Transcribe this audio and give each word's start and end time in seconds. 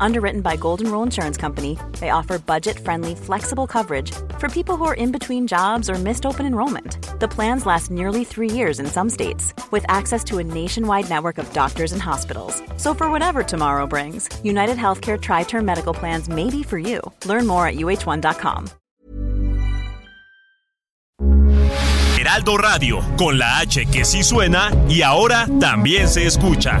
Underwritten 0.00 0.40
by 0.40 0.56
Golden 0.56 0.90
Rule 0.90 1.02
Insurance 1.02 1.36
Company, 1.36 1.78
they 2.00 2.10
offer 2.10 2.38
budget 2.38 2.78
friendly, 2.78 3.14
flexible 3.14 3.66
coverage 3.66 4.12
for 4.38 4.48
people 4.48 4.76
who 4.76 4.84
are 4.84 4.94
in 4.94 5.12
between 5.12 5.46
jobs 5.46 5.90
or 5.90 5.94
missed 5.94 6.24
open 6.26 6.46
enrollment. 6.46 6.98
The 7.20 7.28
plans 7.28 7.66
last 7.66 7.90
nearly 7.90 8.24
three 8.24 8.50
years 8.50 8.80
in 8.80 8.86
some 8.86 9.10
states, 9.10 9.54
with 9.70 9.84
access 9.88 10.22
to 10.24 10.38
a 10.38 10.44
nationwide 10.44 11.08
network 11.08 11.38
of 11.38 11.52
doctors 11.52 11.92
and 11.92 12.02
hospitals. 12.02 12.62
So, 12.76 12.94
for 12.94 13.10
whatever 13.10 13.42
tomorrow 13.42 13.86
brings, 13.86 14.28
United 14.44 14.76
Healthcare 14.76 15.20
Tri 15.20 15.44
Term 15.44 15.64
Medical 15.64 15.94
Plans 15.94 16.28
may 16.28 16.50
be 16.50 16.62
for 16.62 16.78
you. 16.78 17.00
Learn 17.24 17.46
more 17.46 17.66
at 17.66 17.76
uh1.com. 17.76 18.70
Heraldo 22.18 22.56
Radio, 22.56 23.00
con 23.16 23.38
la 23.38 23.60
H 23.60 23.86
que 23.86 24.04
sí 24.04 24.24
suena 24.24 24.72
y 24.88 25.02
ahora 25.02 25.46
también 25.60 26.08
se 26.08 26.26
escucha. 26.26 26.80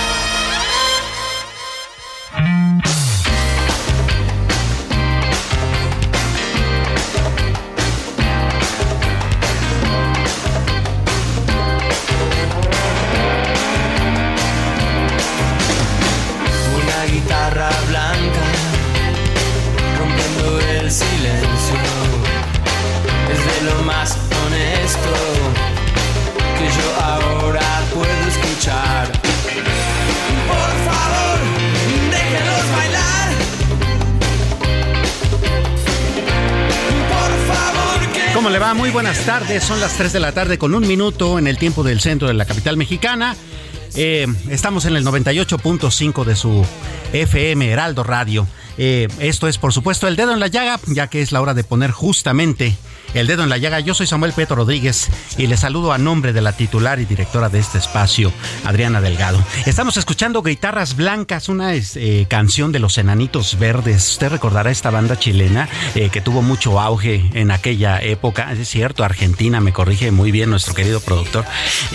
Muy 38.75 38.89
buenas 38.89 39.25
tardes. 39.25 39.65
Son 39.65 39.81
las 39.81 39.97
3 39.97 40.13
de 40.13 40.19
la 40.21 40.31
tarde 40.31 40.57
con 40.57 40.73
un 40.73 40.87
minuto 40.87 41.37
en 41.37 41.47
el 41.47 41.57
tiempo 41.57 41.83
del 41.83 41.99
centro 41.99 42.29
de 42.29 42.33
la 42.33 42.45
capital 42.45 42.77
mexicana. 42.77 43.35
Eh, 43.95 44.25
estamos 44.49 44.85
en 44.85 44.95
el 44.95 45.05
98.5 45.05 46.23
de 46.23 46.35
su 46.37 46.65
FM 47.11 47.69
Heraldo 47.69 48.03
Radio. 48.03 48.47
Eh, 48.77 49.09
esto 49.19 49.49
es, 49.49 49.57
por 49.57 49.73
supuesto, 49.73 50.07
el 50.07 50.15
dedo 50.15 50.33
en 50.33 50.39
la 50.39 50.47
llaga, 50.47 50.79
ya 50.87 51.07
que 51.07 51.21
es 51.21 51.33
la 51.33 51.41
hora 51.41 51.53
de 51.53 51.65
poner 51.65 51.91
justamente 51.91 52.77
el 53.13 53.27
Dedo 53.27 53.43
en 53.43 53.49
la 53.49 53.57
Llaga. 53.57 53.79
Yo 53.79 53.93
soy 53.93 54.07
Samuel 54.07 54.33
Petro 54.33 54.55
Rodríguez 54.55 55.09
y 55.37 55.47
le 55.47 55.57
saludo 55.57 55.91
a 55.93 55.97
nombre 55.97 56.33
de 56.33 56.41
la 56.41 56.53
titular 56.53 56.99
y 56.99 57.05
directora 57.05 57.49
de 57.49 57.59
este 57.59 57.77
espacio, 57.77 58.31
Adriana 58.65 59.01
Delgado. 59.01 59.43
Estamos 59.65 59.97
escuchando 59.97 60.41
Guitarras 60.41 60.95
Blancas, 60.95 61.49
una 61.49 61.73
eh, 61.75 62.25
canción 62.29 62.71
de 62.71 62.79
los 62.79 62.97
Enanitos 62.97 63.57
Verdes. 63.59 64.11
Usted 64.11 64.29
recordará 64.29 64.71
esta 64.71 64.89
banda 64.89 65.17
chilena 65.17 65.67
eh, 65.95 66.09
que 66.09 66.21
tuvo 66.21 66.41
mucho 66.41 66.79
auge 66.79 67.29
en 67.33 67.51
aquella 67.51 68.01
época. 68.01 68.51
Es 68.51 68.69
cierto, 68.69 69.03
Argentina, 69.03 69.59
me 69.59 69.73
corrige 69.73 70.11
muy 70.11 70.31
bien 70.31 70.49
nuestro 70.49 70.73
querido 70.73 71.01
productor. 71.01 71.45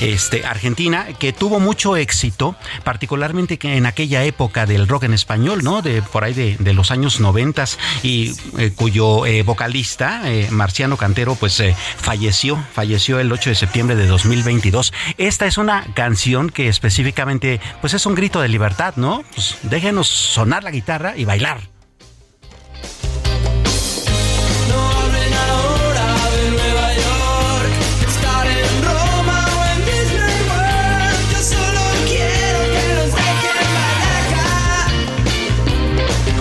Este, 0.00 0.44
Argentina, 0.44 1.06
que 1.19 1.32
tuvo 1.32 1.60
mucho 1.60 1.97
éxito, 1.97 2.56
particularmente 2.84 3.59
en 3.62 3.87
aquella 3.87 4.25
época 4.25 4.66
del 4.66 4.88
rock 4.88 5.05
en 5.05 5.15
español, 5.15 5.62
¿no? 5.62 5.82
De 5.82 6.03
por 6.03 6.25
ahí 6.25 6.34
de, 6.34 6.75
los 6.76 6.91
años 6.91 7.21
noventas 7.21 7.78
y 8.03 8.34
eh, 8.59 8.72
cuyo 8.75 9.22
vocalista, 9.44 10.22
Marciano 10.50 10.99
cantero 11.06 11.37
pues 11.37 11.61
eh, 11.61 11.77
falleció, 11.99 12.59
falleció 12.72 13.21
el 13.21 13.31
8 13.31 13.50
de 13.50 13.55
septiembre 13.55 13.94
de 13.94 14.09
2022. 14.09 14.93
Esta 15.19 15.47
es 15.47 15.56
una 15.56 15.87
canción 15.94 16.50
que 16.50 16.67
específicamente 16.67 17.61
pues 17.81 17.94
es 17.94 18.06
un 18.06 18.17
grito 18.17 18.41
de 18.41 18.49
libertad, 18.49 18.94
¿no? 18.97 19.22
Pues 19.33 19.56
déjenos 19.62 20.09
sonar 20.09 20.65
la 20.65 20.72
guitarra 20.72 21.17
y 21.17 21.25
bailar. 21.25 21.75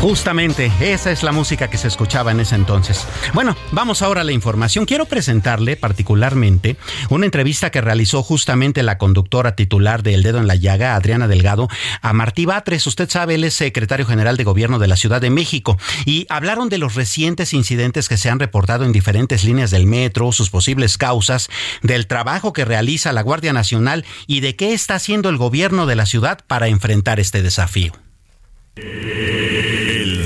Justamente, 0.06 0.72
esa 0.82 1.12
es 1.12 1.24
la 1.24 1.32
música 1.32 1.68
que 1.68 1.80
se 1.80 1.88
escuchaba 1.88 2.30
en 2.30 2.40
ese 2.40 2.54
entonces. 2.54 3.08
Bueno, 3.34 3.58
vamos 3.72 4.04
ahora 4.04 4.22
a 4.22 4.24
la 4.24 4.34
información. 4.34 4.86
Quiero 4.86 5.06
presentarle 5.06 5.78
particularmente 5.78 6.78
una 7.10 7.26
entrevista 7.26 7.72
que 7.72 7.82
realizó 7.82 8.22
justamente 8.22 8.84
la 8.84 9.00
conductora 9.00 9.56
titular 9.56 10.04
de 10.04 10.14
El 10.14 10.22
Dedo 10.22 10.38
en 10.38 10.46
la 10.46 10.54
Llaga, 10.54 10.96
Adriana 10.96 11.28
Delgado, 11.28 11.70
a 12.04 12.14
Martí 12.14 12.46
Batres. 12.46 12.86
Usted 12.86 13.10
sabe, 13.10 13.34
él 13.34 13.46
es 13.46 13.56
secretario 13.56 14.06
general 14.06 14.38
de 14.38 14.44
gobierno 14.44 14.78
de 14.78 14.88
la 14.88 14.96
Ciudad 14.96 15.22
de 15.22 15.32
México. 15.32 15.76
Y 16.06 16.28
hablaron 16.30 16.70
de 16.70 16.78
los 16.78 16.94
recientes 16.94 17.52
incidentes 17.54 18.08
que 18.08 18.18
se 18.18 18.30
han 18.30 18.38
reportado 18.38 18.86
en 18.86 18.92
diferentes 18.92 19.44
líneas 19.44 19.72
del 19.72 19.88
metro, 19.88 20.32
sus 20.32 20.52
posibles 20.52 21.00
causas, 21.00 21.50
del 21.82 22.06
trabajo 22.06 22.54
que 22.54 22.64
realiza 22.64 23.12
la 23.12 23.24
Guardia 23.24 23.54
Nacional 23.54 24.06
y 24.28 24.42
de 24.42 24.56
qué 24.56 24.74
está 24.74 24.94
haciendo 24.94 25.30
el 25.30 25.38
gobierno 25.38 25.88
de 25.88 25.96
la 25.96 26.06
ciudad 26.06 26.42
para 26.46 26.68
enfrentar 26.68 27.20
este 27.20 27.42
desafío. 27.42 27.94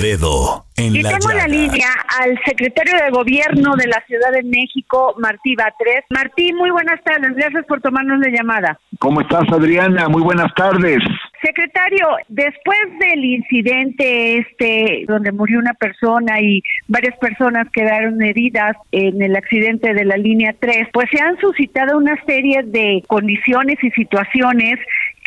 Dedo 0.10 0.66
en 0.76 0.96
y 0.96 1.04
tengo 1.04 1.32
la 1.36 1.48
línea 1.48 1.88
al 2.20 2.40
secretario 2.44 2.94
de 2.96 3.12
Gobierno 3.12 3.76
de 3.76 3.86
la 3.86 4.04
Ciudad 4.08 4.32
de 4.32 4.42
México, 4.42 5.14
Martí 5.20 5.56
Batres. 5.56 6.06
Martí, 6.10 6.52
muy 6.52 6.72
buenas 6.72 7.00
tardes. 7.04 7.36
Gracias 7.36 7.64
por 7.68 7.80
tomarnos 7.82 8.18
la 8.20 8.32
llamada. 8.32 8.80
¿Cómo 8.98 9.22
estás, 9.22 9.44
Adriana? 9.52 10.10
Muy 10.10 10.24
buenas 10.24 10.52
tardes. 10.56 10.98
Secretario, 11.44 12.08
después 12.28 12.80
del 13.00 13.24
incidente 13.24 14.40
este 14.40 15.06
donde 15.08 15.32
murió 15.32 15.60
una 15.60 15.74
persona 15.74 16.42
y 16.42 16.64
varias 16.88 17.18
personas 17.20 17.68
quedaron 17.72 18.22
heridas 18.24 18.76
en 18.92 19.22
el 19.22 19.36
accidente 19.36 19.94
de 19.94 20.06
la 20.06 20.18
línea 20.18 20.56
3, 20.60 20.88
pues 20.92 21.08
se 21.12 21.22
han 21.22 21.38
suscitado 21.40 21.98
una 21.98 22.16
serie 22.26 22.64
de 22.64 23.04
condiciones 23.08 23.78
y 23.84 23.92
situaciones 23.92 24.80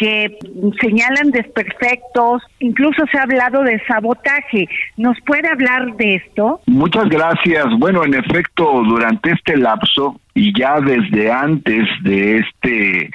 que 0.02 0.36
señalan 0.80 1.30
desperfectos, 1.30 2.42
incluso 2.58 3.04
se 3.06 3.18
ha 3.18 3.22
hablado 3.22 3.62
de 3.62 3.80
sabotaje. 3.86 4.68
¿Nos 4.96 5.16
puede 5.20 5.48
hablar 5.48 5.94
de 5.94 6.16
esto? 6.16 6.60
Muchas 6.66 7.08
gracias. 7.08 7.66
Bueno, 7.78 8.04
en 8.04 8.14
efecto, 8.14 8.82
durante 8.82 9.30
este 9.30 9.56
lapso 9.56 10.20
y 10.34 10.58
ya 10.58 10.80
desde 10.80 11.30
antes 11.30 11.86
de 12.02 12.38
este 12.38 13.10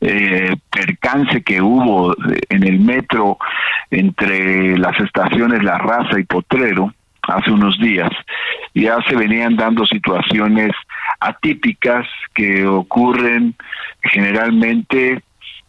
eh, 0.00 0.56
percance 0.68 1.42
que 1.42 1.62
hubo 1.62 2.12
en 2.48 2.64
el 2.64 2.80
metro 2.80 3.38
entre 3.92 4.76
las 4.78 4.98
estaciones 4.98 5.62
La 5.62 5.78
Raza 5.78 6.18
y 6.18 6.24
Potrero, 6.24 6.92
hace 7.22 7.52
unos 7.52 7.78
días, 7.78 8.10
ya 8.74 8.98
se 9.08 9.14
venían 9.14 9.54
dando 9.54 9.86
situaciones 9.86 10.72
atípicas 11.20 12.04
que 12.34 12.66
ocurren 12.66 13.54
generalmente 14.02 15.22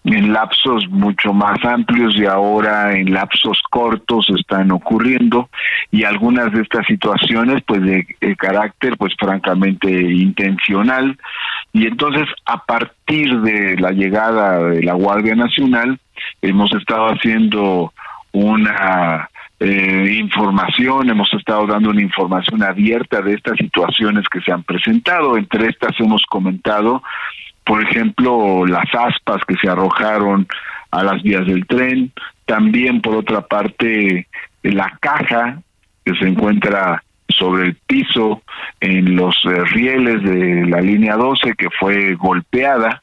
en 0.03 0.33
lapsos 0.33 0.87
mucho 0.89 1.33
más 1.33 1.63
amplios 1.63 2.15
y 2.15 2.25
ahora 2.25 2.97
en 2.97 3.13
lapsos 3.13 3.61
cortos 3.69 4.27
están 4.37 4.71
ocurriendo 4.71 5.49
y 5.91 6.03
algunas 6.03 6.51
de 6.51 6.61
estas 6.61 6.85
situaciones 6.87 7.63
pues 7.65 7.81
de, 7.81 8.05
carácter 8.37 8.97
pues 8.97 9.13
francamente 9.17 9.89
intencional 9.89 11.17
y 11.71 11.87
entonces 11.87 12.27
a 12.45 12.65
partir 12.65 13.39
de 13.41 13.77
la 13.77 13.91
llegada 13.91 14.63
de 14.63 14.83
la 14.83 14.93
Guardia 14.93 15.35
Nacional 15.35 15.99
hemos 16.41 16.73
estado 16.73 17.07
haciendo 17.07 17.93
una 18.33 19.29
eh, 19.59 20.17
información, 20.19 21.09
hemos 21.09 21.33
estado 21.33 21.65
dando 21.67 21.91
una 21.91 22.01
información 22.01 22.63
abierta 22.63 23.21
de 23.21 23.35
estas 23.35 23.57
situaciones 23.57 24.27
que 24.27 24.41
se 24.41 24.51
han 24.51 24.63
presentado. 24.63 25.37
Entre 25.37 25.69
estas 25.69 25.97
hemos 25.99 26.23
comentado, 26.23 27.01
por 27.65 27.81
ejemplo, 27.83 28.65
las 28.65 28.93
aspas 28.93 29.41
que 29.47 29.55
se 29.55 29.69
arrojaron 29.69 30.47
a 30.91 31.03
las 31.03 31.21
vías 31.23 31.45
del 31.47 31.65
tren, 31.65 32.11
también 32.45 33.01
por 33.01 33.15
otra 33.15 33.41
parte 33.41 34.27
la 34.61 34.97
caja 35.01 35.61
que 36.05 36.15
se 36.15 36.27
encuentra 36.27 37.03
sobre 37.29 37.67
el 37.67 37.75
piso 37.75 38.41
en 38.79 39.15
los 39.15 39.35
eh, 39.45 39.63
rieles 39.65 40.23
de 40.23 40.65
la 40.65 40.81
línea 40.81 41.15
12 41.15 41.53
que 41.55 41.69
fue 41.79 42.15
golpeada, 42.15 43.01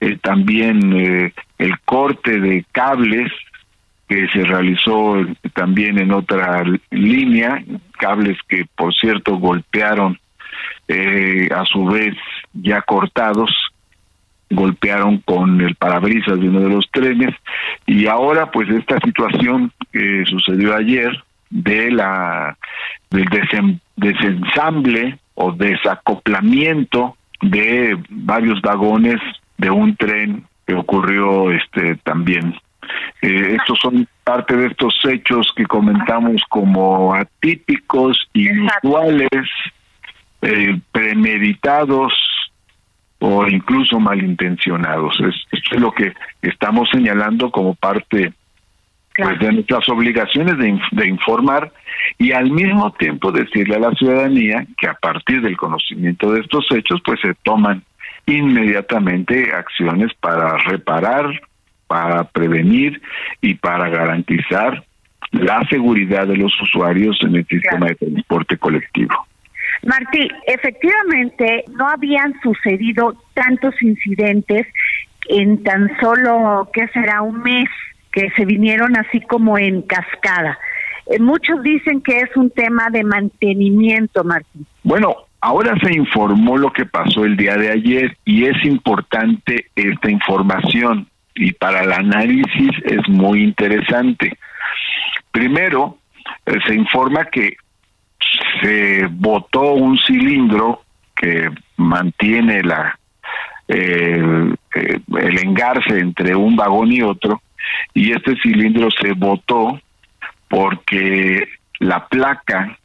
eh, 0.00 0.18
también 0.22 0.92
eh, 0.92 1.32
el 1.58 1.78
corte 1.80 2.40
de 2.40 2.64
cables 2.72 3.32
que 4.08 4.28
se 4.28 4.44
realizó 4.44 5.16
también 5.54 5.98
en 5.98 6.12
otra 6.12 6.62
línea, 6.90 7.64
cables 7.98 8.36
que 8.48 8.66
por 8.76 8.94
cierto 8.94 9.38
golpearon 9.38 10.18
a 11.50 11.64
su 11.64 11.86
vez 11.86 12.14
ya 12.52 12.82
cortados, 12.82 13.50
golpearon 14.54 15.18
con 15.18 15.60
el 15.60 15.74
parabrisas 15.74 16.40
de 16.40 16.48
uno 16.48 16.60
de 16.60 16.70
los 16.70 16.90
trenes 16.90 17.34
y 17.86 18.06
ahora 18.06 18.50
pues 18.50 18.68
esta 18.70 18.98
situación 19.00 19.72
que 19.92 20.24
sucedió 20.26 20.74
ayer 20.74 21.22
de 21.50 21.90
la 21.90 22.56
del 23.10 23.26
desensamble 23.96 25.18
o 25.34 25.52
desacoplamiento 25.52 27.16
de 27.40 27.96
varios 28.08 28.60
vagones 28.60 29.20
de 29.58 29.70
un 29.70 29.96
tren 29.96 30.44
que 30.66 30.74
ocurrió 30.74 31.50
este 31.50 31.96
también. 31.96 32.54
Eh, 33.22 33.56
estos 33.58 33.78
son 33.80 34.08
parte 34.24 34.56
de 34.56 34.66
estos 34.66 34.94
hechos 35.04 35.52
que 35.56 35.64
comentamos 35.64 36.42
como 36.48 37.14
atípicos, 37.14 38.18
inusuales, 38.32 39.28
eh, 40.42 40.80
premeditados 40.92 42.12
o 43.26 43.46
incluso 43.48 43.98
malintencionados. 43.98 45.18
Es, 45.20 45.34
esto 45.50 45.76
es 45.76 45.80
lo 45.80 45.92
que 45.92 46.12
estamos 46.42 46.90
señalando 46.90 47.50
como 47.50 47.74
parte 47.74 48.34
pues 49.16 49.38
de 49.38 49.52
nuestras 49.52 49.88
obligaciones 49.88 50.58
de, 50.58 50.78
de, 50.90 51.08
informar 51.08 51.72
y 52.18 52.32
al 52.32 52.50
mismo 52.50 52.92
tiempo 52.92 53.30
decirle 53.30 53.76
a 53.76 53.78
la 53.78 53.92
ciudadanía 53.92 54.66
que 54.76 54.88
a 54.88 54.94
partir 54.94 55.40
del 55.40 55.56
conocimiento 55.56 56.32
de 56.32 56.40
estos 56.40 56.66
hechos 56.72 57.00
pues 57.04 57.20
se 57.20 57.32
toman 57.44 57.82
inmediatamente 58.26 59.52
acciones 59.54 60.12
para 60.20 60.58
reparar, 60.58 61.40
para 61.86 62.24
prevenir 62.24 63.00
y 63.40 63.54
para 63.54 63.88
garantizar 63.88 64.84
la 65.30 65.64
seguridad 65.70 66.26
de 66.26 66.36
los 66.36 66.52
usuarios 66.60 67.16
en 67.22 67.36
el 67.36 67.46
sistema 67.46 67.86
de 67.86 67.94
transporte 67.94 68.58
colectivo. 68.58 69.14
Martí, 69.86 70.28
efectivamente 70.46 71.64
no 71.76 71.88
habían 71.88 72.34
sucedido 72.42 73.14
tantos 73.34 73.74
incidentes 73.82 74.66
en 75.28 75.62
tan 75.62 75.90
solo, 76.00 76.68
¿qué 76.72 76.88
será? 76.88 77.22
Un 77.22 77.42
mes 77.42 77.68
que 78.12 78.30
se 78.36 78.44
vinieron 78.44 78.96
así 78.96 79.20
como 79.20 79.58
en 79.58 79.82
cascada. 79.82 80.58
Eh, 81.06 81.18
muchos 81.18 81.62
dicen 81.62 82.00
que 82.00 82.18
es 82.18 82.36
un 82.36 82.50
tema 82.50 82.88
de 82.90 83.04
mantenimiento, 83.04 84.24
Martín. 84.24 84.66
Bueno, 84.82 85.16
ahora 85.40 85.74
se 85.82 85.92
informó 85.94 86.56
lo 86.56 86.72
que 86.72 86.86
pasó 86.86 87.24
el 87.24 87.36
día 87.36 87.56
de 87.56 87.70
ayer 87.70 88.16
y 88.24 88.44
es 88.44 88.64
importante 88.64 89.66
esta 89.74 90.10
información 90.10 91.08
y 91.34 91.52
para 91.52 91.82
el 91.82 91.92
análisis 91.92 92.70
es 92.84 93.08
muy 93.08 93.42
interesante. 93.42 94.38
Primero, 95.32 95.98
eh, 96.46 96.58
se 96.66 96.74
informa 96.74 97.24
que 97.26 97.56
se 98.60 99.06
botó 99.10 99.74
un 99.74 99.98
cilindro 99.98 100.82
que 101.14 101.50
mantiene 101.76 102.62
la 102.62 102.98
eh, 103.66 104.22
el 104.74 105.38
engarce 105.38 105.98
entre 105.98 106.36
un 106.36 106.54
vagón 106.54 106.92
y 106.92 107.00
otro 107.00 107.40
y 107.94 108.12
este 108.12 108.36
cilindro 108.42 108.88
se 108.90 109.12
botó 109.12 109.80
porque 110.48 111.48
la 111.78 112.06
placa 112.06 112.78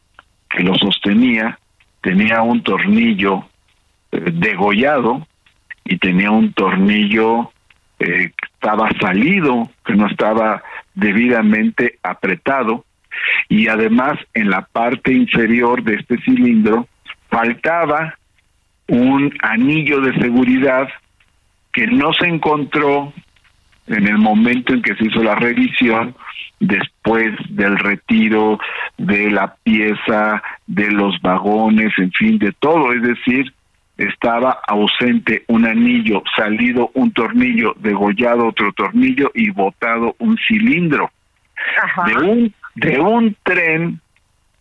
que 0.49 0.63
lo 0.63 0.75
sostenía 0.75 1.59
tenía 2.01 2.41
un 2.41 2.63
tornillo 2.63 3.45
eh, 4.11 4.31
degollado 4.33 5.27
y 5.83 5.97
tenía 5.97 6.31
un 6.31 6.53
tornillo 6.53 7.51
eh, 7.99 8.31
que 8.35 8.45
estaba 8.53 8.89
salido, 8.99 9.69
que 9.85 9.95
no 9.95 10.07
estaba 10.07 10.63
debidamente 10.93 11.99
apretado 12.03 12.85
y 13.47 13.67
además 13.67 14.19
en 14.33 14.49
la 14.49 14.61
parte 14.61 15.13
inferior 15.13 15.83
de 15.83 15.95
este 15.95 16.17
cilindro 16.21 16.87
faltaba 17.29 18.15
un 18.87 19.33
anillo 19.41 20.01
de 20.01 20.17
seguridad 20.19 20.87
que 21.71 21.87
no 21.87 22.11
se 22.13 22.27
encontró 22.27 23.13
en 23.87 24.07
el 24.07 24.17
momento 24.17 24.73
en 24.73 24.81
que 24.81 24.95
se 24.95 25.05
hizo 25.05 25.23
la 25.23 25.35
revisión, 25.35 26.15
después 26.59 27.33
del 27.49 27.77
retiro 27.77 28.59
de 28.97 29.31
la 29.31 29.55
pieza, 29.63 30.43
de 30.67 30.91
los 30.91 31.19
vagones, 31.21 31.91
en 31.97 32.11
fin, 32.11 32.37
de 32.37 32.51
todo, 32.53 32.93
es 32.93 33.01
decir, 33.01 33.53
estaba 33.97 34.59
ausente 34.67 35.43
un 35.47 35.65
anillo, 35.65 36.23
salido 36.35 36.91
un 36.93 37.11
tornillo, 37.11 37.73
degollado 37.79 38.47
otro 38.47 38.71
tornillo 38.73 39.31
y 39.33 39.49
botado 39.49 40.15
un 40.19 40.37
cilindro. 40.47 41.11
De 42.05 42.15
un 42.15 42.53
de 42.75 42.99
un 42.99 43.35
tren 43.43 43.99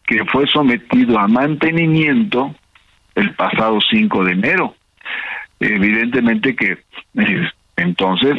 que 0.06 0.25
fue 0.26 0.46
sometido 0.46 1.19
a 1.19 1.28
mantenimiento 1.28 2.55
el 3.14 3.34
pasado 3.34 3.78
5 3.90 4.25
de 4.25 4.32
enero. 4.32 4.75
Evidentemente 5.60 6.55
que 6.55 6.78
eh, 7.16 7.50
entonces 7.76 8.37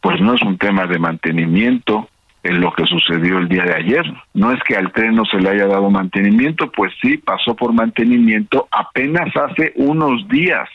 pues 0.00 0.20
no 0.20 0.34
es 0.34 0.42
un 0.42 0.58
tema 0.58 0.86
de 0.86 0.98
mantenimiento 0.98 2.08
en 2.42 2.60
lo 2.60 2.72
que 2.72 2.84
sucedió 2.86 3.38
el 3.38 3.48
día 3.48 3.62
de 3.64 3.74
ayer. 3.74 4.04
No 4.34 4.52
es 4.52 4.60
que 4.64 4.76
al 4.76 4.92
tren 4.92 5.14
no 5.14 5.24
se 5.24 5.38
le 5.38 5.50
haya 5.50 5.68
dado 5.68 5.90
mantenimiento, 5.90 6.70
pues 6.72 6.92
sí, 7.00 7.18
pasó 7.18 7.54
por 7.54 7.72
mantenimiento 7.72 8.68
apenas 8.72 9.28
hace 9.36 9.72
unos 9.76 10.26
días, 10.28 10.68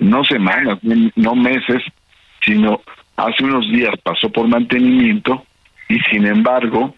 no 0.00 0.24
semanas, 0.24 0.78
no 0.82 1.36
meses, 1.36 1.82
sino 2.44 2.80
hace 3.16 3.44
unos 3.44 3.70
días 3.70 3.94
pasó 4.02 4.30
por 4.30 4.48
mantenimiento 4.48 5.44
y 5.88 6.00
sin 6.10 6.26
embargo 6.26 6.94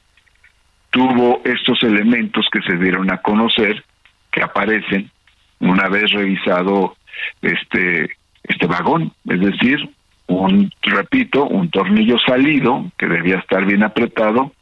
tuvo 0.94 1.42
estos 1.44 1.82
elementos 1.82 2.46
que 2.52 2.62
se 2.62 2.76
dieron 2.76 3.12
a 3.12 3.18
conocer, 3.18 3.84
que 4.30 4.44
aparecen 4.44 5.10
una 5.58 5.88
vez 5.88 6.12
revisado 6.12 6.96
este 7.42 8.10
este 8.44 8.66
vagón, 8.66 9.10
es 9.28 9.40
decir, 9.40 9.88
un, 10.28 10.70
repito, 10.82 11.46
un 11.46 11.70
tornillo 11.70 12.16
salido 12.18 12.84
que 12.96 13.06
debía 13.06 13.38
estar 13.38 13.64
bien 13.64 13.82
apretado, 13.82 14.52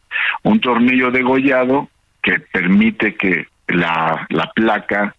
un 0.45 0.61
tornillo 0.61 1.11
degollado 1.11 1.89
que 2.23 2.39
permite 2.39 3.15
que 3.17 3.49
la, 3.67 4.25
la 4.31 4.51
placa 4.55 5.15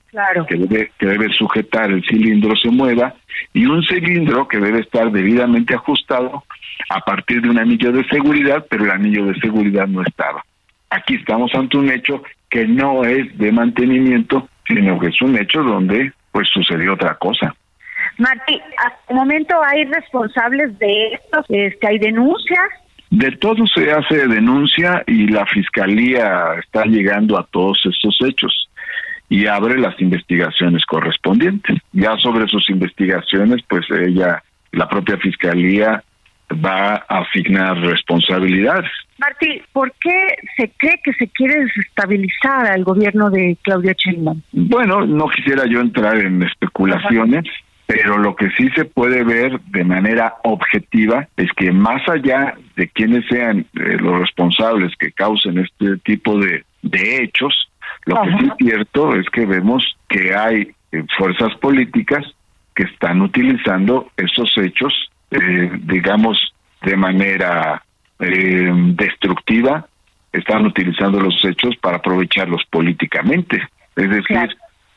que, 0.48 0.56
debe, 0.56 0.92
que 0.98 1.06
debe 1.06 1.30
sujetar 1.34 1.92
el 1.92 2.04
cilindro 2.06 2.56
se 2.56 2.70
mueva 2.70 3.14
y 3.54 3.66
un 3.66 3.84
cilindro 3.84 4.48
que 4.48 4.60
debe 4.60 4.80
estar 4.80 5.12
debidamente 5.12 5.76
ajustado 5.76 6.44
a 6.90 7.02
partir 7.02 7.42
de 7.42 7.50
un 7.50 7.60
anillo 7.60 7.92
de 7.92 8.06
seguridad, 8.06 8.66
pero 8.70 8.86
el 8.86 8.92
anillo 8.92 9.26
de 9.26 9.36
seguridad 9.42 9.88
no 9.88 10.02
estaba. 10.02 10.44
Aquí 10.94 11.16
estamos 11.16 11.52
ante 11.56 11.76
un 11.78 11.90
hecho 11.90 12.22
que 12.52 12.68
no 12.68 13.04
es 13.04 13.36
de 13.40 13.52
mantenimiento, 13.52 14.48
sino 14.68 15.00
que 15.00 15.08
es 15.08 15.20
un 15.24 15.36
hecho 15.36 15.64
donde 15.64 16.14
pues 16.32 16.48
sucedió 16.50 16.94
otra 16.94 17.16
cosa. 17.16 17.56
Martí, 18.20 18.62
hasta 18.78 19.00
el 19.10 19.16
momento 19.16 19.56
hay 19.64 19.86
responsables 19.86 20.78
de 20.78 21.14
esto, 21.14 21.44
este, 21.50 21.88
hay 21.88 21.98
denuncias. 21.98 22.70
De 23.10 23.32
todo 23.32 23.66
se 23.66 23.92
hace 23.92 24.28
denuncia 24.28 25.04
y 25.08 25.28
la 25.30 25.48
fiscalía 25.48 26.56
está 26.60 26.86
llegando 26.86 27.40
a 27.40 27.48
todos 27.48 27.82
estos 27.86 28.16
hechos 28.28 28.70
y 29.30 29.48
abre 29.48 29.80
las 29.80 30.00
investigaciones 30.00 30.86
correspondientes. 30.86 31.80
Ya 31.92 32.16
sobre 32.18 32.48
sus 32.48 32.70
investigaciones, 32.70 33.64
pues 33.68 33.86
ella, 33.90 34.44
la 34.72 34.88
propia 34.88 35.18
fiscalía 35.18 36.04
va 36.54 37.06
a 37.08 37.20
asignar 37.20 37.78
responsabilidades. 37.80 38.90
Martí, 39.18 39.62
¿por 39.72 39.92
qué 40.00 40.36
se 40.58 40.70
cree 40.78 41.00
que 41.04 41.14
se 41.14 41.28
quiere 41.30 41.62
desestabilizar 41.62 42.68
al 42.68 42.84
gobierno 42.84 43.30
de 43.30 43.58
Claudia 43.62 43.94
Sheinbaum? 43.98 44.42
Bueno, 44.52 45.06
no 45.06 45.28
quisiera 45.30 45.66
yo 45.66 45.80
entrar 45.80 46.18
en 46.18 46.44
especulaciones 46.44 47.46
pero 47.86 48.18
lo 48.18 48.36
que 48.36 48.50
sí 48.52 48.70
se 48.76 48.86
puede 48.86 49.24
ver 49.24 49.60
de 49.62 49.84
manera 49.84 50.36
objetiva 50.44 51.28
es 51.36 51.52
que 51.54 51.72
más 51.72 52.02
allá 52.08 52.56
de 52.76 52.88
quienes 52.88 53.26
sean 53.28 53.60
eh, 53.76 53.98
los 54.00 54.20
responsables 54.20 54.96
que 54.98 55.12
causen 55.12 55.60
este 55.60 55.98
tipo 55.98 56.40
de, 56.40 56.64
de 56.82 57.24
hechos, 57.24 57.70
lo 58.06 58.22
que 58.22 58.30
sí 58.30 58.46
es 58.46 58.54
cierto 58.58 59.16
es 59.16 59.30
que 59.30 59.46
vemos 59.46 59.98
que 60.08 60.34
hay 60.34 60.72
eh, 60.92 61.04
fuerzas 61.18 61.54
políticas 61.60 62.26
que 62.74 62.84
están 62.84 63.22
utilizando 63.22 64.10
esos 64.18 64.52
hechos, 64.58 65.12
eh, 65.34 65.72
digamos, 65.84 66.54
de 66.82 66.96
manera 66.96 67.84
destructiva 68.20 69.86
están 70.32 70.66
utilizando 70.66 71.20
los 71.20 71.44
hechos 71.44 71.76
para 71.78 71.98
aprovecharlos 71.98 72.62
políticamente. 72.70 73.62
Es 73.96 74.10
decir, 74.10 74.38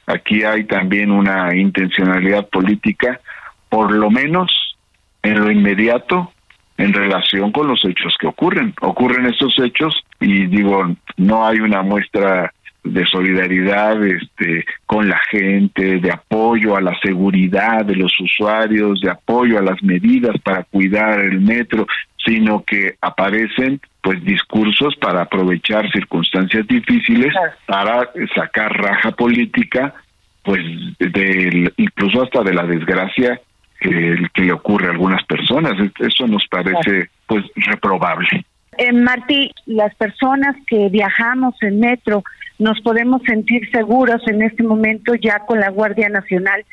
aquí 0.07 0.45
hay 0.45 0.65
también 0.65 1.11
una 1.11 1.55
intencionalidad 1.57 2.49
política, 2.49 3.21
por 3.69 3.93
lo 3.93 4.11
menos 4.11 4.77
en 5.23 5.41
lo 5.41 5.51
inmediato, 5.51 6.33
en 6.79 6.93
relación 6.93 7.53
con 7.53 7.69
los 7.69 7.85
hechos 7.85 8.15
que 8.21 8.27
ocurren. 8.27 8.75
Ocurren 8.81 9.27
estos 9.27 9.59
hechos 9.59 9.95
y 10.21 10.47
digo, 10.47 10.95
no 11.17 11.47
hay 11.47 11.61
una 11.61 11.83
muestra 11.83 12.53
de 12.93 13.05
solidaridad 13.07 14.05
este 14.05 14.65
con 14.87 15.09
la 15.09 15.21
gente, 15.31 15.99
de 15.99 16.11
apoyo 16.11 16.77
a 16.77 16.81
la 16.81 16.99
seguridad 17.01 17.85
de 17.85 17.97
los 17.97 18.13
usuarios, 18.21 19.01
de 19.01 19.11
apoyo 19.11 19.59
a 19.59 19.63
las 19.63 19.83
medidas 19.83 20.37
para 20.43 20.65
cuidar 20.65 21.21
el 21.21 21.41
metro, 21.41 21.87
sino 22.25 22.65
que 22.65 22.97
aparecen 23.01 23.81
pues 24.03 24.23
discursos 24.25 24.95
para 24.97 25.23
aprovechar 25.23 25.91
circunstancias 25.91 26.67
difíciles 26.67 27.33
para 27.67 28.11
sacar 28.35 28.73
raja 28.73 29.11
política 29.13 29.95
pues 30.43 30.63
del 30.99 31.73
incluso 31.77 32.23
hasta 32.23 32.43
de 32.43 32.55
la 32.55 32.65
desgracia 32.65 33.41
que, 33.81 34.17
que 34.33 34.43
le 34.43 34.53
ocurre 34.53 34.89
a 34.89 34.93
algunas 34.93 35.25
personas. 35.25 35.73
Eso 35.99 36.27
nos 36.27 36.47
parece 36.49 37.11
pues 37.27 37.45
reprobable 37.57 38.45
eh, 38.79 38.93
Martí, 38.93 39.51
las 39.67 39.95
personas 39.95 40.57
que 40.67 40.89
viajamos 40.89 41.55
en 41.63 41.81
metro 41.81 42.23
nos 42.59 42.81
podemos 42.81 43.23
sentir 43.27 43.71
seguros 43.71 44.23
en 44.29 44.43
este 44.43 44.63
momento 44.63 45.15
ya 45.15 45.41
con 45.41 45.61
la 45.61 45.71
Guardia 45.71 46.09
Nacional 46.09 46.65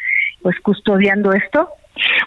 pues 0.42 0.60
custodiando 0.60 1.34
esto. 1.34 1.70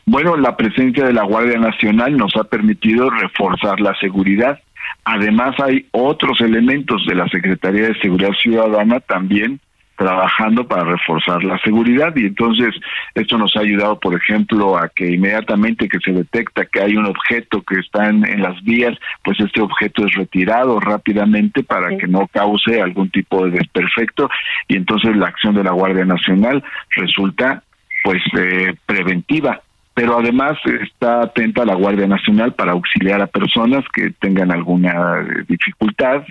Bueno, 0.06 0.37
la 0.37 0.56
presencia 0.56 1.04
de 1.04 1.12
la 1.12 1.25
Guardia 1.25 1.59
Nacional 1.59 2.16
nos 2.16 2.35
ha 2.37 2.45
permitido 2.45 3.11
reforzar 3.11 3.80
la 3.80 3.95
seguridad. 4.00 4.59
Además, 5.04 5.54
hay 5.61 5.87
otros 5.92 6.40
elementos 6.40 7.04
de 7.06 7.14
la 7.14 7.28
Secretaría 7.28 7.88
de 7.88 8.00
Seguridad 8.00 8.33
Ciudadana 8.42 9.00
también 9.00 9.61
trabajando 9.96 10.66
para 10.66 10.84
reforzar 10.84 11.42
la 11.42 11.58
seguridad 11.58 12.14
y 12.16 12.26
entonces 12.26 12.74
esto 13.14 13.38
nos 13.38 13.56
ha 13.56 13.60
ayudado, 13.60 13.98
por 13.98 14.14
ejemplo, 14.14 14.76
a 14.76 14.88
que 14.88 15.14
inmediatamente 15.14 15.88
que 15.88 15.98
se 15.98 16.12
detecta 16.12 16.66
que 16.66 16.80
hay 16.80 16.96
un 16.96 17.06
objeto 17.06 17.62
que 17.62 17.80
está 17.80 18.08
en, 18.08 18.42
las 18.42 18.62
vías, 18.62 18.96
pues 19.24 19.40
este 19.40 19.62
objeto 19.62 20.06
es 20.06 20.14
retirado 20.14 20.78
rápidamente 20.78 21.62
para 21.62 21.96
que 21.96 22.06
no 22.06 22.26
cause 22.28 22.80
algún 22.80 23.10
tipo 23.10 23.44
de 23.44 23.52
desperfecto 23.52 24.28
y 24.68 24.76
entonces 24.76 25.16
la 25.16 25.28
acción 25.28 25.54
de 25.54 25.64
la 25.64 25.72
Guardia 25.72 26.04
Nacional 26.04 26.62
resulta 26.90 27.62
pues 28.04 28.22
eh, 28.38 28.74
preventiva. 28.84 29.62
Pero 29.94 30.18
además 30.18 30.58
está 30.82 31.22
atenta 31.22 31.64
la 31.64 31.74
Guardia 31.74 32.06
Nacional 32.06 32.52
para 32.52 32.72
auxiliar 32.72 33.22
a 33.22 33.26
personas 33.26 33.82
que 33.94 34.10
tengan 34.20 34.52
alguna 34.52 35.26
dificultad 35.48 36.22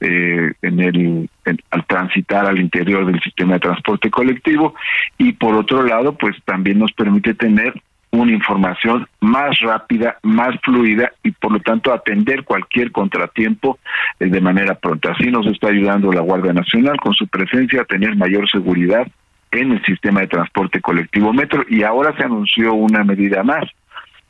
eh, 0.00 0.52
en 0.62 0.80
el 0.80 1.30
al 1.70 1.86
transitar 1.86 2.46
al 2.46 2.58
interior 2.58 3.06
del 3.06 3.20
sistema 3.20 3.54
de 3.54 3.60
transporte 3.60 4.10
colectivo 4.10 4.74
y 5.16 5.32
por 5.32 5.54
otro 5.54 5.82
lado 5.82 6.16
pues 6.16 6.36
también 6.44 6.78
nos 6.78 6.92
permite 6.92 7.34
tener 7.34 7.72
una 8.10 8.32
información 8.32 9.06
más 9.20 9.58
rápida, 9.60 10.18
más 10.22 10.58
fluida 10.62 11.12
y 11.22 11.32
por 11.32 11.52
lo 11.52 11.60
tanto 11.60 11.92
atender 11.92 12.44
cualquier 12.44 12.90
contratiempo 12.92 13.78
eh, 14.18 14.26
de 14.26 14.40
manera 14.40 14.74
pronta. 14.74 15.12
Así 15.12 15.30
nos 15.30 15.46
está 15.46 15.68
ayudando 15.68 16.12
la 16.12 16.20
Guardia 16.20 16.52
Nacional 16.52 16.96
con 16.98 17.14
su 17.14 17.26
presencia 17.28 17.82
a 17.82 17.84
tener 17.84 18.16
mayor 18.16 18.48
seguridad 18.50 19.06
en 19.50 19.72
el 19.72 19.84
sistema 19.84 20.20
de 20.20 20.28
transporte 20.28 20.80
colectivo 20.80 21.32
metro 21.32 21.64
y 21.68 21.82
ahora 21.82 22.16
se 22.16 22.24
anunció 22.24 22.74
una 22.74 23.04
medida 23.04 23.42
más. 23.42 23.64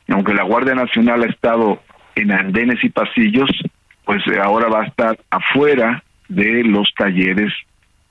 Aunque 0.09 0.33
la 0.33 0.43
Guardia 0.43 0.75
Nacional 0.75 1.23
ha 1.23 1.27
estado 1.27 1.81
en 2.15 2.31
andenes 2.31 2.83
y 2.83 2.89
pasillos, 2.89 3.49
pues 4.07 4.25
eh, 4.27 4.39
ahora 4.41 4.69
va 4.69 4.83
a 4.83 4.85
estar 4.85 5.19
afuera 5.29 6.01
de 6.29 6.63
los 6.63 6.89
talleres 6.97 7.53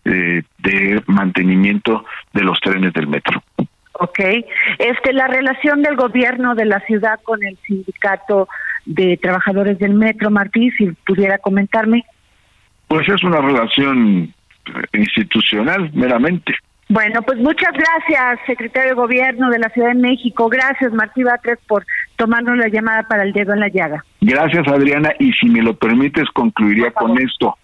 eh, 0.04 0.42
de 0.58 1.02
mantenimiento 1.06 2.04
de 2.34 2.42
los 2.42 2.60
trenes 2.60 2.92
del 2.92 3.06
metro. 3.06 3.42
Ok. 3.94 4.18
Este, 4.78 5.14
la 5.14 5.26
relación 5.26 5.82
del 5.82 5.96
gobierno 5.96 6.54
de 6.54 6.66
la 6.66 6.80
ciudad 6.80 7.18
con 7.22 7.42
el 7.42 7.56
sindicato 7.66 8.46
de 8.84 9.16
trabajadores 9.16 9.78
del 9.78 9.94
metro, 9.94 10.30
Martí, 10.30 10.70
si 10.72 10.92
pudiera 11.06 11.38
comentarme. 11.38 12.04
Pues 12.88 13.08
es 13.08 13.24
una 13.24 13.40
relación 13.40 14.34
institucional 14.92 15.90
meramente. 15.94 16.54
Bueno, 16.88 17.20
pues 17.22 17.38
muchas 17.40 17.72
gracias, 17.72 18.38
secretario 18.46 18.90
de 18.90 18.94
Gobierno 18.94 19.50
de 19.50 19.58
la 19.58 19.68
Ciudad 19.70 19.88
de 19.88 19.96
México. 19.96 20.48
Gracias, 20.48 20.92
Martí 20.92 21.24
Batres, 21.24 21.58
por 21.66 21.84
tomarnos 22.14 22.56
la 22.56 22.68
llamada 22.68 23.02
para 23.08 23.24
el 23.24 23.32
dedo 23.32 23.54
en 23.54 23.60
la 23.60 23.68
llaga. 23.68 24.04
Gracias, 24.20 24.68
Adriana. 24.68 25.10
Y 25.18 25.32
si 25.32 25.48
me 25.48 25.62
lo 25.62 25.74
permites, 25.74 26.28
concluiría 26.32 26.92
con 26.92 27.18
esto. 27.18 27.56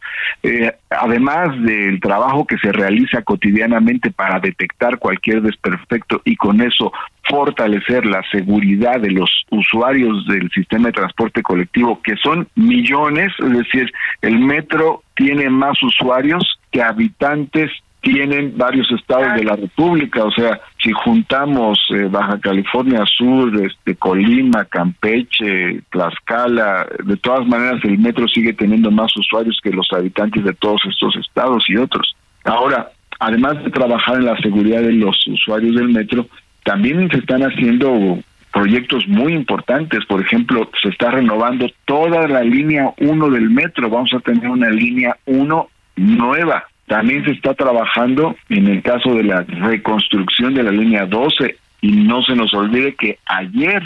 Eh, 0.43 0.73
además 0.91 1.51
del 1.63 2.01
trabajo 2.01 2.45
que 2.47 2.59
se 2.59 2.73
realiza 2.73 3.23
cotidianamente 3.23 4.11
para 4.11 4.41
detectar 4.41 4.99
cualquier 4.99 5.41
desperfecto 5.41 6.21
y 6.25 6.35
con 6.35 6.61
eso 6.61 6.93
fortalecer 7.29 8.05
la 8.05 8.23
seguridad 8.33 9.01
de 9.01 9.13
los 9.13 9.31
usuarios 9.51 10.27
del 10.27 10.51
sistema 10.51 10.89
de 10.89 10.95
transporte 10.95 11.43
colectivo, 11.43 12.01
que 12.03 12.17
son 12.17 12.49
millones, 12.57 13.33
es 13.39 13.53
decir, 13.53 13.93
el 14.21 14.41
metro 14.41 15.05
tiene 15.15 15.49
más 15.49 15.81
usuarios 15.83 16.59
que 16.73 16.83
habitantes 16.83 17.71
tienen 18.03 18.59
varios 18.59 18.91
estados 18.91 19.35
de 19.35 19.45
la 19.45 19.55
República, 19.55 20.25
o 20.25 20.31
sea, 20.33 20.61
si 20.83 20.91
juntamos 20.91 21.79
eh, 21.91 22.09
Baja 22.11 22.39
California 22.41 23.05
Sur, 23.07 23.53
este 23.65 23.95
Colima, 23.95 24.65
Campeche, 24.65 25.83
Tlaxcala, 25.89 26.89
de 27.05 27.17
todas 27.17 27.47
maneras 27.47 27.81
el 27.85 27.99
metro 27.99 28.27
sigue 28.27 28.55
teniendo 28.55 28.91
más 28.91 29.17
usuarios 29.17 29.61
que 29.63 29.71
los 29.71 29.87
habitantes 29.93 30.45
de 30.45 30.53
todos 30.55 30.83
estos 30.85 31.15
estados 31.15 31.65
y 31.69 31.77
otros. 31.77 32.17
Ahora, 32.45 32.91
además 33.21 33.63
de 33.63 33.71
trabajar 33.71 34.17
en 34.17 34.25
la 34.25 34.37
seguridad 34.39 34.83
de 34.83 34.93
los 34.95 35.17
usuarios 35.29 35.77
del 35.77 35.91
metro, 35.91 36.27
también 36.65 37.09
se 37.09 37.19
están 37.19 37.43
haciendo 37.43 38.19
proyectos 38.53 39.07
muy 39.07 39.33
importantes, 39.33 40.05
por 40.07 40.21
ejemplo, 40.21 40.69
se 40.83 40.89
está 40.89 41.13
renovando 41.13 41.71
toda 41.85 42.27
la 42.27 42.43
línea 42.43 42.93
1 42.99 43.31
del 43.31 43.49
metro, 43.49 43.89
vamos 43.89 44.13
a 44.13 44.19
tener 44.19 44.49
una 44.51 44.71
línea 44.71 45.17
1 45.27 45.69
nueva 45.95 46.65
también 46.87 47.25
se 47.25 47.33
está 47.33 47.55
trabajando 47.55 48.37
en 48.49 48.67
el 48.67 48.83
caso 48.83 49.15
de 49.15 49.25
la 49.25 49.43
reconstrucción 49.43 50.55
de 50.55 50.63
la 50.63 50.73
línea 50.73 51.07
12 51.07 51.57
y 51.81 51.93
no 51.93 52.23
se 52.23 52.35
nos 52.35 52.53
olvide 52.55 52.95
que 52.95 53.19
ayer 53.27 53.83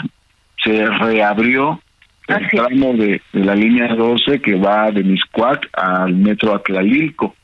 se 0.63 0.85
reabrió 0.85 1.79
el 2.27 2.49
tramo 2.49 2.93
de, 2.93 3.21
la 3.33 3.55
línea 3.55 3.95
12 3.95 4.41
que 4.41 4.55
va 4.55 4.91
de 4.91 5.03
Miscuac 5.03 5.69
al 5.73 6.15
metro 6.15 6.53
Atlalilco. 6.53 7.35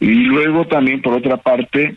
Y 0.00 0.14
luego 0.14 0.66
también 0.66 1.02
por 1.02 1.14
otra 1.14 1.36
parte 1.36 1.96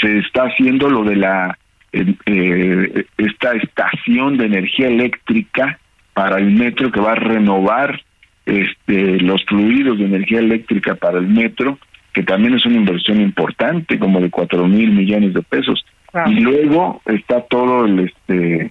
se 0.00 0.18
está 0.18 0.44
haciendo 0.44 0.88
lo 0.88 1.04
de 1.04 1.16
la 1.16 1.58
eh, 1.92 3.06
esta 3.18 3.52
estación 3.52 4.36
de 4.36 4.46
energía 4.46 4.88
eléctrica 4.88 5.78
para 6.12 6.38
el 6.38 6.50
metro 6.50 6.90
que 6.90 7.00
va 7.00 7.12
a 7.12 7.16
renovar 7.16 8.02
este 8.46 9.20
los 9.20 9.44
fluidos 9.44 9.98
de 9.98 10.06
energía 10.06 10.40
eléctrica 10.40 10.96
para 10.96 11.18
el 11.18 11.28
metro 11.28 11.78
que 12.14 12.22
también 12.22 12.54
es 12.54 12.64
una 12.64 12.76
inversión 12.76 13.20
importante, 13.20 13.98
como 13.98 14.20
de 14.20 14.30
cuatro 14.30 14.66
mil 14.66 14.92
millones 14.92 15.34
de 15.34 15.42
pesos. 15.42 15.84
Y 16.26 16.34
luego 16.40 17.02
está 17.06 17.40
todo 17.42 17.84
el 17.84 17.98
este 18.00 18.70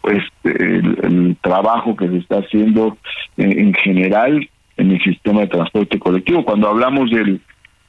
pues 0.00 0.24
el, 0.44 1.36
trabajo 1.40 1.94
que 1.94 2.08
se 2.08 2.16
está 2.16 2.38
haciendo 2.38 2.98
en, 3.36 3.72
general 3.74 4.48
en 4.76 4.90
el 4.90 5.02
sistema 5.02 5.42
de 5.42 5.48
transporte 5.48 5.98
colectivo. 5.98 6.44
Cuando 6.44 6.68
hablamos 6.68 7.10
del 7.10 7.40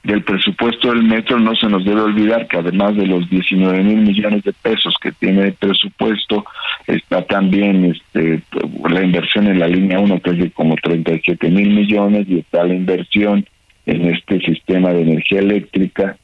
del 0.03 0.23
presupuesto 0.23 0.89
del 0.89 1.03
metro 1.03 1.39
no 1.39 1.55
se 1.55 1.67
nos 1.67 1.85
debe 1.85 2.01
olvidar 2.01 2.47
que 2.47 2.57
además 2.57 2.95
de 2.95 3.05
los 3.05 3.29
19 3.29 3.83
mil 3.83 3.97
millones 3.97 4.43
de 4.43 4.51
pesos 4.51 4.95
que 4.99 5.11
tiene 5.11 5.43
el 5.43 5.53
presupuesto 5.53 6.43
está 6.87 7.23
también 7.27 7.85
este 7.85 8.41
la 8.89 9.03
inversión 9.03 9.45
en 9.45 9.59
la 9.59 9.67
línea 9.67 9.99
1 9.99 10.19
que 10.21 10.31
es 10.31 10.37
de 10.39 10.51
como 10.51 10.75
37 10.75 11.47
mil 11.51 11.69
millones 11.69 12.25
y 12.27 12.39
está 12.39 12.63
la 12.63 12.73
inversión 12.73 13.45
en 13.85 14.13
este 14.13 14.39
sistema 14.39 14.89
de 14.93 15.01
energía 15.01 15.39
eléctrica, 15.39 16.17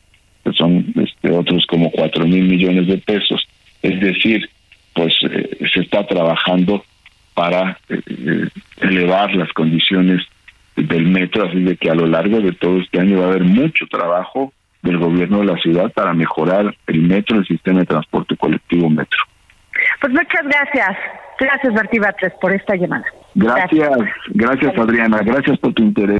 que 0.43 0.51
son 0.53 0.93
este, 0.95 1.31
otros 1.31 1.65
como 1.65 1.91
cuatro 1.91 2.25
mil 2.25 2.43
millones 2.43 2.87
de 2.87 2.97
pesos. 2.97 3.47
Es 3.81 3.99
decir, 3.99 4.49
pues 4.93 5.13
eh, 5.23 5.57
se 5.73 5.81
está 5.81 6.05
trabajando 6.05 6.83
para 7.33 7.77
eh, 7.89 8.01
eh, 8.07 8.47
elevar 8.81 9.33
las 9.35 9.51
condiciones 9.53 10.23
del 10.75 11.07
metro, 11.07 11.47
así 11.47 11.61
de 11.61 11.75
que 11.75 11.89
a 11.89 11.95
lo 11.95 12.07
largo 12.07 12.39
de 12.39 12.51
todo 12.53 12.79
este 12.79 12.99
año 12.99 13.19
va 13.19 13.25
a 13.25 13.29
haber 13.29 13.43
mucho 13.43 13.85
trabajo 13.87 14.53
del 14.83 14.97
gobierno 14.97 15.39
de 15.39 15.45
la 15.45 15.57
ciudad 15.57 15.91
para 15.91 16.13
mejorar 16.13 16.75
el 16.85 17.01
metro, 17.01 17.37
el 17.37 17.47
sistema 17.47 17.79
de 17.79 17.87
transporte 17.87 18.37
colectivo 18.37 18.89
metro. 18.89 19.19
Pues 19.99 20.13
muchas 20.13 20.43
gracias. 20.43 20.97
Gracias, 21.39 21.73
Martí 21.73 21.99
Batres, 21.99 22.33
por 22.39 22.51
esta 22.51 22.75
llamada. 22.75 23.05
gracias, 23.35 23.89
gracias 24.29 24.77
Adriana. 24.77 25.19
Gracias 25.23 25.57
por 25.59 25.73
tu 25.73 25.83
interés 25.83 26.19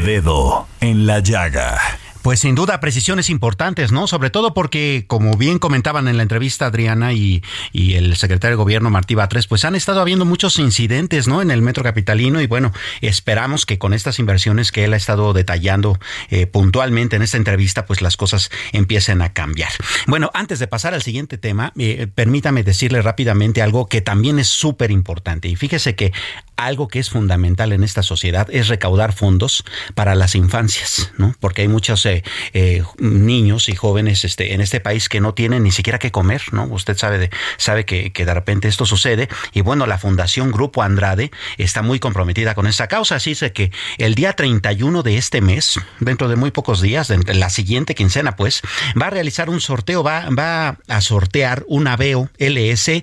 dedo 0.00 0.66
en 0.80 1.06
la 1.06 1.20
llaga. 1.20 1.78
Pues 2.22 2.40
sin 2.40 2.54
duda, 2.54 2.80
precisiones 2.80 3.30
importantes, 3.30 3.92
¿no? 3.92 4.06
Sobre 4.06 4.28
todo 4.28 4.52
porque, 4.52 5.04
como 5.06 5.38
bien 5.38 5.58
comentaban 5.58 6.06
en 6.06 6.18
la 6.18 6.22
entrevista 6.22 6.66
Adriana 6.66 7.14
y, 7.14 7.42
el 7.72 8.16
secretario 8.16 8.56
de 8.56 8.62
Gobierno 8.62 8.90
Martí 8.90 9.14
Batres, 9.14 9.46
pues 9.46 9.64
han 9.64 9.74
estado 9.74 10.00
habiendo 10.00 10.24
muchos 10.26 10.58
incidentes, 10.58 11.28
¿no? 11.28 11.40
En 11.40 11.50
el 11.50 11.62
metro 11.62 11.82
capitalino 11.82 12.40
y 12.42 12.46
bueno, 12.46 12.72
esperamos 13.00 13.64
que 13.64 13.78
con 13.78 13.94
estas 13.94 14.18
inversiones 14.18 14.70
que 14.70 14.84
él 14.84 14.92
ha 14.92 14.96
estado 14.96 15.32
detallando 15.32 15.98
eh, 16.28 16.46
puntualmente 16.46 17.16
en 17.16 17.22
esta 17.22 17.38
entrevista, 17.38 17.86
pues 17.86 18.02
las 18.02 18.16
cosas 18.18 18.50
empiecen 18.72 19.22
a 19.22 19.32
cambiar. 19.32 19.70
Bueno, 20.06 20.30
antes 20.34 20.58
de 20.58 20.66
pasar 20.66 20.92
al 20.92 21.02
siguiente 21.02 21.38
tema, 21.38 21.72
eh, 21.78 22.06
permítame 22.14 22.62
decirle 22.62 23.00
rápidamente 23.00 23.62
algo 23.62 23.86
que 23.88 24.02
también 24.02 24.38
es 24.38 24.48
súper 24.48 24.90
importante. 24.90 25.48
Y 25.48 25.56
fíjese 25.56 25.94
que 25.94 26.12
algo 26.56 26.88
que 26.88 26.98
es 26.98 27.08
fundamental 27.08 27.72
en 27.72 27.82
esta 27.82 28.02
sociedad 28.02 28.46
es 28.50 28.68
recaudar 28.68 29.14
fondos 29.14 29.64
para 29.94 30.14
las 30.14 30.34
infancias, 30.34 31.12
¿no? 31.16 31.34
Porque 31.40 31.62
hay 31.62 31.68
muchos 31.68 32.04
eh, 32.10 32.22
eh, 32.52 32.82
niños 32.98 33.68
y 33.68 33.74
jóvenes 33.74 34.24
este, 34.24 34.54
en 34.54 34.60
este 34.60 34.80
país 34.80 35.08
que 35.08 35.20
no 35.20 35.34
tienen 35.34 35.62
ni 35.62 35.72
siquiera 35.72 35.98
que 35.98 36.10
comer, 36.10 36.42
¿no? 36.52 36.64
Usted 36.64 36.96
sabe, 36.96 37.18
de, 37.18 37.30
sabe 37.56 37.84
que, 37.84 38.12
que 38.12 38.24
de 38.24 38.34
repente 38.34 38.68
esto 38.68 38.86
sucede 38.86 39.28
y 39.52 39.60
bueno, 39.60 39.86
la 39.86 39.98
Fundación 39.98 40.52
Grupo 40.52 40.82
Andrade 40.82 41.30
está 41.58 41.82
muy 41.82 41.98
comprometida 41.98 42.54
con 42.54 42.66
esta 42.66 42.88
causa, 42.88 43.16
así 43.16 43.32
es 43.32 43.40
que 43.52 43.70
el 43.98 44.14
día 44.14 44.34
31 44.34 45.02
de 45.02 45.16
este 45.16 45.40
mes, 45.40 45.80
dentro 45.98 46.28
de 46.28 46.36
muy 46.36 46.50
pocos 46.50 46.80
días, 46.80 47.08
de 47.08 47.34
la 47.34 47.50
siguiente 47.50 47.94
quincena, 47.94 48.36
pues, 48.36 48.62
va 49.00 49.06
a 49.06 49.10
realizar 49.10 49.50
un 49.50 49.60
sorteo, 49.60 50.02
va, 50.02 50.28
va 50.30 50.78
a 50.88 51.00
sortear 51.00 51.64
un 51.66 51.86
Aveo 51.86 52.28
LS 52.38 53.02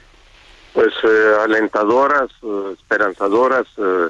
Pues 0.73 0.93
eh, 1.03 1.37
alentadoras, 1.43 2.31
eh, 2.43 2.75
esperanzadoras 2.75 3.67
eh, 3.77 4.09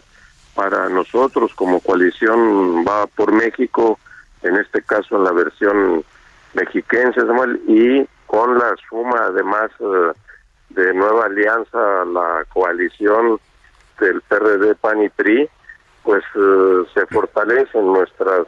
para 0.55 0.89
nosotros 0.89 1.55
como 1.55 1.81
coalición 1.81 2.85
va 2.87 3.07
por 3.07 3.33
México, 3.33 3.99
en 4.43 4.57
este 4.57 4.83
caso 4.83 5.17
en 5.17 5.25
la 5.25 5.33
versión 5.33 6.05
mexiquense, 6.55 7.21
Samuel, 7.21 7.61
y 7.67 8.07
con 8.27 8.59
la 8.59 8.75
suma 8.89 9.27
además 9.27 9.71
de 10.71 10.95
nueva 10.95 11.27
alianza, 11.27 12.05
la 12.05 12.45
coalición 12.53 13.39
del 13.99 14.21
PRD, 14.23 14.75
PAN 14.77 15.03
y 15.03 15.09
PRI, 15.09 15.49
pues 16.03 16.25
se 16.95 17.07
fortalecen 17.07 17.87
nuestras 17.93 18.47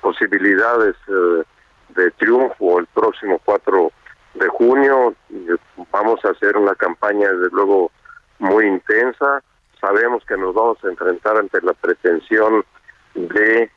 posibilidades 0.00 0.94
de 1.06 2.10
triunfo 2.12 2.78
el 2.78 2.86
próximo 2.86 3.40
4 3.44 3.92
de 4.34 4.48
junio. 4.48 5.14
Vamos 5.90 6.24
a 6.24 6.30
hacer 6.30 6.56
una 6.56 6.74
campaña, 6.74 7.28
desde 7.28 7.50
luego, 7.52 7.90
muy 8.38 8.66
intensa. 8.66 9.42
Sabemos 9.80 10.24
que 10.24 10.36
nos 10.36 10.54
vamos 10.54 10.78
a 10.84 10.88
enfrentar 10.88 11.36
ante 11.36 11.60
la 11.62 11.72
pretensión 11.74 12.64
de 13.14 13.70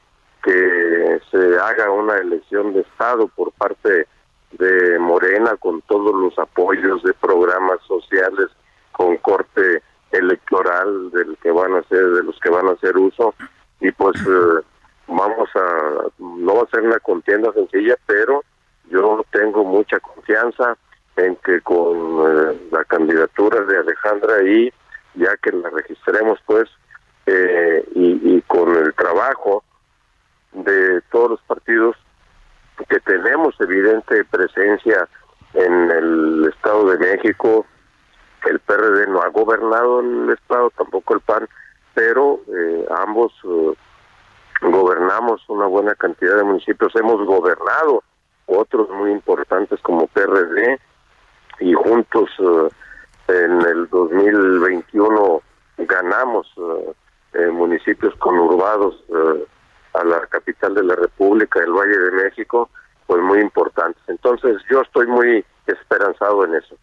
que 0.43 1.19
se 1.31 1.59
haga 1.59 1.89
una 1.89 2.17
elección 2.17 2.73
de 2.73 2.81
Estado 2.81 3.27
por 3.29 3.51
parte 3.53 4.07
de 4.51 4.99
Morena 4.99 5.55
con 5.57 5.81
todos 5.81 6.13
los 6.13 6.37
apoyos 6.37 7.01
de 7.03 7.13
programas 7.13 7.81
sociales 7.87 8.47
con 8.91 9.17
corte 9.17 9.81
electoral 10.11 11.11
del 11.11 11.37
que 11.41 11.51
van 11.51 11.73
a 11.75 11.83
ser 11.83 12.05
de 12.11 12.23
los 12.23 12.39
que 12.39 12.49
van 12.49 12.67
a 12.67 12.73
hacer 12.73 12.95
uso 12.95 13.33
y 13.81 13.91
pues 13.91 14.15
eh, 14.21 14.61
vamos 15.07 15.49
a 15.55 16.03
no 16.19 16.55
va 16.55 16.61
a 16.61 16.69
ser 16.69 16.83
una 16.83 16.99
contienda 16.99 17.51
sencilla 17.53 17.97
pero 18.05 18.43
yo 18.89 19.25
tengo 19.31 19.63
mucha 19.63 19.99
confianza 19.99 20.77
en 21.17 21.35
que 21.37 21.61
con 21.61 21.87
eh, 21.87 22.59
la 22.71 22.83
candidatura 22.85 23.61
de 23.61 23.77
Alejandra 23.77 24.43
y 24.43 24.71
ya 25.15 25.35
que 25.37 25.51
la 25.51 25.69
registremos 25.69 26.39
pues 26.45 26.69
eh, 27.25 27.83
y, 27.95 28.41
con 28.41 28.75
el 28.75 28.93
trabajo 28.93 29.63
de 30.51 31.01
todos 31.11 31.31
los 31.31 31.41
partidos 31.41 31.95
que 32.89 32.99
tenemos 32.99 33.59
evidente 33.59 34.23
presencia 34.25 35.07
en 35.53 35.89
el 35.89 36.51
Estado 36.53 36.91
de 36.91 36.97
México, 36.99 37.65
el 38.45 38.59
PRD 38.59 39.07
no 39.07 39.21
ha 39.21 39.29
gobernado 39.29 40.01
el 40.01 40.29
Estado, 40.29 40.69
tampoco 40.71 41.15
el 41.15 41.21
PAN, 41.21 41.47
pero 41.93 42.41
eh, 42.53 42.85
ambos 42.97 43.33
gobernamos 44.61 45.41
una 45.47 45.65
buena 45.65 45.95
cantidad 45.95 46.35
de 46.37 46.43
municipios, 46.43 46.95
hemos 46.95 47.25
gobernado 47.25 48.03
otros 48.45 48.89
muy 48.89 49.11
importantes 49.11 49.79
como 49.81 50.07
PRD 50.07 50.79
y 51.59 51.73
juntos 51.73 52.29
eh, 52.39 52.69
en 53.27 53.61
el 53.61 53.89
2021 53.89 55.41
ganamos 55.77 56.47
eh, 57.33 57.47
municipios 57.47 58.15
conurbados 58.15 58.95
eh, 59.09 59.45
a 59.93 60.03
la 60.03 60.25
capital 60.27 60.75
de 60.75 60.83
la 60.83 60.95
República, 60.95 61.59
el 61.59 61.71
Valle 61.71 61.97
de 61.97 62.11
México, 62.11 62.69
pues 63.07 63.21
muy 63.21 63.39
importantes. 63.39 64.01
Entonces 64.07 64.61
yo 64.69 64.81
estoy 64.81 65.07
muy 65.07 65.45
esperanzado 65.65 66.45
en 66.45 66.55
eso. 66.55 66.75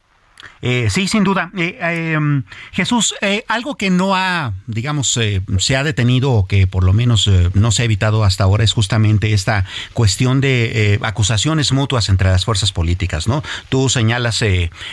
Eh, 0.63 0.89
sí, 0.91 1.09
sin 1.09 1.25
duda. 1.25 1.51
Eh, 1.57 1.77
em, 2.15 2.45
Jesús, 2.71 3.15
eh, 3.21 3.45
algo 3.49 3.77
que 3.77 3.91
no 3.91 4.15
ha, 4.15 4.53
digamos, 4.69 5.19
se 5.59 5.77
ha 5.77 5.83
detenido 5.83 6.31
o 6.31 6.47
que 6.47 6.69
por 6.69 6.85
lo 6.85 6.93
menos 6.93 7.29
no 7.55 7.73
se 7.73 7.83
ha 7.83 7.85
evitado 7.85 8.23
hasta 8.23 8.45
ahora 8.45 8.63
es 8.63 8.73
justamente 8.73 9.33
esta 9.33 9.65
cuestión 9.93 10.41
de 10.41 11.01
acusaciones 11.03 11.73
mutuas 11.73 12.09
entre 12.09 12.31
las 12.31 12.45
fuerzas 12.45 12.71
políticas, 12.71 13.27
¿no? 13.27 13.43
Tú 13.69 13.89
señalas 13.89 14.45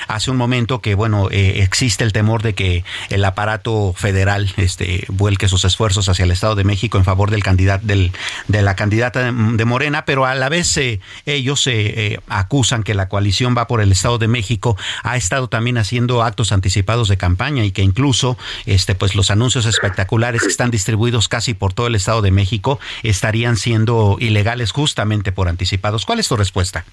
hace 0.07 0.31
un 0.31 0.37
momento 0.37 0.81
que, 0.81 0.95
bueno, 0.95 1.29
existe 1.29 2.03
el 2.03 2.13
temor 2.13 2.41
de 2.41 2.55
que 2.55 2.83
el 3.09 3.23
aparato 3.23 3.93
federal 3.95 4.51
este, 4.57 5.05
vuelque 5.09 5.47
sus 5.47 5.65
esfuerzos 5.65 6.09
hacia 6.09 6.25
el 6.25 6.31
Estado 6.31 6.55
de 6.55 6.63
México 6.63 6.97
en 6.97 7.05
favor 7.05 7.29
del 7.29 7.43
candidato, 7.43 7.85
del, 7.85 8.11
de 8.47 8.61
la 8.63 8.75
candidata 8.75 9.31
de, 9.31 9.65
Morena, 9.65 10.05
pero 10.05 10.25
a 10.25 10.33
la 10.33 10.49
vez 10.49 10.79
ellos 11.25 11.69
acusan 12.27 12.83
que 12.83 12.95
la 12.95 13.07
coalición 13.07 13.55
va 13.55 13.67
por 13.67 13.81
el 13.81 13.91
Estado 13.91 14.17
de 14.17 14.27
México, 14.27 14.75
ha 15.03 15.15
estado 15.15 15.38
también 15.47 15.59
también 15.59 15.77
haciendo 15.77 16.23
actos 16.23 16.53
anticipados 16.53 17.09
de 17.09 17.17
campaña 17.17 17.65
y 17.65 17.73
que 17.73 17.81
incluso 17.81 18.37
este 18.65 18.95
pues 18.95 19.13
los 19.13 19.29
anuncios 19.29 19.65
espectaculares 19.65 20.41
que 20.41 20.47
están 20.47 20.71
distribuidos 20.71 21.27
casi 21.27 21.53
por 21.53 21.73
todo 21.73 21.87
el 21.87 21.95
Estado 21.95 22.21
de 22.21 22.31
México 22.31 22.79
estarían 23.03 23.57
siendo 23.57 24.15
ilegales 24.21 24.71
justamente 24.71 25.33
por 25.33 25.49
anticipados. 25.49 26.05
¿Cuál 26.05 26.19
es 26.19 26.29
tu 26.29 26.37
respuesta? 26.37 26.85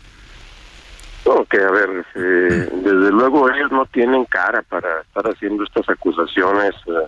Ok, 1.26 1.54
a 1.54 1.70
ver, 1.70 2.04
eh, 2.16 2.68
desde 2.72 3.12
luego 3.12 3.48
ellos 3.48 3.70
no 3.70 3.86
tienen 3.86 4.24
cara 4.24 4.62
para 4.62 5.02
estar 5.02 5.24
haciendo 5.28 5.62
estas 5.62 5.88
acusaciones 5.88 6.74
eh, 6.88 7.06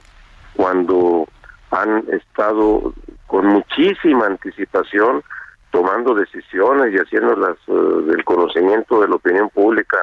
cuando 0.55 1.27
han 1.73 2.05
estado 2.13 2.95
con 3.27 3.47
muchísima 3.47 4.27
anticipación 4.27 5.25
tomando 5.73 6.15
decisiones 6.15 6.95
y 6.95 6.99
haciéndolas 6.99 7.57
uh, 7.67 8.03
del 8.03 8.23
conocimiento 8.23 9.01
de 9.01 9.09
la 9.09 9.17
opinión 9.17 9.51
pública 9.51 9.99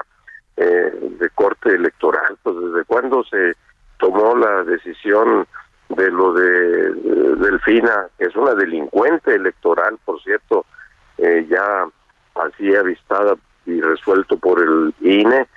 eh, 0.57 1.17
de 1.19 1.29
corte 1.31 1.69
electoral, 1.69 2.37
pues 2.43 2.55
desde 2.55 2.85
cuándo 2.85 3.23
se 3.25 3.53
tomó 3.97 4.35
la 4.35 4.63
decisión 4.63 5.47
de 5.89 6.11
lo 6.11 6.33
de, 6.33 6.93
Delfina, 7.35 8.07
que 8.17 8.25
es 8.25 8.35
una 8.35 8.53
delincuente 8.53 9.35
electoral, 9.35 9.97
por 10.05 10.21
cierto, 10.21 10.65
eh, 11.17 11.45
ya 11.49 11.87
así 12.35 12.75
avistada 12.75 13.35
y 13.65 13.81
resuelto 13.81 14.37
por 14.37 14.61
el 14.61 14.93
INE, 15.01 15.47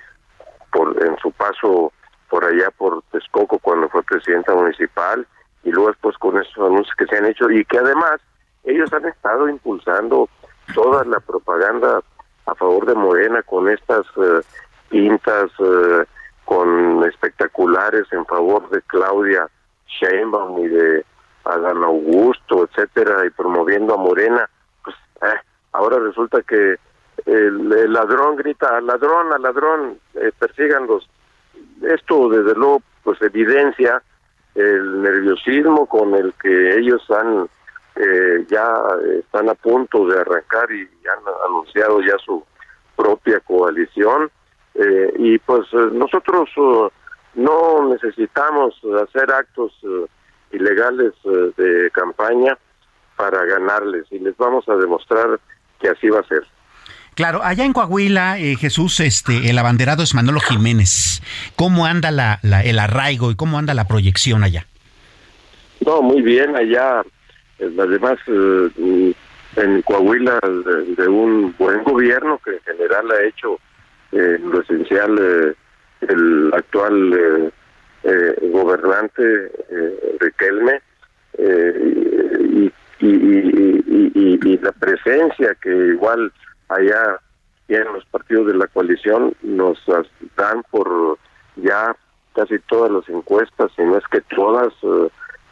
por 0.71 1.01
en 1.03 1.17
su 1.17 1.31
paso 1.31 1.91
por 2.29 2.45
allá 2.45 2.69
por 2.71 3.01
Texcoco 3.11 3.57
cuando 3.59 3.89
fue 3.89 4.03
presidenta 4.03 4.53
municipal, 4.53 5.25
y 5.63 5.71
luego 5.71 5.89
después 5.89 6.17
con 6.17 6.39
esos 6.39 6.57
anuncios 6.57 6.95
que 6.95 7.05
se 7.07 7.17
han 7.17 7.25
hecho 7.25 7.49
y 7.49 7.65
que 7.65 7.79
además 7.79 8.21
ellos 8.63 8.91
han 8.93 9.05
estado 9.05 9.49
impulsando 9.49 10.29
toda 10.73 11.03
la 11.05 11.19
propaganda 11.19 12.01
a 12.45 12.55
favor 12.55 12.85
de 12.85 12.95
Morena 12.95 13.41
con 13.43 13.69
estas 13.69 14.05
eh, 14.17 14.41
pintas, 14.89 15.51
eh, 15.59 16.05
con 16.45 17.03
espectaculares 17.05 18.05
en 18.11 18.25
favor 18.25 18.69
de 18.69 18.81
Claudia 18.83 19.47
Sheinbaum 19.87 20.65
y 20.65 20.67
de 20.67 21.05
Adán 21.45 21.83
Augusto, 21.83 22.67
etcétera, 22.67 23.25
y 23.25 23.29
promoviendo 23.29 23.93
a 23.93 23.97
Morena, 23.97 24.49
pues 24.83 24.95
eh, 25.21 25.39
ahora 25.73 25.99
resulta 25.99 26.41
que 26.41 26.77
el, 27.25 27.93
ladrón 27.93 28.35
grita 28.35 28.77
al 28.77 28.87
ladrón, 28.87 29.33
al 29.33 29.41
ladrón, 29.41 29.99
eh, 30.15 30.31
persíganlos. 30.37 31.09
Esto 31.81 32.29
desde 32.29 32.55
luego 32.55 32.81
pues 33.03 33.21
evidencia 33.21 34.01
el 34.55 35.01
nerviosismo 35.01 35.85
con 35.85 36.15
el 36.15 36.33
que 36.41 36.77
ellos 36.77 37.01
han 37.11 37.47
eh, 37.95 38.45
ya 38.47 38.65
están 39.19 39.49
a 39.49 39.55
punto 39.55 40.05
de 40.07 40.19
arrancar 40.19 40.71
y 40.71 40.81
han 41.07 41.19
anunciado 41.47 42.01
ya 42.01 42.17
su 42.17 42.43
propia 42.95 43.39
coalición 43.41 44.29
eh, 44.79 45.13
y 45.17 45.37
pues 45.39 45.71
nosotros 45.93 46.49
no 47.35 47.89
necesitamos 47.89 48.75
hacer 49.03 49.31
actos 49.31 49.71
eh, 49.83 50.05
ilegales 50.51 51.13
eh, 51.25 51.51
de 51.57 51.91
campaña 51.91 52.57
para 53.15 53.45
ganarles 53.45 54.05
y 54.11 54.19
les 54.19 54.35
vamos 54.37 54.67
a 54.67 54.75
demostrar 54.75 55.39
que 55.79 55.89
así 55.89 56.09
va 56.09 56.19
a 56.19 56.27
ser. 56.27 56.43
Claro, 57.15 57.41
allá 57.43 57.65
en 57.65 57.73
Coahuila, 57.73 58.39
eh, 58.39 58.55
Jesús, 58.55 58.99
este, 59.01 59.49
el 59.49 59.57
abanderado 59.57 60.03
es 60.03 60.15
Manolo 60.15 60.39
Jiménez. 60.39 61.21
¿Cómo 61.55 61.85
anda 61.85 62.11
la, 62.11 62.39
el 62.63 62.79
arraigo 62.79 63.31
y 63.31 63.35
cómo 63.35 63.57
anda 63.57 63.73
la 63.73 63.87
proyección 63.87 64.43
allá? 64.43 64.65
No, 65.85 66.01
muy 66.01 66.21
bien, 66.21 66.55
allá, 66.55 67.03
además, 67.59 68.17
en 68.27 69.81
Coahuila, 69.81 70.39
de, 70.97 71.07
un 71.07 71.53
buen 71.57 71.83
gobierno 71.83 72.39
que 72.43 72.51
en 72.51 72.61
general 72.61 73.11
ha 73.11 73.27
hecho 73.27 73.59
lo 74.11 74.61
esencial 74.61 75.55
el 76.01 76.51
actual 76.53 77.13
eh, 77.13 77.51
eh, 78.03 78.49
gobernante 78.51 79.51
eh, 79.69 80.17
Riquelme 80.19 80.81
y, 81.37 82.71
y, 83.01 84.57
la 84.61 84.71
presencia 84.73 85.55
que 85.61 85.69
igual 85.69 86.33
allá 86.67 87.19
en 87.69 87.93
los 87.93 88.03
partidos 88.05 88.47
de 88.47 88.55
la 88.55 88.67
coalición 88.67 89.33
nos 89.41 89.79
dan 90.35 90.63
por 90.69 91.17
ya 91.55 91.95
casi 92.33 92.59
todas 92.67 92.91
las 92.91 93.07
encuestas, 93.07 93.71
y 93.77 93.83
no 93.83 93.97
es 93.97 94.03
que 94.11 94.21
todas, 94.35 94.73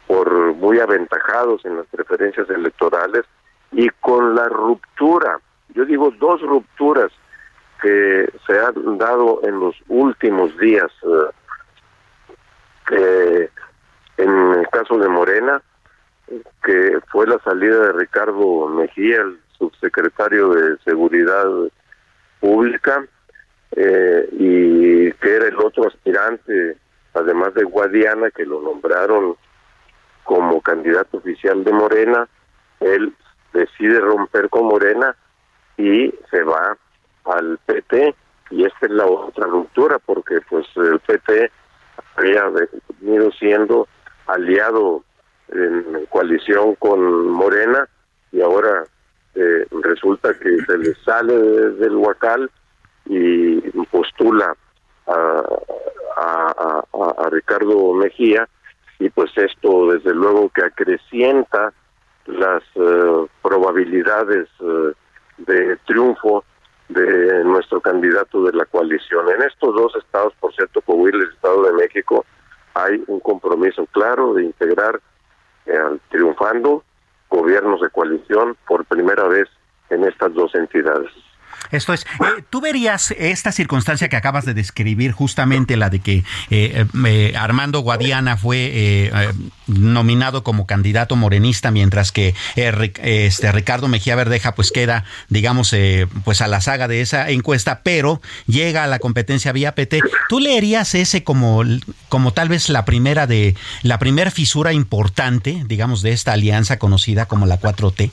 por 0.06 0.54
muy 0.54 0.78
aventajados 0.78 1.64
en 1.64 1.76
las 1.76 1.86
preferencias 1.86 2.50
electorales 2.50 3.24
y 3.72 3.88
con 4.00 4.34
la 4.34 4.48
ruptura, 4.48 5.38
yo 5.74 5.86
digo 5.86 6.12
dos 6.18 6.42
rupturas 6.42 7.10
que 7.80 8.28
se 8.46 8.58
han 8.58 8.98
dado 8.98 9.40
en 9.44 9.60
los 9.60 9.74
últimos 9.88 10.56
días, 10.58 10.90
eh, 12.90 13.50
en 14.16 14.30
el 14.54 14.68
caso 14.68 14.98
de 14.98 15.08
Morena, 15.08 15.62
que 16.62 16.98
fue 17.10 17.26
la 17.26 17.38
salida 17.40 17.78
de 17.86 17.92
Ricardo 17.92 18.68
Mejía, 18.68 19.20
el 19.20 19.38
subsecretario 19.58 20.50
de 20.50 20.78
Seguridad 20.78 21.46
Pública, 22.40 23.04
eh, 23.72 24.28
y 24.32 25.12
que 25.12 25.36
era 25.36 25.46
el 25.46 25.58
otro 25.58 25.86
aspirante, 25.86 26.76
además 27.14 27.54
de 27.54 27.64
Guadiana, 27.64 28.30
que 28.30 28.44
lo 28.44 28.60
nombraron 28.60 29.36
como 30.24 30.60
candidato 30.60 31.18
oficial 31.18 31.64
de 31.64 31.72
Morena, 31.72 32.28
él 32.80 33.14
decide 33.52 34.00
romper 34.00 34.48
con 34.50 34.66
Morena 34.66 35.16
y 35.76 36.12
se 36.30 36.42
va 36.42 36.76
al 37.32 37.58
PT 37.66 38.14
y 38.50 38.64
esta 38.64 38.86
es 38.86 38.92
la 38.92 39.06
otra 39.06 39.46
ruptura 39.46 39.98
porque 39.98 40.40
pues 40.48 40.66
el 40.76 40.98
PT 41.00 41.50
había 42.16 42.44
venido 43.00 43.30
siendo 43.32 43.88
aliado 44.26 45.02
en 45.48 46.06
coalición 46.06 46.74
con 46.76 47.28
Morena 47.28 47.88
y 48.32 48.40
ahora 48.40 48.84
eh, 49.34 49.66
resulta 49.82 50.34
que 50.38 50.58
se 50.66 50.78
le 50.78 50.94
sale 51.04 51.34
del 51.34 51.96
Huacal 51.96 52.50
y 53.06 53.60
postula 53.90 54.54
a, 55.06 55.42
a, 56.16 57.30
Ricardo 57.30 57.94
Mejía 57.94 58.48
y 58.98 59.08
pues 59.10 59.30
esto 59.36 59.92
desde 59.92 60.14
luego 60.14 60.50
que 60.50 60.64
acrecienta 60.64 61.72
las 62.26 62.62
eh, 62.74 63.26
probabilidades 63.42 64.48
eh, 64.60 64.92
de 65.38 65.76
triunfo 65.86 66.44
de 66.88 67.44
nuestro 67.44 67.80
candidato 67.80 68.42
de 68.44 68.52
la 68.52 68.64
coalición. 68.64 69.28
En 69.30 69.42
estos 69.42 69.74
dos 69.74 69.94
estados, 69.96 70.32
por 70.40 70.54
cierto, 70.54 70.80
Coahuila 70.82 71.18
y 71.18 71.22
el 71.22 71.32
Estado 71.32 71.62
de 71.64 71.72
México, 71.72 72.24
hay 72.74 73.02
un 73.06 73.20
compromiso 73.20 73.86
claro 73.86 74.34
de 74.34 74.44
integrar 74.44 75.00
eh, 75.66 75.98
triunfando 76.10 76.82
gobiernos 77.28 77.80
de 77.80 77.90
coalición 77.90 78.56
por 78.66 78.84
primera 78.86 79.24
vez 79.28 79.48
en 79.90 80.04
estas 80.04 80.32
dos 80.34 80.54
entidades. 80.54 81.10
Esto 81.70 81.92
es, 81.92 82.02
eh, 82.02 82.42
¿tú 82.50 82.60
verías 82.60 83.12
esta 83.12 83.52
circunstancia 83.52 84.08
que 84.08 84.16
acabas 84.16 84.44
de 84.44 84.54
describir, 84.54 85.12
justamente 85.12 85.76
la 85.76 85.90
de 85.90 86.00
que 86.00 86.24
eh, 86.50 86.86
eh, 87.06 87.34
Armando 87.36 87.80
Guadiana 87.80 88.36
fue 88.36 89.12
nominado 89.66 90.42
como 90.42 90.66
candidato 90.66 91.16
morenista, 91.16 91.70
mientras 91.70 92.12
que 92.12 92.34
este 92.56 93.52
Ricardo 93.52 93.88
Mejía 93.88 94.16
Verdeja 94.16 94.54
pues 94.54 94.72
queda, 94.72 95.04
digamos, 95.28 95.74
pues 96.24 96.40
a 96.40 96.48
la 96.48 96.60
saga 96.60 96.88
de 96.88 97.00
esa 97.00 97.28
encuesta, 97.30 97.80
pero 97.82 98.20
llega 98.46 98.84
a 98.84 98.86
la 98.86 98.98
competencia 98.98 99.52
vía 99.52 99.74
PT. 99.74 100.00
¿Tú 100.28 100.40
leerías 100.40 100.94
ese 100.94 101.24
como, 101.24 101.62
como 102.08 102.32
tal 102.32 102.48
vez 102.48 102.68
la 102.68 102.84
primera 102.84 103.26
de 103.26 103.54
la 103.82 103.98
primera 103.98 104.30
fisura 104.30 104.72
importante, 104.72 105.62
digamos, 105.66 106.02
de 106.02 106.12
esta 106.12 106.32
alianza 106.32 106.78
conocida 106.78 107.26
como 107.26 107.46
la 107.46 107.60
4T? 107.60 108.10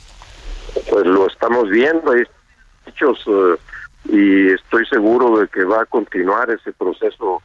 Pues 0.89 1.05
lo 1.05 1.27
estamos 1.27 1.69
viendo, 1.69 2.13
eh, 2.87 3.57
y 4.05 4.51
estoy 4.51 4.85
seguro 4.85 5.39
de 5.39 5.47
que 5.47 5.63
va 5.63 5.81
a 5.81 5.85
continuar 5.85 6.49
ese 6.49 6.71
proceso 6.73 7.41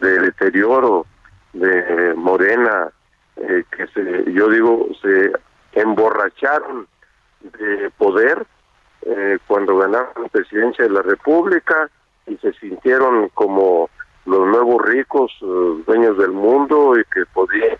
de 0.00 0.18
deterioro 0.20 1.06
de 1.52 2.14
Morena, 2.14 2.90
eh, 3.36 3.64
que 3.70 3.86
se, 3.88 4.32
yo 4.32 4.48
digo, 4.48 4.88
se 5.02 5.32
emborracharon 5.72 6.86
de 7.40 7.90
poder 7.98 8.46
eh, 9.02 9.38
cuando 9.46 9.76
ganaron 9.76 10.10
la 10.22 10.28
presidencia 10.28 10.84
de 10.84 10.90
la 10.90 11.02
República 11.02 11.90
y 12.26 12.36
se 12.36 12.52
sintieron 12.54 13.28
como 13.30 13.90
los 14.26 14.46
nuevos 14.48 14.84
ricos, 14.84 15.32
dueños 15.86 16.18
del 16.18 16.32
mundo 16.32 16.98
y 16.98 17.04
que 17.04 17.24
podían 17.26 17.76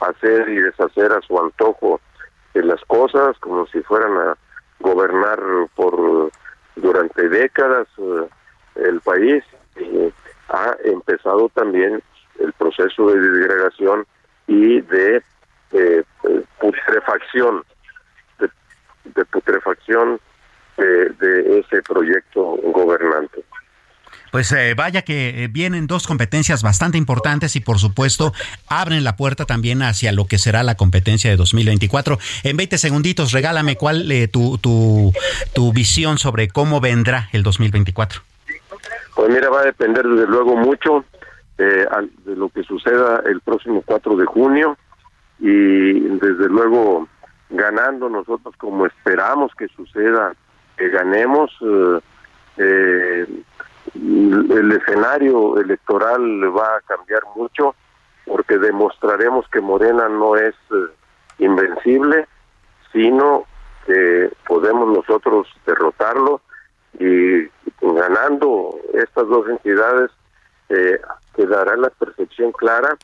hacer 0.00 0.48
y 0.48 0.56
deshacer 0.56 1.12
a 1.12 1.20
su 1.20 1.38
antojo 1.38 2.00
de 2.54 2.62
las 2.64 2.82
cosas 2.86 3.36
como 3.40 3.66
si 3.66 3.80
fueran 3.82 4.16
a 4.16 4.36
gobernar 4.80 5.40
por 5.74 6.30
durante 6.76 7.28
décadas 7.28 7.88
eh, 7.98 8.28
el 8.76 9.00
país 9.00 9.42
ha 10.48 10.76
empezado 10.84 11.48
también 11.50 12.02
el 12.38 12.52
proceso 12.52 13.08
de 13.08 13.20
disgregación 13.20 14.06
y 14.46 14.80
de 14.82 15.22
eh, 15.72 16.04
putrefacción 16.60 17.64
de, 18.38 19.24
putrefacción 19.26 20.20
de 20.76 21.60
ese 21.60 21.80
proyecto 21.82 22.42
gobernante. 22.62 23.42
Pues 24.36 24.52
eh, 24.52 24.74
vaya 24.76 25.00
que 25.00 25.44
eh, 25.44 25.48
vienen 25.48 25.86
dos 25.86 26.06
competencias 26.06 26.62
bastante 26.62 26.98
importantes 26.98 27.56
y 27.56 27.60
por 27.60 27.78
supuesto 27.78 28.34
abren 28.68 29.02
la 29.02 29.16
puerta 29.16 29.46
también 29.46 29.80
hacia 29.80 30.12
lo 30.12 30.26
que 30.26 30.36
será 30.36 30.62
la 30.62 30.74
competencia 30.74 31.30
de 31.30 31.38
2024. 31.38 32.18
En 32.44 32.58
20 32.58 32.76
segunditos, 32.76 33.32
regálame 33.32 33.76
cuál 33.76 34.12
eh, 34.12 34.28
tu, 34.28 34.58
tu, 34.58 35.10
tu 35.54 35.72
visión 35.72 36.18
sobre 36.18 36.48
cómo 36.48 36.82
vendrá 36.82 37.30
el 37.32 37.42
2024. 37.44 38.20
Pues 39.14 39.30
mira, 39.30 39.48
va 39.48 39.60
a 39.60 39.64
depender 39.64 40.06
desde 40.06 40.26
luego 40.26 40.54
mucho 40.54 41.06
de 41.56 41.88
lo 42.26 42.50
que 42.50 42.62
suceda 42.64 43.22
el 43.24 43.40
próximo 43.40 43.82
4 43.86 44.16
de 44.18 44.26
junio 44.26 44.76
y 45.38 45.98
desde 45.98 46.50
luego 46.50 47.08
ganando 47.48 48.10
nosotros 48.10 48.54
como 48.58 48.84
esperamos 48.84 49.50
que 49.54 49.68
suceda, 49.68 50.34
que 50.76 50.90
ganemos. 50.90 51.50
Eh, 52.58 53.26
el 53.96 54.72
escenario 54.72 55.58
electoral 55.58 56.20
va 56.56 56.76
a 56.76 56.80
cambiar 56.82 57.22
mucho 57.34 57.74
porque 58.24 58.58
demostraremos 58.58 59.46
que 59.48 59.60
Morena 59.60 60.08
no 60.08 60.36
es 60.36 60.54
eh, 60.70 60.74
invencible, 61.38 62.26
sino 62.92 63.44
que 63.86 64.30
podemos 64.46 64.88
nosotros 64.88 65.46
derrotarlo 65.64 66.40
y 66.98 67.48
ganando 67.80 68.76
estas 68.94 69.28
dos 69.28 69.48
entidades 69.48 70.10
eh, 70.68 71.00
quedará 71.34 71.76
la 71.76 71.90
percepción 71.90 72.52
clara 72.52 72.96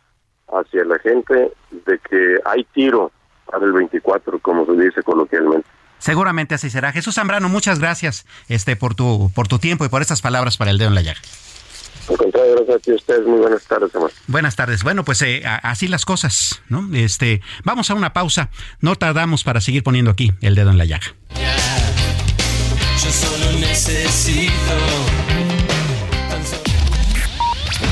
hacia 0.49 0.85
la 0.85 0.99
gente 0.99 1.53
de 1.71 1.99
que 1.99 2.39
hay 2.45 2.65
tiro 2.73 3.13
para 3.47 3.65
el 3.65 3.73
24, 3.73 4.39
como 4.41 4.67
se 4.67 4.73
dice 4.73 5.03
coloquialmente. 5.03 5.69
Seguramente 6.03 6.57
así 6.57 6.69
será. 6.69 6.91
Jesús 6.91 7.15
Zambrano, 7.15 7.49
muchas 7.49 7.79
gracias 7.79 8.27
este 8.49 8.75
por 8.75 8.97
tu 8.97 9.31
por 9.37 9.47
tu 9.47 9.61
tiempo 9.61 9.85
y 9.85 9.89
por 9.89 10.03
estas 10.03 10.21
palabras 10.21 10.57
para 10.57 10.73
el 10.73 10.79
dedo 10.79 10.89
en 10.89 10.97
la 10.97 11.03
llaga. 11.03 11.21
Al 12.09 12.17
contrario, 12.17 12.57
gracias 12.57 12.77
a 12.77 12.79
ti 12.81 12.93
ustedes. 12.93 13.25
Muy 13.25 13.39
buenas 13.39 13.63
tardes, 13.63 13.95
amor. 13.95 14.11
Buenas 14.27 14.57
tardes. 14.57 14.83
Bueno, 14.83 15.05
pues 15.05 15.23
eh, 15.23 15.45
así 15.45 15.87
las 15.87 16.05
cosas, 16.05 16.61
¿no? 16.69 16.89
Este, 16.93 17.41
vamos 17.63 17.89
a 17.91 17.95
una 17.95 18.13
pausa. 18.13 18.51
No 18.81 18.97
tardamos 18.97 19.45
para 19.45 19.61
seguir 19.61 19.85
poniendo 19.85 20.11
aquí 20.11 20.33
el 20.41 20.57
dedo 20.57 20.71
en 20.71 20.79
la 20.79 20.87
llaga. 20.87 21.15
Yo 23.05 23.13
solo 23.13 23.53
necesito. 23.61 24.53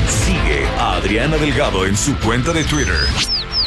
Sigue 0.09 0.67
a 0.77 0.95
Adriana 0.95 1.37
Delgado 1.37 1.85
en 1.85 1.95
su 1.95 2.17
cuenta 2.17 2.51
de 2.51 2.65
Twitter 2.65 3.40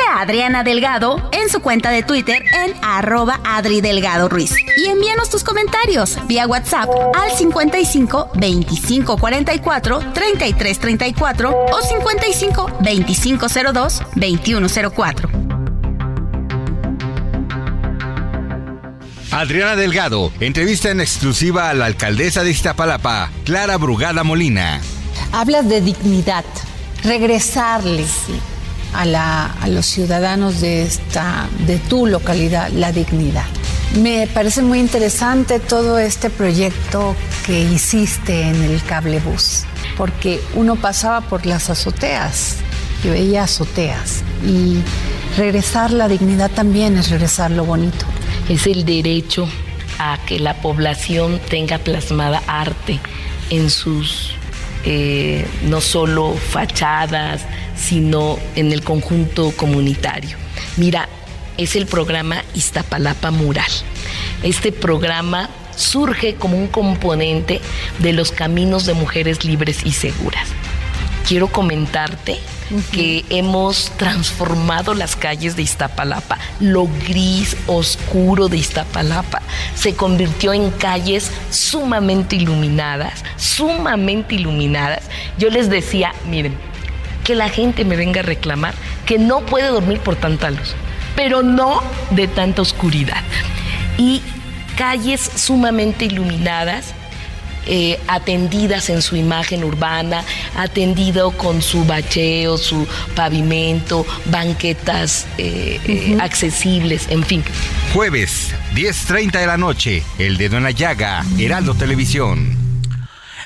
Sigue 0.00 0.08
a 0.08 0.20
Adriana 0.20 0.62
Delgado 0.62 1.30
en 1.32 1.48
su 1.48 1.60
cuenta 1.60 1.90
de 1.90 2.02
Twitter 2.02 2.42
en 2.64 2.74
arroba 2.82 3.40
Adri 3.44 3.80
Delgado 3.80 4.28
Ruiz. 4.28 4.54
Y 4.76 4.86
envíanos 4.86 5.30
tus 5.30 5.42
comentarios 5.42 6.16
vía 6.26 6.46
WhatsApp 6.46 6.88
al 7.14 7.30
55 7.32 8.30
25 8.34 9.16
44 9.18 9.98
33 10.12 10.78
34 10.78 11.50
o 11.50 11.82
55 11.82 12.78
25 12.80 13.46
02 13.72 14.02
21 14.14 14.68
04. 14.94 15.30
Adriana 19.32 19.76
Delgado, 19.76 20.32
entrevista 20.40 20.90
en 20.90 21.00
exclusiva 21.00 21.70
a 21.70 21.74
la 21.74 21.86
alcaldesa 21.86 22.42
de 22.42 22.50
Iztapalapa, 22.50 23.30
Clara 23.44 23.76
Brugada 23.76 24.24
Molina. 24.24 24.80
Hablas 25.32 25.68
de 25.68 25.80
dignidad, 25.80 26.44
regresarles 27.02 28.10
a, 28.92 29.68
los 29.68 29.86
ciudadanos 29.86 30.60
de, 30.60 30.82
esta, 30.82 31.48
de 31.66 31.78
tu 31.78 32.06
localidad 32.06 32.70
la 32.70 32.92
dignidad. 32.92 33.46
Me 33.96 34.26
parece 34.28 34.62
muy 34.62 34.78
interesante 34.78 35.58
todo 35.58 35.98
este 35.98 36.30
proyecto 36.30 37.16
que 37.44 37.60
hiciste 37.60 38.42
en 38.42 38.62
el 38.62 38.82
cable 38.84 39.18
bus, 39.18 39.64
porque 39.96 40.40
uno 40.54 40.76
pasaba 40.76 41.22
por 41.22 41.46
las 41.46 41.70
azoteas 41.70 42.56
y 43.04 43.08
veía 43.08 43.44
azoteas 43.44 44.22
y 44.46 44.80
regresar 45.36 45.90
la 45.90 46.08
dignidad 46.08 46.50
también 46.50 46.96
es 46.96 47.10
regresar 47.10 47.50
lo 47.50 47.64
bonito. 47.64 48.06
Es 48.48 48.66
el 48.66 48.84
derecho 48.84 49.48
a 49.98 50.18
que 50.26 50.38
la 50.38 50.54
población 50.54 51.40
tenga 51.48 51.78
plasmada 51.78 52.42
arte 52.46 53.00
en 53.50 53.70
sus 53.70 54.34
eh, 54.84 55.46
no 55.64 55.82
solo 55.82 56.32
fachadas, 56.34 57.42
sino 57.80 58.38
en 58.54 58.72
el 58.72 58.82
conjunto 58.82 59.52
comunitario. 59.56 60.36
Mira, 60.76 61.08
es 61.56 61.76
el 61.76 61.86
programa 61.86 62.44
Iztapalapa 62.54 63.30
Mural. 63.30 63.70
Este 64.42 64.72
programa 64.72 65.50
surge 65.76 66.34
como 66.34 66.56
un 66.56 66.68
componente 66.68 67.60
de 67.98 68.12
los 68.12 68.32
caminos 68.32 68.86
de 68.86 68.94
mujeres 68.94 69.44
libres 69.44 69.80
y 69.84 69.92
seguras. 69.92 70.48
Quiero 71.26 71.48
comentarte 71.48 72.38
que 72.92 73.24
hemos 73.30 73.90
transformado 73.96 74.94
las 74.94 75.16
calles 75.16 75.56
de 75.56 75.62
Iztapalapa. 75.62 76.38
Lo 76.60 76.86
gris, 76.86 77.56
oscuro 77.66 78.48
de 78.48 78.58
Iztapalapa 78.58 79.42
se 79.74 79.94
convirtió 79.94 80.52
en 80.52 80.70
calles 80.70 81.30
sumamente 81.50 82.36
iluminadas, 82.36 83.24
sumamente 83.36 84.36
iluminadas. 84.36 85.02
Yo 85.38 85.50
les 85.50 85.68
decía, 85.68 86.12
miren, 86.28 86.56
que 87.30 87.36
la 87.36 87.48
gente 87.48 87.84
me 87.84 87.94
venga 87.94 88.22
a 88.22 88.24
reclamar 88.24 88.74
que 89.06 89.16
no 89.16 89.46
puede 89.46 89.68
dormir 89.68 90.00
por 90.00 90.16
tanta 90.16 90.50
luz, 90.50 90.74
pero 91.14 91.44
no 91.44 91.80
de 92.10 92.26
tanta 92.26 92.60
oscuridad. 92.60 93.22
Y 93.98 94.20
calles 94.76 95.30
sumamente 95.36 96.06
iluminadas, 96.06 96.92
eh, 97.68 98.00
atendidas 98.08 98.90
en 98.90 99.00
su 99.00 99.14
imagen 99.14 99.62
urbana, 99.62 100.24
atendido 100.56 101.30
con 101.30 101.62
su 101.62 101.84
bacheo, 101.84 102.58
su 102.58 102.84
pavimento, 103.14 104.04
banquetas 104.24 105.28
eh, 105.38 105.78
eh, 105.86 106.18
accesibles, 106.20 107.06
en 107.10 107.22
fin. 107.22 107.44
Jueves, 107.94 108.52
10.30 108.74 109.38
de 109.38 109.46
la 109.46 109.56
noche, 109.56 110.02
El 110.18 110.36
Dedo 110.36 110.56
en 110.56 110.64
la 110.64 110.72
Llaga, 110.72 111.24
Heraldo 111.38 111.76
Televisión. 111.76 112.59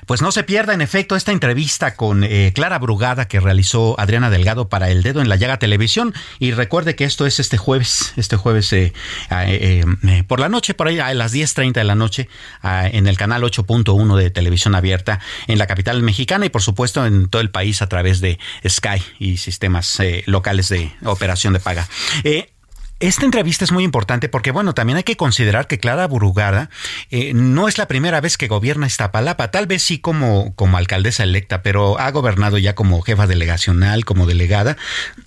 Pues 0.07 0.23
no 0.23 0.33
se 0.33 0.45
pierda 0.45 0.75
en 0.75 0.81
efecto 0.81 1.17
esta 1.17 1.33
entrevista 1.33 1.95
con 1.95 2.25
eh, 2.25 2.53
Clara 2.55 2.79
Brugada 2.79 3.27
que 3.27 3.41
realizó 3.41 3.99
Adriana 3.99 4.31
Delgado 4.31 4.69
para 4.69 4.91
El 4.91 5.03
Dedo 5.03 5.21
en 5.21 5.29
la 5.29 5.37
Llaga 5.37 5.59
Televisión. 5.59 6.15
Y 6.39 6.53
recuerde 6.53 6.95
que 6.95 7.05
esto 7.05 7.27
es 7.27 7.41
este 7.41 7.57
jueves, 7.57 8.13
este 8.17 8.37
jueves 8.37 8.73
eh, 8.73 8.93
eh, 9.31 9.85
por 10.27 10.41
la 10.41 10.49
noche, 10.49 10.75
por 10.75 10.89
ahí 10.89 10.99
a 10.99 11.13
las 11.15 11.35
10.30 11.35 11.73
de 11.73 11.85
la 11.85 11.95
noche, 11.95 12.29
en 12.63 13.07
el 13.07 13.17
canal 13.17 13.43
8.1 13.43 14.17
de 14.17 14.31
televisión 14.31 14.75
abierta 14.75 15.21
en 15.47 15.59
la 15.59 15.67
capital 15.67 16.03
mexicana 16.03 16.47
y 16.47 16.49
por 16.49 16.63
supuesto 16.63 17.05
en 17.07 17.29
todo 17.29 17.43
el 17.43 17.51
país 17.51 17.83
a 17.83 17.89
través 17.89 18.21
de 18.21 18.39
Sky 18.67 19.03
y 19.19 19.37
sistemas 19.39 19.99
locales 20.27 20.69
de 20.69 20.93
operación 21.05 21.53
de 21.53 21.61
paga. 21.61 21.89
Esta 23.01 23.25
entrevista 23.25 23.65
es 23.65 23.73
muy 23.73 23.83
importante 23.83 24.29
porque, 24.29 24.53
bueno, 24.53 24.73
también 24.73 24.97
hay 24.97 25.03
que 25.03 25.17
considerar 25.17 25.67
que 25.67 25.79
Clara 25.79 26.07
Burugada 26.07 26.71
eh, 27.11 27.33
no 27.35 27.67
es 27.67 27.77
la 27.77 27.89
primera 27.89 28.21
vez 28.21 28.39
que 28.39 28.47
gobierna 28.47 28.87
Iztapalapa, 28.87 29.51
tal 29.51 29.67
vez 29.67 29.83
sí 29.83 29.99
como, 29.99 30.55
como 30.55 30.77
alcaldesa 30.77 31.25
electa, 31.25 31.63
pero 31.63 31.99
ha 31.99 32.11
gobernado 32.13 32.57
ya 32.57 32.75
como 32.75 33.03
jefa 33.03 33.27
delegacional, 33.27 34.05
como 34.05 34.27
delegada, 34.27 34.77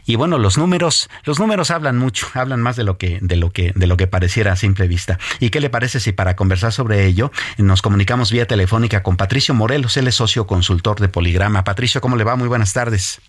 Y 0.08 0.14
bueno, 0.14 0.38
los 0.38 0.56
números, 0.56 1.10
los 1.24 1.40
números 1.40 1.72
hablan 1.72 1.98
mucho, 1.98 2.28
hablan 2.34 2.62
más 2.62 2.76
de 2.76 2.84
lo 2.84 2.96
que, 2.96 3.18
de 3.20 3.36
lo 3.36 3.50
que, 3.50 3.72
de 3.74 3.86
lo 3.88 3.96
que 3.96 4.06
pareciera 4.06 4.52
a 4.52 4.56
simple 4.56 4.86
vista. 4.86 5.18
¿Y 5.40 5.50
qué 5.50 5.60
le 5.60 5.68
parece 5.68 5.98
si 5.98 6.12
para 6.12 6.36
conversar 6.36 6.72
sobre 6.72 7.06
ello 7.06 7.32
nos 7.58 7.82
comunicamos 7.82 8.30
vía 8.30 8.46
telefónica 8.46 9.02
con 9.02 9.16
Patricio 9.16 9.52
Morelos, 9.52 9.96
él 9.96 10.06
es 10.06 10.14
socio 10.14 10.46
consultor 10.46 11.00
de 11.00 11.08
Poligrama. 11.08 11.64
Patricio, 11.64 12.00
¿cómo 12.00 12.16
le 12.16 12.22
va? 12.22 12.36
Muy 12.36 12.46
buenas 12.46 12.72
tardes. 12.72 13.20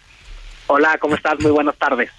Hola, 0.68 0.98
¿cómo 1.00 1.16
estás? 1.16 1.40
Muy 1.40 1.52
buenas 1.52 1.78
tardes. 1.78 2.12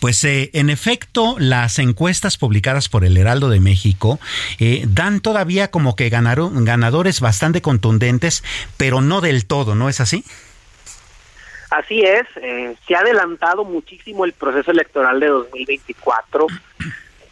Pues 0.00 0.22
eh, 0.24 0.50
en 0.52 0.70
efecto, 0.70 1.36
las 1.38 1.78
encuestas 1.78 2.36
publicadas 2.36 2.88
por 2.88 3.04
el 3.04 3.16
Heraldo 3.16 3.48
de 3.48 3.60
México 3.60 4.18
eh, 4.58 4.84
dan 4.86 5.20
todavía 5.20 5.70
como 5.70 5.96
que 5.96 6.08
ganaron, 6.10 6.64
ganadores 6.64 7.20
bastante 7.20 7.62
contundentes, 7.62 8.44
pero 8.76 9.00
no 9.00 9.20
del 9.20 9.46
todo, 9.46 9.74
¿no 9.74 9.88
es 9.88 10.00
así? 10.00 10.24
Así 11.70 12.02
es, 12.02 12.26
eh, 12.36 12.76
se 12.86 12.94
ha 12.94 13.00
adelantado 13.00 13.64
muchísimo 13.64 14.24
el 14.24 14.32
proceso 14.34 14.70
electoral 14.70 15.18
de 15.18 15.28
2024. 15.28 16.46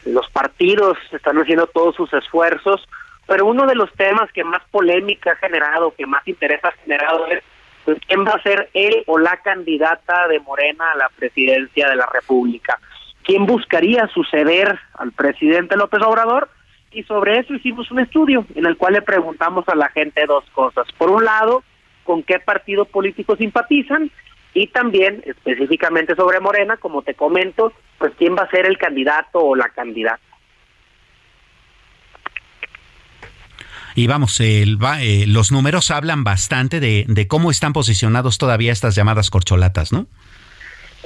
Los 0.07 0.29
partidos 0.31 0.99
están 1.13 1.39
haciendo 1.39 1.67
todos 1.67 1.95
sus 1.95 2.13
esfuerzos, 2.13 2.87
pero 3.27 3.47
uno 3.47 3.67
de 3.67 3.75
los 3.75 3.93
temas 3.93 4.31
que 4.33 4.45
más 4.45 4.63
polémica 4.71 5.33
ha 5.33 5.37
generado, 5.37 5.95
que 5.97 6.07
más 6.07 6.27
interés 6.27 6.63
ha 6.65 6.73
generado 6.73 7.27
es 7.29 7.43
pues, 7.85 7.99
quién 8.07 8.25
va 8.25 8.33
a 8.33 8.43
ser 8.43 8.71
él 8.75 9.05
o 9.07 9.19
la 9.19 9.37
candidata 9.39 10.29
de 10.29 10.41
Morena 10.41 10.93
a 10.93 10.97
la 10.97 11.11
presidencia 11.17 11.89
de 11.89 11.97
la 11.97 12.07
República. 12.07 12.79
¿Quién 13.23 13.47
buscaría 13.47 14.07
suceder 14.09 14.79
al 14.95 15.13
presidente 15.13 15.77
López 15.77 16.03
Obrador? 16.03 16.49
Y 16.93 17.03
sobre 17.05 17.39
eso 17.39 17.55
hicimos 17.55 17.91
un 17.91 18.01
estudio 18.01 18.47
en 18.55 18.67
el 18.67 18.77
cual 18.77 18.95
le 18.95 19.03
preguntamos 19.03 19.69
a 19.69 19.75
la 19.75 19.89
gente 19.89 20.27
dos 20.27 20.45
cosas. 20.53 20.87
Por 20.97 21.11
un 21.11 21.25
lado, 21.25 21.65
con 22.05 22.23
qué 22.23 22.39
partido 22.39 22.85
político 22.85 23.37
simpatizan 23.37 24.11
y 24.53 24.69
también 24.69 25.23
específicamente 25.27 26.15
sobre 26.15 26.39
Morena, 26.39 26.77
como 26.77 27.03
te 27.03 27.15
comento, 27.15 27.73
pues 27.99 28.13
quién 28.17 28.37
va 28.37 28.43
a 28.43 28.51
ser 28.51 28.67
el 28.67 28.79
candidato 28.79 29.41
o 29.41 29.57
la 29.57 29.69
candidata. 29.71 30.21
Y 33.95 34.09
vamos, 34.09 34.41
el, 34.41 34.79
eh, 35.01 35.25
los 35.29 35.53
números 35.53 35.93
hablan 35.93 36.25
bastante 36.25 36.81
de, 36.81 37.27
cómo 37.29 37.51
están 37.51 37.73
posicionados 37.73 38.39
todavía 38.39 38.73
estas 38.73 38.97
llamadas 38.97 39.31
corcholatas, 39.31 39.93
¿no? 39.93 40.07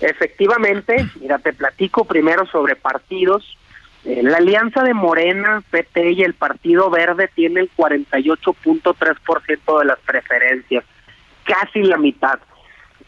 Efectivamente, 0.00 1.06
mira, 1.20 1.38
te 1.38 1.52
platico 1.52 2.06
primero 2.06 2.46
sobre 2.46 2.76
partidos. 2.76 3.58
Eh, 4.04 4.22
la 4.22 4.38
alianza 4.38 4.84
de 4.84 4.94
Morena, 4.94 5.62
PT 5.70 6.12
y 6.12 6.22
el 6.22 6.34
Partido 6.34 6.88
Verde 6.88 7.28
tiene 7.34 7.60
el 7.60 7.70
48.3% 7.76 9.78
de 9.80 9.84
las 9.84 9.98
preferencias, 9.98 10.84
casi 11.44 11.82
la 11.82 11.98
mitad. 11.98 12.38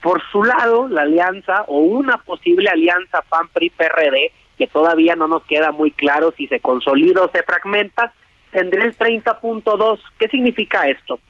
Por 0.03 0.21
su 0.31 0.43
lado, 0.43 0.89
la 0.89 1.03
alianza 1.03 1.63
o 1.69 1.79
una 1.79 2.19
posible 2.19 2.69
alianza 2.69 3.23
PAN-PRI-PRD, 3.23 4.33
que 4.59 4.67
todavía 4.67 5.17
no 5.17 5.29
nos 5.29 5.45
queda 5.45 5.73
muy 5.73 5.91
claro 5.91 6.35
si 6.37 6.49
se 6.49 6.61
consolida 6.61 7.23
o 7.23 7.31
se 7.31 7.43
fragmenta, 7.45 8.13
tendría 8.51 8.85
el 8.85 8.97
30.2. 8.97 10.01
¿Qué 10.19 10.29
significa 10.29 10.89
esto? 10.89 11.21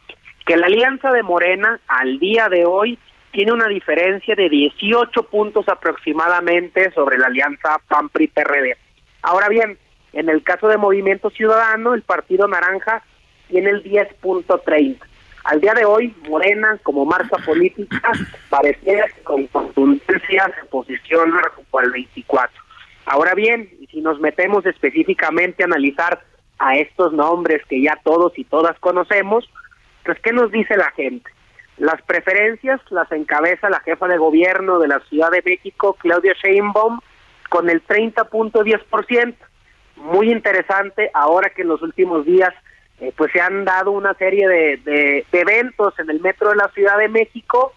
Que 0.47 0.57
la 0.57 0.67
alianza 0.67 1.13
de 1.13 1.23
Morena 1.23 1.81
al 1.87 2.19
día 2.19 2.49
de 2.49 2.65
hoy 2.65 2.99
tiene 3.33 3.53
una 3.53 3.69
diferencia 3.69 4.35
de 4.35 4.49
18 4.49 5.23
puntos 5.25 5.69
aproximadamente 5.69 6.91
sobre 6.93 7.19
la 7.19 7.27
alianza 7.27 7.81
PAN-PRI-PRD. 7.89 8.77
Ahora 9.23 9.49
bien, 9.49 9.79
en 10.13 10.29
el 10.29 10.43
caso 10.43 10.69
de 10.69 10.77
Movimiento 10.77 11.31
Ciudadano, 11.31 11.95
el 11.95 12.03
Partido 12.03 12.49
Naranja 12.49 13.03
tiene 13.49 13.71
el 13.71 13.85
10.30. 13.85 14.99
Al 15.45 15.61
día 15.61 15.75
de 15.75 15.85
hoy, 15.85 16.15
Morena, 16.29 16.79
como 16.83 17.05
marca 17.05 17.39
política, 17.39 18.13
pareciera 18.49 19.07
que 19.09 19.23
con 19.23 19.47
contundencia 19.47 20.53
se 20.59 20.67
posiciona 20.67 21.41
el 21.83 21.91
24. 21.91 22.63
Ahora 23.07 23.35
bien, 23.35 23.71
si 23.91 24.01
nos 24.01 24.21
metemos 24.21 24.67
específicamente 24.67 25.63
a 25.63 25.67
analizar 25.67 26.23
a 26.61 26.77
estos 26.77 27.13
nombres 27.13 27.63
que 27.69 27.83
ya 27.83 27.99
todos 28.05 28.39
y 28.39 28.45
todas 28.45 28.79
conocemos, 28.79 29.51
pues 30.05 30.21
¿qué 30.21 30.33
nos 30.33 30.53
dice 30.53 30.77
la 30.77 30.91
gente? 30.93 31.29
Las 31.79 32.01
preferencias 32.03 32.81
las 32.91 33.11
encabeza 33.11 33.71
la 33.71 33.81
jefa 33.81 34.07
de 34.07 34.19
gobierno 34.19 34.79
de 34.79 34.89
la 34.89 35.01
Ciudad 35.09 35.31
de 35.31 35.43
México, 35.45 35.97
Claudia 35.99 36.35
Sheinbaum, 36.35 37.01
con 37.49 37.71
el 37.71 37.85
30.10%. 37.87 39.35
Muy 39.97 40.31
interesante 40.31 41.11
ahora 41.15 41.51
que 41.51 41.63
en 41.63 41.69
los 41.69 41.81
últimos 41.83 42.27
días 42.27 42.53
eh, 43.01 43.13
pues 43.17 43.33
se 43.33 43.41
han 43.41 43.65
dado 43.65 43.93
una 43.93 44.13
serie 44.15 44.47
de, 44.47 44.77
de, 44.85 45.27
eventos 45.33 45.99
en 45.99 46.11
el 46.11 46.21
metro 46.21 46.51
de 46.51 46.57
la 46.57 46.69
Ciudad 46.69 46.99
de 46.99 47.09
México 47.09 47.73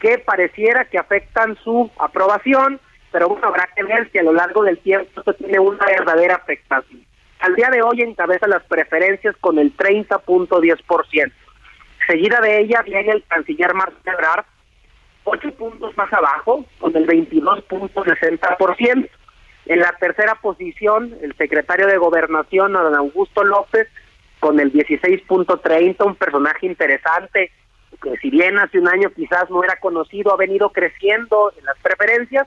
que 0.00 0.18
pareciera 0.18 0.86
que 0.86 0.98
afectan 0.98 1.56
su 1.62 1.90
aprobación, 1.98 2.80
pero 3.12 3.28
bueno, 3.28 3.48
habrá 3.48 3.68
que 3.76 3.84
ver 3.84 4.10
si 4.10 4.18
a 4.18 4.22
lo 4.22 4.32
largo 4.32 4.64
del 4.64 4.78
tiempo 4.78 5.20
esto 5.20 5.34
tiene 5.34 5.58
una 5.58 5.84
verdadera 5.84 6.36
afectación. 6.36 7.04
Al 7.42 7.54
día 7.56 7.68
de 7.70 7.82
hoy 7.82 8.02
encabeza 8.02 8.46
las 8.46 8.62
preferencias 8.62 9.34
con 9.40 9.58
el 9.58 9.76
30.10%. 9.76 11.32
Seguida 12.06 12.40
de 12.40 12.60
ella 12.60 12.82
viene 12.82 13.10
el 13.10 13.24
canciller 13.24 13.74
Marcelo 13.74 14.16
Ebrard, 14.16 14.44
ocho 15.24 15.52
puntos 15.54 15.96
más 15.96 16.12
abajo, 16.12 16.64
con 16.78 16.96
el 16.96 17.04
22.60%. 17.04 19.08
En 19.66 19.78
la 19.80 19.92
tercera 19.98 20.36
posición, 20.36 21.16
el 21.20 21.36
secretario 21.36 21.88
de 21.88 21.98
Gobernación, 21.98 22.74
don 22.74 22.94
Augusto 22.94 23.42
López, 23.42 23.88
con 24.38 24.60
el 24.60 24.72
16.30, 24.72 26.06
un 26.06 26.14
personaje 26.14 26.66
interesante, 26.66 27.50
que 28.00 28.16
si 28.18 28.30
bien 28.30 28.56
hace 28.60 28.78
un 28.78 28.86
año 28.86 29.10
quizás 29.10 29.50
no 29.50 29.64
era 29.64 29.80
conocido, 29.80 30.32
ha 30.32 30.36
venido 30.36 30.70
creciendo 30.70 31.52
en 31.58 31.64
las 31.64 31.78
preferencias, 31.80 32.46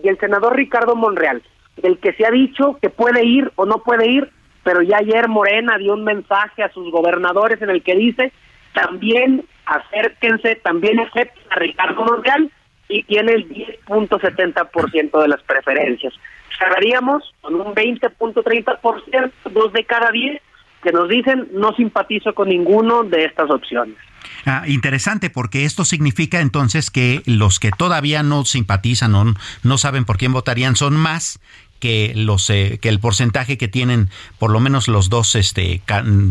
y 0.00 0.06
el 0.06 0.20
senador 0.20 0.54
Ricardo 0.54 0.94
Monreal, 0.94 1.42
del 1.76 1.98
que 1.98 2.12
se 2.14 2.26
ha 2.26 2.30
dicho 2.30 2.78
que 2.80 2.90
puede 2.90 3.24
ir 3.24 3.52
o 3.56 3.66
no 3.66 3.82
puede 3.82 4.08
ir, 4.08 4.30
pero 4.64 4.82
ya 4.82 4.98
ayer 4.98 5.28
Morena 5.28 5.78
dio 5.78 5.94
un 5.94 6.04
mensaje 6.04 6.62
a 6.62 6.72
sus 6.72 6.90
gobernadores 6.90 7.60
en 7.62 7.70
el 7.70 7.82
que 7.82 7.94
dice, 7.94 8.32
también 8.74 9.44
acérquense, 9.64 10.56
también 10.56 11.00
acepten 11.00 11.42
a 11.50 11.56
Ricardo 11.56 12.04
Monreal 12.04 12.50
y 12.88 13.02
tiene 13.04 13.32
el 13.32 13.48
10.70% 13.48 15.22
de 15.22 15.28
las 15.28 15.42
preferencias. 15.42 16.14
Cerraríamos 16.58 17.34
con 17.40 17.54
un 17.54 17.74
20.30%, 17.74 19.32
dos 19.50 19.72
de 19.72 19.84
cada 19.84 20.10
diez, 20.10 20.40
que 20.82 20.92
nos 20.92 21.08
dicen 21.08 21.48
no 21.52 21.74
simpatizo 21.74 22.34
con 22.34 22.48
ninguno 22.48 23.02
de 23.02 23.24
estas 23.24 23.50
opciones. 23.50 23.96
Ah, 24.44 24.62
interesante, 24.66 25.30
porque 25.30 25.64
esto 25.64 25.84
significa 25.84 26.40
entonces 26.40 26.90
que 26.90 27.22
los 27.26 27.58
que 27.58 27.70
todavía 27.70 28.22
no 28.22 28.44
simpatizan 28.44 29.14
o 29.14 29.34
no 29.62 29.78
saben 29.78 30.04
por 30.04 30.18
quién 30.18 30.32
votarían 30.32 30.76
son 30.76 30.96
más 30.96 31.40
que 31.86 32.12
los 32.16 32.50
eh, 32.50 32.78
que 32.82 32.88
el 32.88 32.98
porcentaje 32.98 33.56
que 33.56 33.68
tienen 33.68 34.08
por 34.40 34.50
lo 34.50 34.58
menos 34.58 34.88
los 34.88 35.08
dos 35.08 35.36
este 35.36 35.80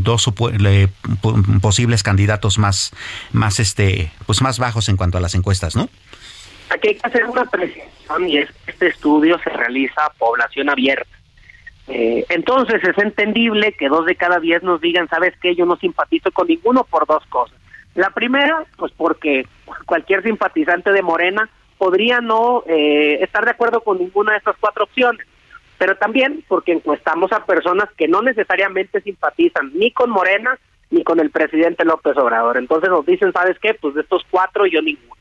dos 0.03 0.29
posibles 1.61 2.03
candidatos 2.03 2.57
más 2.57 2.91
más 3.31 3.61
este 3.61 4.11
pues 4.25 4.41
más 4.41 4.59
bajos 4.59 4.89
en 4.89 4.97
cuanto 4.97 5.17
a 5.17 5.21
las 5.21 5.33
encuestas, 5.33 5.77
¿no? 5.77 5.87
Aquí 6.69 6.89
hay 6.89 6.95
que 6.95 7.07
hacer 7.07 7.23
una 7.23 7.45
precisión 7.45 8.27
y 8.27 8.39
es 8.39 8.49
que 8.49 8.71
este 8.71 8.87
estudio 8.87 9.39
se 9.39 9.49
realiza 9.49 10.05
a 10.05 10.09
población 10.09 10.69
abierta. 10.69 11.15
Eh, 11.87 12.25
entonces 12.27 12.83
es 12.83 12.97
entendible 12.97 13.71
que 13.79 13.87
dos 13.87 14.06
de 14.06 14.17
cada 14.17 14.41
diez 14.41 14.62
nos 14.62 14.81
digan, 14.81 15.08
¿sabes 15.08 15.35
qué? 15.41 15.56
Yo 15.56 15.65
no 15.65 15.77
simpatizo 15.77 16.31
con 16.31 16.47
ninguno 16.47 16.83
por 16.83 17.08
dos 17.08 17.25
cosas. 17.27 17.58
La 17.93 18.10
primera, 18.10 18.65
pues 18.75 18.91
porque 18.97 19.47
cualquier 19.85 20.21
simpatizante 20.21 20.91
de 20.91 21.01
Morena 21.01 21.49
podría 21.77 22.19
no 22.19 22.63
eh, 22.67 23.19
estar 23.21 23.45
de 23.45 23.51
acuerdo 23.51 23.79
con 23.81 23.99
ninguna 23.99 24.33
de 24.33 24.39
estas 24.39 24.58
cuatro 24.60 24.83
opciones. 24.83 25.25
Pero 25.78 25.98
también 25.98 26.44
porque 26.48 26.71
encuestamos 26.71 27.32
a 27.32 27.46
personas 27.46 27.90
que 27.98 28.08
no 28.08 28.21
necesariamente 28.21 29.02
simpatizan 29.02 29.71
ni 29.73 29.92
con 29.92 30.10
Morena 30.10 30.58
ni 30.92 31.04
con 31.04 31.19
el 31.19 31.32
presidente 31.32 31.84
López 31.84 32.15
Obrador. 32.17 32.58
Entonces 32.58 32.90
nos 32.90 33.06
dicen, 33.06 33.34
¿sabes 33.34 33.58
qué? 33.60 33.73
Pues 33.73 33.96
de 33.96 34.02
estos 34.02 34.23
cuatro 34.30 34.65
yo 34.65 34.82
ninguno. 34.82 35.15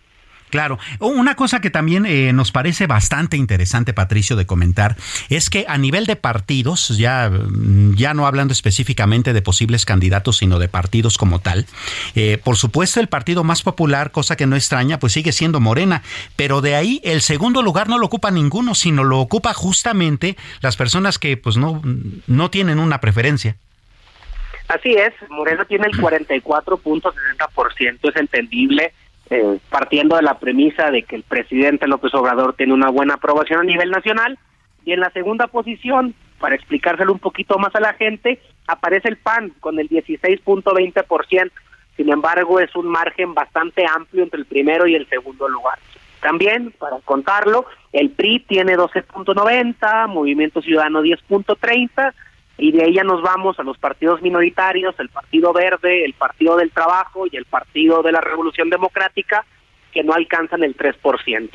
Claro. 0.54 0.78
Una 1.00 1.34
cosa 1.34 1.60
que 1.60 1.68
también 1.68 2.06
eh, 2.06 2.32
nos 2.32 2.52
parece 2.52 2.86
bastante 2.86 3.36
interesante, 3.36 3.92
Patricio, 3.92 4.36
de 4.36 4.46
comentar, 4.46 4.94
es 5.28 5.50
que 5.50 5.64
a 5.66 5.76
nivel 5.78 6.06
de 6.06 6.14
partidos, 6.14 6.96
ya, 6.96 7.28
mm, 7.28 7.96
ya 7.96 8.14
no 8.14 8.24
hablando 8.24 8.52
específicamente 8.52 9.32
de 9.32 9.42
posibles 9.42 9.84
candidatos, 9.84 10.36
sino 10.36 10.60
de 10.60 10.68
partidos 10.68 11.18
como 11.18 11.40
tal, 11.40 11.66
eh, 12.14 12.38
por 12.38 12.54
supuesto 12.54 13.00
el 13.00 13.08
partido 13.08 13.42
más 13.42 13.62
popular, 13.62 14.12
cosa 14.12 14.36
que 14.36 14.46
no 14.46 14.54
extraña, 14.54 15.00
pues 15.00 15.14
sigue 15.14 15.32
siendo 15.32 15.58
Morena, 15.58 16.04
pero 16.36 16.60
de 16.60 16.76
ahí 16.76 17.00
el 17.02 17.20
segundo 17.20 17.60
lugar 17.60 17.88
no 17.88 17.98
lo 17.98 18.06
ocupa 18.06 18.30
ninguno, 18.30 18.76
sino 18.76 19.02
lo 19.02 19.18
ocupa 19.18 19.54
justamente 19.54 20.36
las 20.60 20.76
personas 20.76 21.18
que 21.18 21.36
pues 21.36 21.56
no, 21.56 21.82
no 22.28 22.50
tienen 22.50 22.78
una 22.78 23.00
preferencia. 23.00 23.56
Así 24.68 24.92
es, 24.92 25.14
Morena 25.30 25.64
tiene 25.64 25.88
el 25.88 25.98
44.60%, 25.98 28.08
es 28.08 28.16
entendible 28.16 28.92
eh, 29.30 29.58
partiendo 29.70 30.16
de 30.16 30.22
la 30.22 30.38
premisa 30.38 30.90
de 30.90 31.02
que 31.02 31.16
el 31.16 31.22
presidente 31.22 31.86
López 31.86 32.12
Obrador 32.14 32.54
tiene 32.54 32.74
una 32.74 32.90
buena 32.90 33.14
aprobación 33.14 33.60
a 33.60 33.64
nivel 33.64 33.90
nacional. 33.90 34.38
Y 34.84 34.92
en 34.92 35.00
la 35.00 35.10
segunda 35.10 35.46
posición, 35.46 36.14
para 36.38 36.54
explicárselo 36.54 37.12
un 37.12 37.18
poquito 37.18 37.58
más 37.58 37.74
a 37.74 37.80
la 37.80 37.94
gente, 37.94 38.40
aparece 38.66 39.08
el 39.08 39.16
PAN 39.16 39.52
con 39.60 39.78
el 39.78 39.88
16.20%. 39.88 41.50
Sin 41.96 42.10
embargo, 42.10 42.60
es 42.60 42.74
un 42.74 42.88
margen 42.88 43.34
bastante 43.34 43.86
amplio 43.86 44.24
entre 44.24 44.40
el 44.40 44.46
primero 44.46 44.86
y 44.86 44.94
el 44.94 45.08
segundo 45.08 45.48
lugar. 45.48 45.78
También, 46.20 46.72
para 46.78 46.98
contarlo, 47.04 47.66
el 47.92 48.10
PRI 48.10 48.40
tiene 48.40 48.76
12.90, 48.76 50.08
Movimiento 50.08 50.62
Ciudadano 50.62 51.02
10.30, 51.02 52.12
y 52.56 52.72
de 52.72 52.84
ahí 52.84 52.94
ya 52.94 53.02
nos 53.02 53.22
vamos 53.22 53.58
a 53.58 53.62
los 53.62 53.78
partidos 53.78 54.22
minoritarios, 54.22 54.94
el 54.98 55.08
Partido 55.08 55.52
Verde, 55.52 56.04
el 56.04 56.14
Partido 56.14 56.56
del 56.56 56.70
Trabajo 56.70 57.26
y 57.30 57.36
el 57.36 57.46
Partido 57.46 58.02
de 58.02 58.12
la 58.12 58.20
Revolución 58.20 58.70
Democrática, 58.70 59.44
que 59.92 60.04
no 60.04 60.12
alcanzan 60.12 60.62
el 60.62 60.76
3%. 60.76 61.50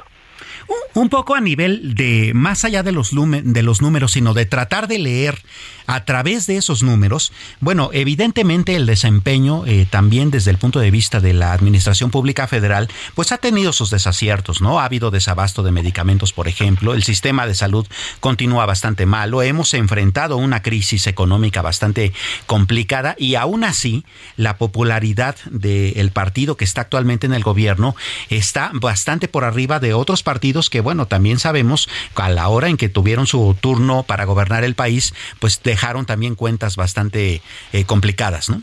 Un 0.96 1.10
poco 1.10 1.36
a 1.36 1.42
nivel 1.42 1.94
de, 1.96 2.32
más 2.34 2.66
allá 2.66 2.84
de 2.84 2.92
los, 2.92 3.12
de 3.14 3.64
los 3.64 3.82
números, 3.82 4.12
sino 4.12 4.34
de 4.34 4.46
tratar 4.46 4.88
de 4.88 5.00
leer 5.00 5.42
a 5.86 6.04
través 6.06 6.46
de 6.46 6.58
esos 6.58 6.84
números, 6.84 7.32
bueno, 7.62 7.90
evidentemente 7.94 8.76
el 8.76 8.86
desempeño 8.86 9.66
eh, 9.66 9.88
también 9.90 10.30
desde 10.30 10.52
el 10.52 10.58
punto 10.58 10.80
de 10.80 10.92
vista 10.92 11.20
de 11.20 11.34
la 11.34 11.54
Administración 11.54 12.12
Pública 12.12 12.48
Federal, 12.48 12.90
pues 13.16 13.32
ha 13.32 13.38
tenido 13.38 13.72
sus 13.72 13.90
desaciertos, 13.90 14.62
¿no? 14.62 14.80
Ha 14.80 14.86
habido 14.86 15.10
desabasto 15.10 15.64
de 15.64 15.72
medicamentos, 15.72 16.34
por 16.34 16.48
ejemplo, 16.48 16.94
el 16.94 17.02
sistema 17.02 17.48
de 17.48 17.56
salud 17.56 17.88
continúa 18.20 18.66
bastante 18.68 19.06
malo, 19.06 19.42
hemos 19.42 19.74
enfrentado 19.74 20.38
una 20.38 20.62
crisis 20.62 21.08
económica 21.08 21.62
bastante 21.62 22.14
complicada 22.46 23.16
y 23.18 23.36
aún 23.36 23.64
así 23.64 24.06
la 24.38 24.58
popularidad 24.58 25.38
del 25.50 26.12
partido 26.12 26.58
que 26.58 26.66
está 26.66 26.82
actualmente 26.82 27.26
en 27.26 27.34
el 27.34 27.44
gobierno 27.44 27.96
está 28.30 28.70
bastante 28.74 29.28
por 29.28 29.44
arriba 29.44 29.80
de 29.80 29.94
otros 29.94 30.22
partidos 30.24 30.59
que, 30.68 30.82
bueno, 30.82 31.06
también 31.06 31.40
sabemos 31.40 31.88
a 32.16 32.30
la 32.30 32.50
hora 32.50 32.68
en 32.68 32.78
que 32.78 32.90
tuvieron 32.90 33.28
su 33.28 33.56
turno 33.62 34.04
para 34.04 34.26
gobernar 34.26 34.64
el 34.64 34.76
país, 34.76 35.14
pues 35.40 35.62
dejaron 35.64 36.06
también 36.06 36.36
cuentas 36.36 36.76
bastante 36.76 37.42
eh, 37.72 37.86
complicadas, 37.86 38.50
¿no? 38.50 38.62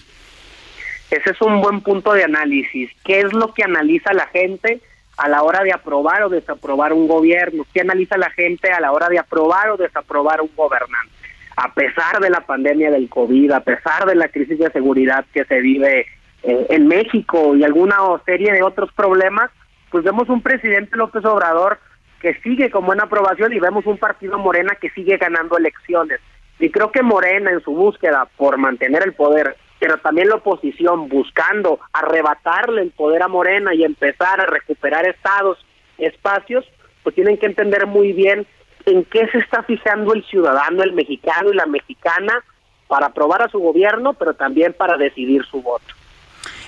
Ese 1.10 1.30
es 1.30 1.40
un 1.40 1.60
buen 1.60 1.80
punto 1.80 2.12
de 2.12 2.24
análisis. 2.24 2.90
¿Qué 3.04 3.20
es 3.20 3.32
lo 3.32 3.54
que 3.54 3.62
analiza 3.62 4.12
la 4.12 4.26
gente 4.26 4.80
a 5.16 5.28
la 5.28 5.42
hora 5.42 5.62
de 5.62 5.72
aprobar 5.72 6.24
o 6.24 6.28
desaprobar 6.28 6.92
un 6.92 7.06
gobierno? 7.06 7.64
¿Qué 7.72 7.80
analiza 7.80 8.16
la 8.18 8.30
gente 8.30 8.72
a 8.72 8.80
la 8.80 8.92
hora 8.92 9.08
de 9.08 9.18
aprobar 9.18 9.70
o 9.70 9.76
desaprobar 9.76 10.40
un 10.40 10.50
gobernante? 10.56 11.12
A 11.56 11.72
pesar 11.72 12.20
de 12.20 12.28
la 12.28 12.40
pandemia 12.40 12.90
del 12.90 13.08
COVID, 13.08 13.52
a 13.52 13.60
pesar 13.60 14.04
de 14.04 14.14
la 14.14 14.28
crisis 14.28 14.58
de 14.58 14.70
seguridad 14.70 15.24
que 15.32 15.44
se 15.44 15.60
vive 15.60 16.06
eh, 16.42 16.66
en 16.70 16.86
México 16.86 17.56
y 17.56 17.64
alguna 17.64 17.98
serie 18.26 18.52
de 18.52 18.62
otros 18.62 18.92
problemas, 18.92 19.50
pues 19.90 20.04
vemos 20.04 20.28
un 20.28 20.42
presidente 20.42 20.96
López 20.96 21.24
Obrador 21.24 21.78
que 22.20 22.34
sigue 22.42 22.70
con 22.70 22.86
buena 22.86 23.04
aprobación 23.04 23.52
y 23.52 23.60
vemos 23.60 23.86
un 23.86 23.98
partido 23.98 24.38
Morena 24.38 24.76
que 24.80 24.90
sigue 24.90 25.16
ganando 25.16 25.58
elecciones. 25.58 26.20
Y 26.58 26.70
creo 26.70 26.90
que 26.90 27.02
Morena 27.02 27.50
en 27.50 27.62
su 27.62 27.72
búsqueda 27.72 28.28
por 28.36 28.56
mantener 28.56 29.02
el 29.04 29.12
poder, 29.12 29.56
pero 29.78 29.98
también 29.98 30.28
la 30.28 30.36
oposición 30.36 31.08
buscando 31.08 31.78
arrebatarle 31.92 32.82
el 32.82 32.90
poder 32.90 33.22
a 33.22 33.28
Morena 33.28 33.74
y 33.74 33.84
empezar 33.84 34.40
a 34.40 34.46
recuperar 34.46 35.06
estados, 35.06 35.58
espacios, 35.98 36.64
pues 37.02 37.14
tienen 37.14 37.36
que 37.36 37.46
entender 37.46 37.86
muy 37.86 38.12
bien 38.12 38.46
en 38.86 39.04
qué 39.04 39.28
se 39.28 39.38
está 39.38 39.62
fijando 39.64 40.14
el 40.14 40.24
ciudadano, 40.24 40.82
el 40.82 40.92
mexicano 40.92 41.52
y 41.52 41.56
la 41.56 41.66
mexicana 41.66 42.42
para 42.88 43.06
aprobar 43.06 43.42
a 43.42 43.48
su 43.48 43.58
gobierno, 43.58 44.14
pero 44.14 44.34
también 44.34 44.72
para 44.72 44.96
decidir 44.96 45.44
su 45.44 45.60
voto. 45.60 45.84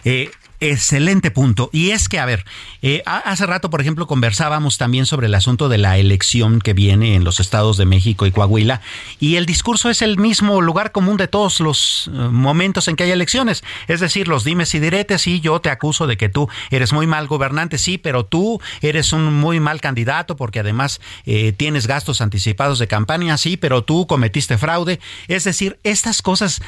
Eh, 0.05 0.31
Excelente 0.61 1.31
punto. 1.31 1.71
Y 1.73 1.91
es 1.91 2.09
que, 2.09 2.19
a 2.19 2.27
ver, 2.27 2.45
eh, 2.83 3.03
hace 3.07 3.47
rato, 3.47 3.71
por 3.71 3.81
ejemplo, 3.81 4.09
conversábamos 4.09 4.77
también 4.77 5.07
sobre 5.07 5.29
el 5.29 5.35
asunto 5.37 5.69
de 5.69 5.79
la 5.79 5.99
elección 5.99 6.59
que 6.61 6.73
viene 6.73 7.15
en 7.15 7.23
los 7.23 7.39
estados 7.39 7.77
de 7.77 7.87
México 7.87 8.27
y 8.27 8.33
Coahuila, 8.33 8.81
y 9.21 9.37
el 9.37 9.47
discurso 9.47 9.89
es 9.89 10.03
el 10.03 10.19
mismo 10.19 10.61
lugar 10.61 10.91
común 10.91 11.17
de 11.17 11.29
todos 11.29 11.61
los 11.61 12.09
eh, 12.09 12.11
momentos 12.11 12.89
en 12.89 12.97
que 12.97 13.05
hay 13.05 13.13
elecciones. 13.13 13.63
Es 13.87 14.01
decir, 14.01 14.27
los 14.27 14.43
dimes 14.43 14.75
y 14.75 14.81
diretes, 14.81 15.23
sí, 15.23 15.41
yo 15.41 15.61
te 15.61 15.71
acuso 15.71 16.09
de 16.09 16.17
que 16.17 16.29
tú 16.29 16.49
eres 16.71 16.93
muy 16.93 17.07
mal 17.07 17.29
gobernante, 17.29 17.79
sí, 17.79 17.97
pero 17.97 18.25
tú 18.25 18.61
eres 18.81 19.13
un 19.13 19.33
muy 19.33 19.61
mal 19.61 19.81
candidato 19.81 20.35
porque 20.37 20.59
además 20.59 21.01
eh, 21.25 21.53
tienes 21.53 21.87
gastos 21.87 22.21
anticipados 22.21 22.81
de 22.81 22.89
campaña, 22.89 23.39
sí, 23.39 23.57
pero 23.57 23.85
tú 23.85 24.09
cometiste 24.09 24.59
fraude. 24.59 24.99
Es 25.29 25.45
decir, 25.45 25.79
estas 25.85 26.21
cosas 26.21 26.61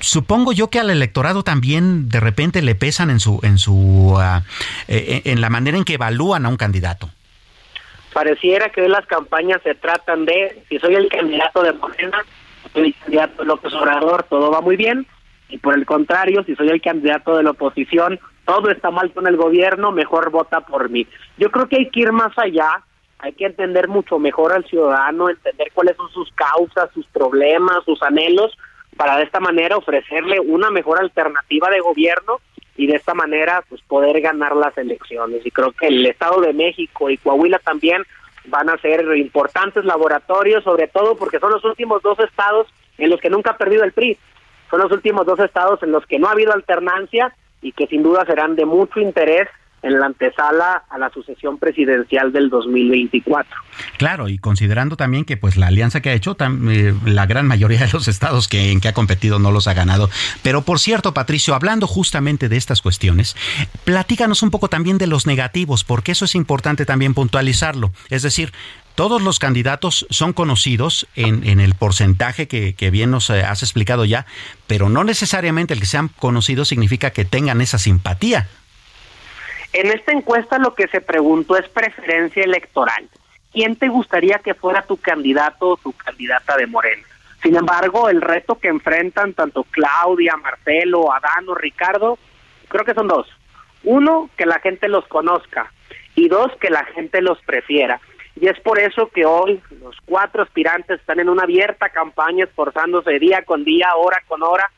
supongo 0.00 0.52
yo 0.52 0.68
que 0.68 0.78
al 0.78 0.90
electorado 0.90 1.42
también 1.42 2.08
de 2.08 2.20
repente 2.20 2.62
le 2.62 2.74
pesan 2.74 3.10
en 3.10 3.20
su 3.20 3.40
en 3.42 3.58
su 3.58 4.18
eh, 4.88 5.22
en 5.24 5.40
la 5.40 5.50
manera 5.50 5.76
en 5.76 5.84
que 5.84 5.94
evalúan 5.94 6.46
a 6.46 6.48
un 6.48 6.56
candidato. 6.56 7.10
Pareciera 8.12 8.70
que 8.70 8.88
las 8.88 9.04
campañas 9.06 9.60
se 9.62 9.74
tratan 9.74 10.24
de 10.24 10.62
si 10.68 10.78
soy 10.78 10.94
el 10.94 11.08
candidato 11.08 11.62
de 11.62 11.74
Morena, 11.74 12.24
soy 12.72 12.86
el 12.86 12.94
candidato 12.94 13.42
de 13.42 13.48
López 13.48 13.74
Obrador, 13.74 14.22
todo 14.22 14.50
va 14.50 14.62
muy 14.62 14.76
bien, 14.76 15.06
y 15.50 15.58
por 15.58 15.74
el 15.74 15.84
contrario, 15.84 16.42
si 16.44 16.54
soy 16.56 16.68
el 16.68 16.80
candidato 16.80 17.36
de 17.36 17.42
la 17.42 17.50
oposición, 17.50 18.18
todo 18.46 18.70
está 18.70 18.90
mal 18.90 19.12
con 19.12 19.26
el 19.26 19.36
gobierno, 19.36 19.92
mejor 19.92 20.30
vota 20.30 20.62
por 20.62 20.88
mí. 20.88 21.06
Yo 21.36 21.50
creo 21.50 21.68
que 21.68 21.76
hay 21.76 21.90
que 21.90 22.00
ir 22.00 22.12
más 22.12 22.32
allá, 22.38 22.82
hay 23.18 23.32
que 23.32 23.46
entender 23.46 23.88
mucho 23.88 24.18
mejor 24.18 24.52
al 24.52 24.64
ciudadano, 24.64 25.28
entender 25.28 25.68
cuáles 25.74 25.96
son 25.96 26.10
sus 26.10 26.30
causas, 26.32 26.88
sus 26.94 27.06
problemas, 27.08 27.84
sus 27.84 28.02
anhelos, 28.02 28.56
para 28.96 29.16
de 29.16 29.24
esta 29.24 29.40
manera 29.40 29.76
ofrecerle 29.76 30.40
una 30.40 30.70
mejor 30.70 31.00
alternativa 31.00 31.70
de 31.70 31.80
gobierno 31.80 32.40
y 32.76 32.86
de 32.86 32.96
esta 32.96 33.14
manera 33.14 33.62
pues 33.68 33.80
poder 33.82 34.20
ganar 34.20 34.56
las 34.56 34.76
elecciones. 34.78 35.44
Y 35.44 35.50
creo 35.50 35.72
que 35.72 35.88
el 35.88 36.04
Estado 36.06 36.40
de 36.40 36.52
México 36.52 37.10
y 37.10 37.16
Coahuila 37.16 37.58
también 37.58 38.02
van 38.46 38.68
a 38.68 38.78
ser 38.78 39.04
importantes 39.16 39.84
laboratorios, 39.84 40.64
sobre 40.64 40.88
todo 40.88 41.16
porque 41.16 41.38
son 41.38 41.52
los 41.52 41.64
últimos 41.64 42.02
dos 42.02 42.18
estados 42.20 42.68
en 42.98 43.10
los 43.10 43.20
que 43.20 43.30
nunca 43.30 43.52
ha 43.52 43.58
perdido 43.58 43.84
el 43.84 43.92
PRI. 43.92 44.16
Son 44.70 44.80
los 44.80 44.90
últimos 44.92 45.26
dos 45.26 45.38
estados 45.40 45.82
en 45.82 45.92
los 45.92 46.06
que 46.06 46.18
no 46.18 46.28
ha 46.28 46.32
habido 46.32 46.52
alternancia 46.52 47.34
y 47.62 47.72
que 47.72 47.86
sin 47.86 48.02
duda 48.02 48.24
serán 48.26 48.56
de 48.56 48.66
mucho 48.66 49.00
interés 49.00 49.48
en 49.86 50.00
la 50.00 50.06
antesala 50.06 50.82
a 50.88 50.98
la 50.98 51.10
sucesión 51.10 51.58
presidencial 51.58 52.32
del 52.32 52.50
2024. 52.50 53.56
Claro, 53.98 54.28
y 54.28 54.38
considerando 54.38 54.96
también 54.96 55.24
que 55.24 55.36
pues 55.36 55.56
la 55.56 55.68
alianza 55.68 56.00
que 56.00 56.10
ha 56.10 56.14
hecho, 56.14 56.36
eh, 56.40 56.94
la 57.04 57.26
gran 57.26 57.46
mayoría 57.46 57.78
de 57.78 57.92
los 57.92 58.08
estados 58.08 58.48
que 58.48 58.72
en 58.72 58.80
que 58.80 58.88
ha 58.88 58.92
competido 58.92 59.38
no 59.38 59.52
los 59.52 59.68
ha 59.68 59.74
ganado. 59.74 60.10
Pero 60.42 60.62
por 60.62 60.80
cierto, 60.80 61.14
Patricio, 61.14 61.54
hablando 61.54 61.86
justamente 61.86 62.48
de 62.48 62.56
estas 62.56 62.82
cuestiones, 62.82 63.36
platícanos 63.84 64.42
un 64.42 64.50
poco 64.50 64.68
también 64.68 64.98
de 64.98 65.06
los 65.06 65.26
negativos, 65.26 65.84
porque 65.84 66.12
eso 66.12 66.24
es 66.24 66.34
importante 66.34 66.84
también 66.84 67.14
puntualizarlo. 67.14 67.92
Es 68.10 68.22
decir, 68.22 68.52
todos 68.96 69.22
los 69.22 69.38
candidatos 69.38 70.06
son 70.10 70.32
conocidos 70.32 71.06
en, 71.14 71.46
en 71.46 71.60
el 71.60 71.74
porcentaje 71.74 72.48
que, 72.48 72.74
que, 72.74 72.90
bien 72.90 73.10
nos 73.10 73.28
eh, 73.30 73.42
has 73.42 73.62
explicado 73.62 74.04
ya, 74.04 74.26
pero 74.66 74.88
no 74.88 75.04
necesariamente 75.04 75.74
el 75.74 75.80
que 75.80 75.86
sean 75.86 76.08
conocidos 76.08 76.68
significa 76.68 77.10
que 77.10 77.26
tengan 77.26 77.60
esa 77.60 77.78
simpatía. 77.78 78.48
En 79.76 79.88
esta 79.88 80.10
encuesta 80.10 80.58
lo 80.58 80.74
que 80.74 80.88
se 80.88 81.02
preguntó 81.02 81.58
es 81.58 81.68
preferencia 81.68 82.42
electoral. 82.42 83.10
¿Quién 83.52 83.76
te 83.76 83.88
gustaría 83.88 84.38
que 84.38 84.54
fuera 84.54 84.80
tu 84.80 84.96
candidato 84.96 85.68
o 85.68 85.76
tu 85.76 85.92
candidata 85.92 86.56
de 86.56 86.66
Morena? 86.66 87.02
Sin 87.42 87.56
embargo, 87.56 88.08
el 88.08 88.22
reto 88.22 88.58
que 88.58 88.68
enfrentan 88.68 89.34
tanto 89.34 89.64
Claudia, 89.64 90.34
Marcelo, 90.38 91.12
Adán 91.12 91.46
o 91.48 91.54
Ricardo, 91.54 92.18
creo 92.68 92.86
que 92.86 92.94
son 92.94 93.06
dos. 93.06 93.28
Uno, 93.84 94.30
que 94.38 94.46
la 94.46 94.60
gente 94.60 94.88
los 94.88 95.06
conozca 95.08 95.70
y 96.14 96.28
dos, 96.28 96.56
que 96.58 96.70
la 96.70 96.86
gente 96.86 97.20
los 97.20 97.38
prefiera. 97.42 98.00
Y 98.40 98.48
es 98.48 98.58
por 98.60 98.78
eso 98.78 99.10
que 99.10 99.26
hoy 99.26 99.60
los 99.82 99.94
cuatro 100.06 100.42
aspirantes 100.42 101.00
están 101.00 101.20
en 101.20 101.28
una 101.28 101.42
abierta 101.42 101.90
campaña 101.90 102.46
esforzándose 102.46 103.18
día 103.18 103.42
con 103.42 103.62
día, 103.62 103.94
hora 103.94 104.22
con 104.26 104.42
hora, 104.42 104.70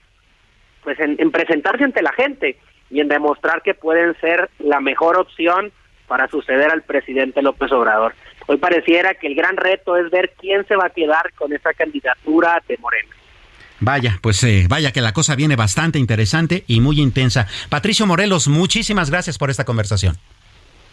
pues 0.82 0.98
en, 0.98 1.14
en 1.20 1.30
presentarse 1.30 1.84
ante 1.84 2.02
la 2.02 2.12
gente 2.14 2.58
y 2.90 3.00
en 3.00 3.08
demostrar 3.08 3.62
que 3.62 3.74
pueden 3.74 4.14
ser 4.20 4.50
la 4.58 4.80
mejor 4.80 5.18
opción 5.18 5.72
para 6.06 6.28
suceder 6.28 6.70
al 6.70 6.82
presidente 6.82 7.42
López 7.42 7.70
Obrador. 7.72 8.14
Hoy 8.46 8.56
pareciera 8.56 9.14
que 9.14 9.26
el 9.26 9.34
gran 9.34 9.56
reto 9.56 9.96
es 9.96 10.10
ver 10.10 10.32
quién 10.40 10.66
se 10.66 10.74
va 10.74 10.86
a 10.86 10.90
quedar 10.90 11.32
con 11.34 11.52
esa 11.52 11.74
candidatura 11.74 12.62
de 12.66 12.78
Morena. 12.78 13.10
Vaya, 13.80 14.18
pues 14.22 14.42
eh, 14.42 14.66
vaya 14.68 14.90
que 14.90 15.00
la 15.00 15.12
cosa 15.12 15.36
viene 15.36 15.54
bastante 15.54 15.98
interesante 15.98 16.64
y 16.66 16.80
muy 16.80 17.00
intensa. 17.00 17.46
Patricio 17.68 18.06
Morelos, 18.06 18.48
muchísimas 18.48 19.10
gracias 19.10 19.38
por 19.38 19.50
esta 19.50 19.64
conversación. 19.64 20.16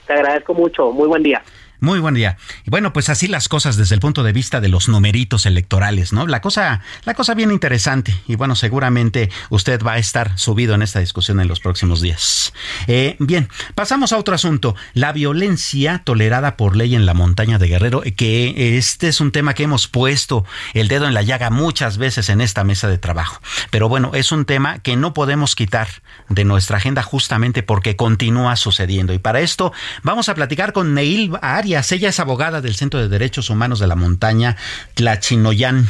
Te 0.06 0.14
agradezco 0.14 0.54
mucho. 0.54 0.92
Muy 0.92 1.08
buen 1.08 1.24
día. 1.24 1.42
Muy 1.80 2.00
buen 2.00 2.16
día. 2.16 2.38
Y 2.66 2.70
bueno, 2.70 2.94
pues 2.94 3.10
así 3.10 3.28
las 3.28 3.50
cosas 3.50 3.78
desde 3.78 3.96
el 3.96 4.02
punto 4.02 4.24
de 4.24 4.34
vista 4.34 4.62
de 4.62 4.70
los 4.70 4.88
numeritos 4.88 5.46
electorales, 5.46 6.14
¿no? 6.14 6.28
La 6.28 6.42
cosa, 6.42 6.82
la 7.04 7.14
cosa 7.14 7.34
bien 7.34 7.52
interesante. 7.52 8.16
Y 8.28 8.36
bueno, 8.36 8.56
seguramente 8.56 9.30
usted 9.50 9.82
va 9.84 9.94
a 9.94 9.98
estar 9.98 10.38
subido 10.38 10.76
en 10.76 10.82
esta 10.82 11.00
discusión 11.00 11.40
en 11.40 11.48
los 11.48 11.60
próximos 11.60 12.02
días. 12.02 12.54
Eh, 12.88 13.16
bien, 13.20 13.50
pasamos 13.76 14.14
a 14.14 14.18
otro 14.18 14.36
asunto. 14.36 14.76
La 14.94 15.12
violencia 15.12 16.02
tolerada 16.04 16.58
por 16.58 16.76
ley 16.76 16.96
en 16.96 17.06
la 17.06 17.14
montaña 17.14 17.58
de 17.58 17.68
Guerrero, 17.68 18.04
que 18.16 18.78
este 18.78 19.08
es 19.08 19.22
un 19.22 19.32
tema 19.32 19.54
que 19.54 19.64
hemos 19.64 19.88
puesto 19.88 20.46
el 20.74 20.88
dedo 20.88 21.08
en 21.08 21.14
la 21.14 21.22
llaga 21.22 21.50
muchas 21.50 21.98
veces 21.98 22.30
en 22.30 22.42
esta 22.42 22.64
mesa 22.64 22.88
de 22.88 22.98
trabajo. 22.98 23.42
Pero 23.70 23.90
bueno, 23.90 24.12
es 24.14 24.32
un 24.32 24.46
tema 24.46 24.80
que 24.80 24.96
no 24.96 25.14
podemos 25.14 25.56
quitar 25.56 25.88
de 26.30 26.46
nuestra 26.46 26.78
agenda 26.78 27.04
justamente 27.04 27.64
porque 27.64 27.96
continúa 27.96 28.56
sucediendo. 28.56 29.14
Y 29.14 29.20
para 29.20 29.42
esto 29.42 29.74
vamos 30.04 30.30
a 30.30 30.36
platicar 30.36 30.74
con 30.74 30.94
Neil 30.94 31.32
Ella 31.66 32.10
es 32.10 32.20
abogada 32.20 32.62
del 32.62 32.76
Centro 32.76 33.00
de 33.00 33.08
Derechos 33.08 33.50
Humanos 33.50 33.80
de 33.80 33.88
la 33.88 33.96
Montaña 33.96 34.56
Tlachinoyán. 34.94 35.88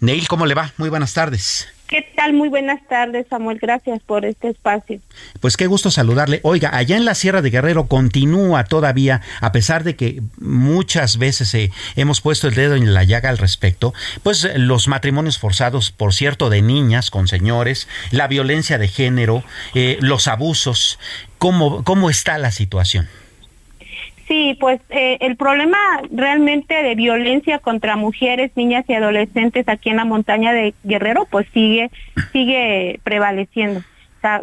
Neil, 0.00 0.28
¿cómo 0.28 0.44
le 0.44 0.52
va? 0.52 0.72
Muy 0.76 0.90
buenas 0.90 1.14
tardes. 1.14 1.66
¿Qué 1.88 2.06
tal? 2.14 2.34
Muy 2.34 2.50
buenas 2.50 2.86
tardes, 2.86 3.26
Samuel. 3.30 3.58
Gracias 3.58 4.02
por 4.02 4.26
este 4.26 4.50
espacio. 4.50 5.00
Pues 5.40 5.56
qué 5.56 5.66
gusto 5.66 5.90
saludarle. 5.90 6.40
Oiga, 6.42 6.76
allá 6.76 6.98
en 6.98 7.06
la 7.06 7.14
Sierra 7.14 7.40
de 7.40 7.48
Guerrero 7.48 7.86
continúa 7.86 8.64
todavía, 8.64 9.22
a 9.40 9.50
pesar 9.50 9.82
de 9.82 9.96
que 9.96 10.20
muchas 10.36 11.16
veces 11.16 11.54
eh, 11.54 11.70
hemos 11.94 12.20
puesto 12.20 12.46
el 12.46 12.54
dedo 12.54 12.74
en 12.74 12.92
la 12.92 13.04
llaga 13.04 13.30
al 13.30 13.38
respecto, 13.38 13.94
pues 14.22 14.46
los 14.56 14.88
matrimonios 14.88 15.38
forzados, 15.38 15.90
por 15.90 16.12
cierto, 16.12 16.50
de 16.50 16.60
niñas 16.60 17.10
con 17.10 17.28
señores, 17.28 17.88
la 18.10 18.28
violencia 18.28 18.76
de 18.76 18.88
género, 18.88 19.42
eh, 19.74 19.96
los 20.00 20.28
abusos. 20.28 20.98
¿Cómo, 21.38 21.82
¿Cómo 21.82 22.10
está 22.10 22.36
la 22.36 22.50
situación? 22.50 23.08
Sí, 24.26 24.56
pues 24.58 24.80
eh, 24.90 25.18
el 25.20 25.36
problema 25.36 25.78
realmente 26.10 26.82
de 26.82 26.94
violencia 26.96 27.60
contra 27.60 27.96
mujeres, 27.96 28.50
niñas 28.56 28.84
y 28.88 28.94
adolescentes 28.94 29.68
aquí 29.68 29.90
en 29.90 29.96
la 29.96 30.04
montaña 30.04 30.52
de 30.52 30.74
Guerrero, 30.82 31.26
pues 31.30 31.46
sigue 31.52 31.90
sigue 32.32 32.98
prevaleciendo. 33.04 33.82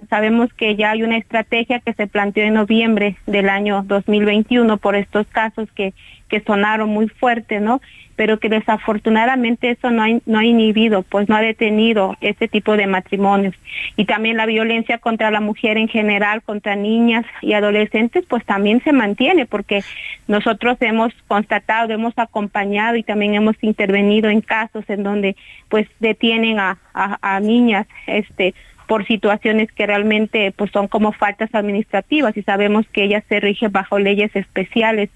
Sabemos 0.10 0.54
que 0.54 0.76
ya 0.76 0.92
hay 0.92 1.04
una 1.04 1.18
estrategia 1.18 1.80
que 1.80 1.94
se 1.94 2.08
planteó 2.08 2.44
en 2.44 2.54
noviembre 2.56 3.18
del 3.26 3.50
año 3.50 3.84
2021 3.88 4.78
por 4.78 4.96
estos 4.96 5.28
casos 5.28 5.70
que 5.72 5.94
que 6.34 6.42
sonaron 6.42 6.90
muy 6.90 7.10
fuertes, 7.10 7.62
¿no? 7.62 7.80
Pero 8.16 8.40
que 8.40 8.50
desafortunadamente 8.50 9.70
eso 9.70 9.92
no 9.92 10.02
ha, 10.02 10.08
no 10.26 10.40
ha 10.40 10.44
inhibido, 10.44 11.04
pues 11.04 11.30
no 11.30 11.36
ha 11.36 11.42
detenido 11.42 12.18
ese 12.22 12.48
tipo 12.48 12.76
de 12.76 12.88
matrimonios. 12.88 13.54
Y 13.98 14.06
también 14.06 14.38
la 14.38 14.48
violencia 14.48 14.98
contra 14.98 15.30
la 15.30 15.42
mujer 15.42 15.78
en 15.78 15.88
general, 15.88 16.42
contra 16.42 16.76
niñas 16.76 17.24
y 17.44 17.54
adolescentes, 17.54 18.26
pues 18.28 18.44
también 18.46 18.82
se 18.84 18.94
mantiene, 18.94 19.46
porque 19.46 19.84
nosotros 20.28 20.78
hemos 20.80 21.14
constatado, 21.28 21.94
hemos 21.94 22.18
acompañado 22.18 22.96
y 22.96 23.04
también 23.04 23.36
hemos 23.36 23.56
intervenido 23.62 24.28
en 24.32 24.42
casos 24.42 24.86
en 24.88 25.04
donde 25.04 25.36
pues 25.70 25.88
detienen 26.00 26.58
a, 26.58 26.80
a, 26.96 27.20
a 27.22 27.40
niñas, 27.42 27.86
este, 28.08 28.56
por 28.88 29.06
situaciones 29.06 29.72
que 29.72 29.88
realmente 29.88 30.52
pues 30.56 30.72
son 30.72 30.88
como 30.88 31.12
faltas 31.12 31.50
administrativas 31.54 32.36
y 32.38 32.44
sabemos 32.44 32.86
que 32.92 33.04
ellas 33.04 33.24
se 33.30 33.40
rigen 33.40 33.72
bajo 33.72 34.00
leyes 34.00 34.36
especiales 34.36 35.10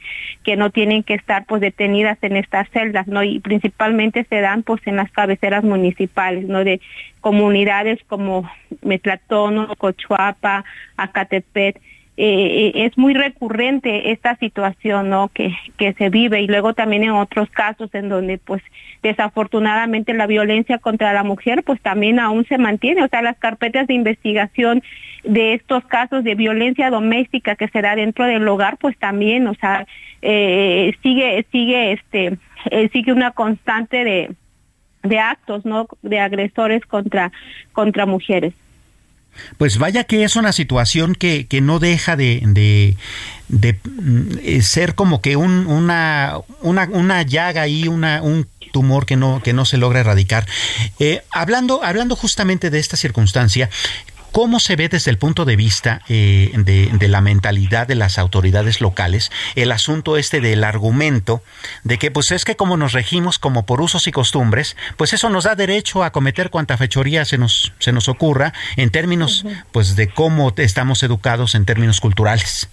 que 0.43 0.55
no 0.55 0.69
tienen 0.69 1.03
que 1.03 1.13
estar 1.13 1.45
pues 1.45 1.61
detenidas 1.61 2.17
en 2.21 2.37
estas 2.37 2.69
celdas, 2.69 3.07
¿no? 3.07 3.23
Y 3.23 3.39
principalmente 3.39 4.25
se 4.29 4.41
dan 4.41 4.63
pues 4.63 4.81
en 4.85 4.95
las 4.95 5.11
cabeceras 5.11 5.63
municipales, 5.63 6.47
¿no? 6.47 6.63
De 6.63 6.81
comunidades 7.21 7.99
como 8.07 8.49
Metlatón, 8.81 9.67
Cochuapa, 9.77 10.63
Acatepet, 10.95 11.81
eh, 12.19 12.71
eh, 12.73 12.85
es 12.85 12.97
muy 12.97 13.13
recurrente 13.13 14.11
esta 14.11 14.35
situación 14.37 15.11
¿no? 15.11 15.27
que, 15.27 15.55
que 15.77 15.93
se 15.93 16.09
vive 16.09 16.41
y 16.41 16.47
luego 16.47 16.73
también 16.73 17.03
en 17.03 17.11
otros 17.11 17.47
casos 17.51 17.93
en 17.93 18.09
donde 18.09 18.39
pues 18.39 18.63
desafortunadamente 19.03 20.15
la 20.15 20.25
violencia 20.25 20.79
contra 20.79 21.13
la 21.13 21.23
mujer 21.23 21.61
pues 21.63 21.79
también 21.79 22.19
aún 22.19 22.43
se 22.45 22.57
mantiene, 22.57 23.03
o 23.03 23.07
sea, 23.07 23.21
las 23.21 23.37
carpetas 23.37 23.85
de 23.85 23.93
investigación 23.93 24.81
de 25.23 25.53
estos 25.53 25.85
casos 25.85 26.23
de 26.23 26.33
violencia 26.33 26.89
doméstica 26.89 27.55
que 27.55 27.67
se 27.67 27.83
da 27.83 27.95
dentro 27.95 28.25
del 28.25 28.47
hogar 28.47 28.77
pues 28.77 28.97
también, 28.97 29.45
o 29.47 29.53
sea, 29.53 29.85
eh, 30.23 30.95
sigue 31.03 31.45
sigue 31.51 31.91
este 31.91 32.37
sigue 32.91 33.13
una 33.13 33.29
constante 33.29 34.03
de 34.03 34.31
de 35.03 35.19
actos, 35.19 35.65
¿no? 35.65 35.87
de 36.01 36.19
agresores 36.19 36.83
contra 36.87 37.31
contra 37.73 38.07
mujeres. 38.07 38.55
Pues 39.57 39.77
vaya 39.77 40.03
que 40.03 40.23
es 40.23 40.35
una 40.35 40.53
situación 40.53 41.15
que, 41.15 41.47
que 41.47 41.61
no 41.61 41.79
deja 41.79 42.15
de, 42.15 42.41
de, 43.47 43.79
mm, 43.83 44.61
ser 44.61 44.95
como 44.95 45.21
que 45.21 45.35
un, 45.35 45.67
una, 45.67 46.37
una, 46.61 46.87
una 46.91 47.21
llaga 47.23 47.63
ahí, 47.63 47.87
una, 47.87 48.21
un 48.21 48.47
tumor 48.71 49.05
que 49.05 49.15
no, 49.15 49.41
que 49.43 49.53
no 49.53 49.65
se 49.65 49.77
logra 49.77 50.01
erradicar. 50.01 50.45
Eh, 50.99 51.23
hablando, 51.31 51.83
hablando 51.83 52.15
justamente 52.15 52.69
de 52.69 52.79
esta 52.79 52.97
circunstancia, 52.97 53.69
¿Cómo 54.37 54.59
se 54.59 54.75
ve 54.75 54.87
desde 54.87 55.09
el 55.09 55.17
punto 55.17 55.45
de 55.45 55.55
vista 55.55 56.03
eh, 56.07 56.51
de, 56.53 57.07
la 57.07 57.21
mentalidad 57.21 57.87
de 57.87 57.95
las 57.95 58.19
autoridades 58.19 58.81
locales 58.81 59.31
el 59.55 59.71
asunto 59.71 60.15
este 60.15 60.41
del 60.41 60.63
argumento 60.63 61.41
de 61.83 61.97
que 61.97 62.11
pues 62.11 62.29
es 62.29 62.45
que 62.45 62.55
como 62.55 62.77
nos 62.77 62.93
regimos 62.93 63.39
como 63.39 63.65
por 63.65 63.81
usos 63.81 64.05
y 64.05 64.11
costumbres, 64.11 64.77
pues 64.95 65.13
eso 65.13 65.31
nos 65.31 65.45
da 65.45 65.55
derecho 65.55 66.03
a 66.03 66.11
cometer 66.11 66.51
cuanta 66.51 66.77
fechoría 66.77 67.25
se 67.25 67.39
nos, 67.39 67.73
se 67.79 67.91
nos 67.91 68.09
ocurra 68.09 68.53
en 68.75 68.91
términos 68.91 69.43
pues 69.71 69.95
de 69.95 70.07
cómo 70.07 70.53
estamos 70.57 71.01
educados 71.01 71.55
en 71.55 71.65
términos 71.65 71.99
culturales? 71.99 72.69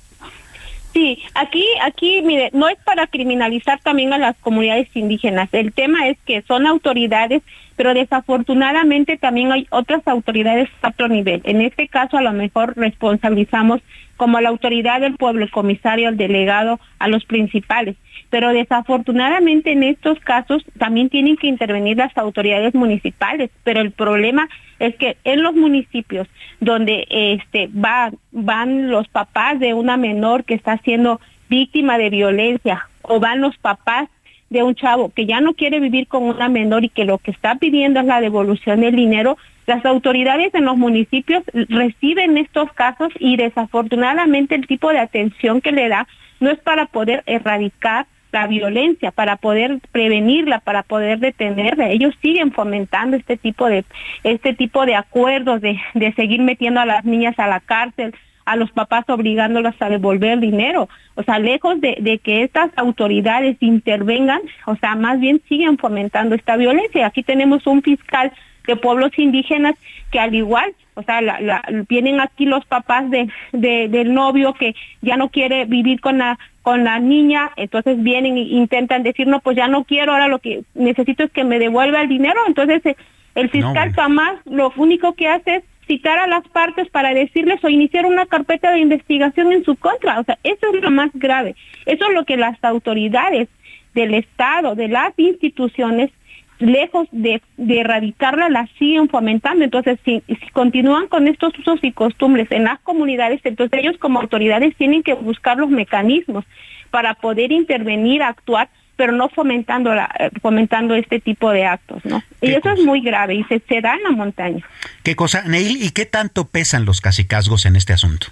Sí, 0.94 1.18
aquí, 1.34 1.64
aquí, 1.82 2.22
mire, 2.22 2.50
no 2.52 2.68
es 2.68 2.78
para 2.84 3.08
criminalizar 3.08 3.80
también 3.80 4.12
a 4.12 4.18
las 4.18 4.36
comunidades 4.36 4.88
indígenas. 4.94 5.48
El 5.52 5.72
tema 5.72 6.06
es 6.06 6.16
que 6.24 6.42
son 6.42 6.68
autoridades, 6.68 7.42
pero 7.74 7.94
desafortunadamente 7.94 9.16
también 9.16 9.50
hay 9.50 9.66
otras 9.70 10.06
autoridades 10.06 10.70
a 10.82 10.90
otro 10.90 11.08
nivel. 11.08 11.40
En 11.44 11.62
este 11.62 11.88
caso, 11.88 12.16
a 12.16 12.22
lo 12.22 12.32
mejor 12.32 12.74
responsabilizamos 12.76 13.80
como 14.16 14.40
la 14.40 14.50
autoridad 14.50 15.00
del 15.00 15.16
pueblo, 15.16 15.42
el 15.44 15.50
comisario, 15.50 16.08
el 16.08 16.16
delegado, 16.16 16.78
a 17.00 17.08
los 17.08 17.24
principales 17.24 17.96
pero 18.34 18.52
desafortunadamente 18.52 19.70
en 19.70 19.84
estos 19.84 20.18
casos 20.18 20.64
también 20.76 21.08
tienen 21.08 21.36
que 21.36 21.46
intervenir 21.46 21.98
las 21.98 22.18
autoridades 22.18 22.74
municipales, 22.74 23.48
pero 23.62 23.80
el 23.80 23.92
problema 23.92 24.48
es 24.86 24.96
que 24.96 25.16
en 25.24 25.42
los 25.42 25.54
municipios 25.54 26.28
donde 26.60 27.06
este 27.10 27.68
van 27.72 28.16
van 28.32 28.90
los 28.90 29.08
papás 29.08 29.58
de 29.58 29.74
una 29.74 29.96
menor 29.96 30.44
que 30.44 30.54
está 30.54 30.78
siendo 30.78 31.20
víctima 31.48 31.98
de 31.98 32.10
violencia 32.10 32.88
o 33.02 33.20
van 33.20 33.40
los 33.40 33.56
papás 33.58 34.08
de 34.50 34.62
un 34.62 34.74
chavo 34.74 35.10
que 35.10 35.26
ya 35.26 35.40
no 35.40 35.54
quiere 35.54 35.80
vivir 35.80 36.06
con 36.06 36.22
una 36.24 36.48
menor 36.48 36.84
y 36.84 36.88
que 36.88 37.04
lo 37.04 37.18
que 37.18 37.30
está 37.30 37.56
pidiendo 37.56 38.00
es 38.00 38.06
la 38.06 38.20
devolución 38.20 38.80
del 38.80 38.94
dinero, 38.94 39.36
las 39.66 39.84
autoridades 39.84 40.54
en 40.54 40.64
los 40.64 40.76
municipios 40.76 41.42
reciben 41.52 42.36
estos 42.36 42.72
casos 42.72 43.12
y 43.18 43.36
desafortunadamente 43.36 44.54
el 44.54 44.66
tipo 44.66 44.90
de 44.90 44.98
atención 44.98 45.60
que 45.60 45.72
le 45.72 45.88
da 45.88 46.06
no 46.40 46.50
es 46.50 46.58
para 46.58 46.86
poder 46.86 47.22
erradicar 47.26 48.06
la 48.34 48.46
violencia, 48.46 49.12
para 49.12 49.36
poder 49.36 49.78
prevenirla, 49.92 50.58
para 50.58 50.82
poder 50.82 51.20
detenerla. 51.20 51.88
Ellos 51.88 52.14
siguen 52.20 52.52
fomentando 52.52 53.16
este 53.16 53.36
tipo 53.36 53.66
de, 53.66 53.84
este 54.24 54.52
tipo 54.54 54.84
de 54.84 54.96
acuerdos 54.96 55.60
de, 55.60 55.80
de 55.94 56.12
seguir 56.14 56.42
metiendo 56.42 56.80
a 56.80 56.84
las 56.84 57.04
niñas 57.04 57.38
a 57.38 57.46
la 57.46 57.60
cárcel, 57.60 58.12
a 58.44 58.56
los 58.56 58.72
papás 58.72 59.04
obligándolos 59.08 59.74
a 59.80 59.88
devolver 59.88 60.40
dinero. 60.40 60.88
O 61.14 61.22
sea, 61.22 61.38
lejos 61.38 61.80
de, 61.80 61.96
de, 62.00 62.18
que 62.18 62.42
estas 62.42 62.70
autoridades 62.76 63.56
intervengan, 63.60 64.40
o 64.66 64.76
sea, 64.76 64.96
más 64.96 65.20
bien 65.20 65.40
siguen 65.48 65.78
fomentando 65.78 66.34
esta 66.34 66.56
violencia. 66.56 67.06
Aquí 67.06 67.22
tenemos 67.22 67.66
un 67.66 67.82
fiscal 67.82 68.32
de 68.66 68.76
pueblos 68.76 69.10
indígenas 69.18 69.74
que 70.10 70.18
al 70.18 70.34
igual, 70.34 70.74
o 70.94 71.02
sea, 71.02 71.20
la, 71.20 71.62
vienen 71.88 72.20
aquí 72.20 72.46
los 72.46 72.64
papás 72.66 73.10
de, 73.10 73.28
de, 73.52 73.88
del 73.88 74.14
novio 74.14 74.54
que 74.54 74.74
ya 75.02 75.16
no 75.16 75.28
quiere 75.28 75.64
vivir 75.64 76.00
con 76.00 76.18
la 76.18 76.38
con 76.64 76.82
la 76.82 76.98
niña, 76.98 77.50
entonces 77.56 78.02
vienen 78.02 78.38
e 78.38 78.40
intentan 78.40 79.02
decir, 79.02 79.26
no, 79.26 79.40
pues 79.40 79.54
ya 79.54 79.68
no 79.68 79.84
quiero, 79.84 80.12
ahora 80.12 80.28
lo 80.28 80.38
que 80.38 80.62
necesito 80.74 81.22
es 81.22 81.30
que 81.30 81.44
me 81.44 81.58
devuelva 81.58 82.00
el 82.00 82.08
dinero, 82.08 82.40
entonces 82.46 82.80
eh, 82.86 82.96
el 83.34 83.50
fiscal 83.50 83.92
jamás 83.92 84.38
lo 84.46 84.72
único 84.76 85.12
que 85.12 85.28
hace 85.28 85.56
es 85.56 85.64
citar 85.86 86.18
a 86.18 86.26
las 86.26 86.42
partes 86.48 86.88
para 86.88 87.12
decirles 87.12 87.62
o 87.62 87.68
iniciar 87.68 88.06
una 88.06 88.24
carpeta 88.24 88.72
de 88.72 88.78
investigación 88.78 89.52
en 89.52 89.62
su 89.62 89.76
contra, 89.76 90.18
o 90.20 90.24
sea, 90.24 90.38
eso 90.42 90.74
es 90.74 90.80
lo 90.80 90.90
más 90.90 91.10
grave, 91.12 91.54
eso 91.84 92.06
es 92.06 92.14
lo 92.14 92.24
que 92.24 92.38
las 92.38 92.56
autoridades 92.64 93.48
del 93.92 94.14
Estado, 94.14 94.74
de 94.74 94.88
las 94.88 95.12
instituciones, 95.18 96.12
lejos 96.58 97.08
de, 97.12 97.42
erradicarla, 97.58 98.48
la 98.48 98.68
siguen 98.78 99.08
fomentando. 99.08 99.64
Entonces, 99.64 99.98
si, 100.04 100.22
si 100.26 100.50
continúan 100.52 101.08
con 101.08 101.28
estos 101.28 101.58
usos 101.58 101.80
y 101.82 101.92
costumbres 101.92 102.50
en 102.50 102.64
las 102.64 102.80
comunidades, 102.80 103.40
entonces 103.44 103.80
ellos 103.80 103.96
como 103.98 104.20
autoridades 104.20 104.74
tienen 104.76 105.02
que 105.02 105.14
buscar 105.14 105.56
los 105.56 105.70
mecanismos 105.70 106.44
para 106.90 107.14
poder 107.14 107.52
intervenir, 107.52 108.22
actuar 108.22 108.68
pero 108.96 109.12
no 109.12 109.28
fomentando 109.28 109.92
la, 109.94 110.08
eh, 110.18 110.30
fomentando 110.40 110.94
este 110.94 111.20
tipo 111.20 111.50
de 111.50 111.64
actos, 111.64 112.04
¿no? 112.04 112.22
Y 112.40 112.52
eso 112.52 112.70
es 112.70 112.84
muy 112.84 113.00
grave 113.00 113.34
y 113.34 113.44
se, 113.44 113.60
se 113.68 113.80
da 113.80 113.94
en 113.94 114.04
la 114.04 114.10
montaña. 114.10 114.64
¿Qué 115.02 115.16
cosa, 115.16 115.42
Neil? 115.42 115.82
¿Y 115.82 115.90
qué 115.90 116.06
tanto 116.06 116.46
pesan 116.46 116.84
los 116.84 117.00
casicazgos 117.00 117.66
en 117.66 117.76
este 117.76 117.92
asunto? 117.92 118.28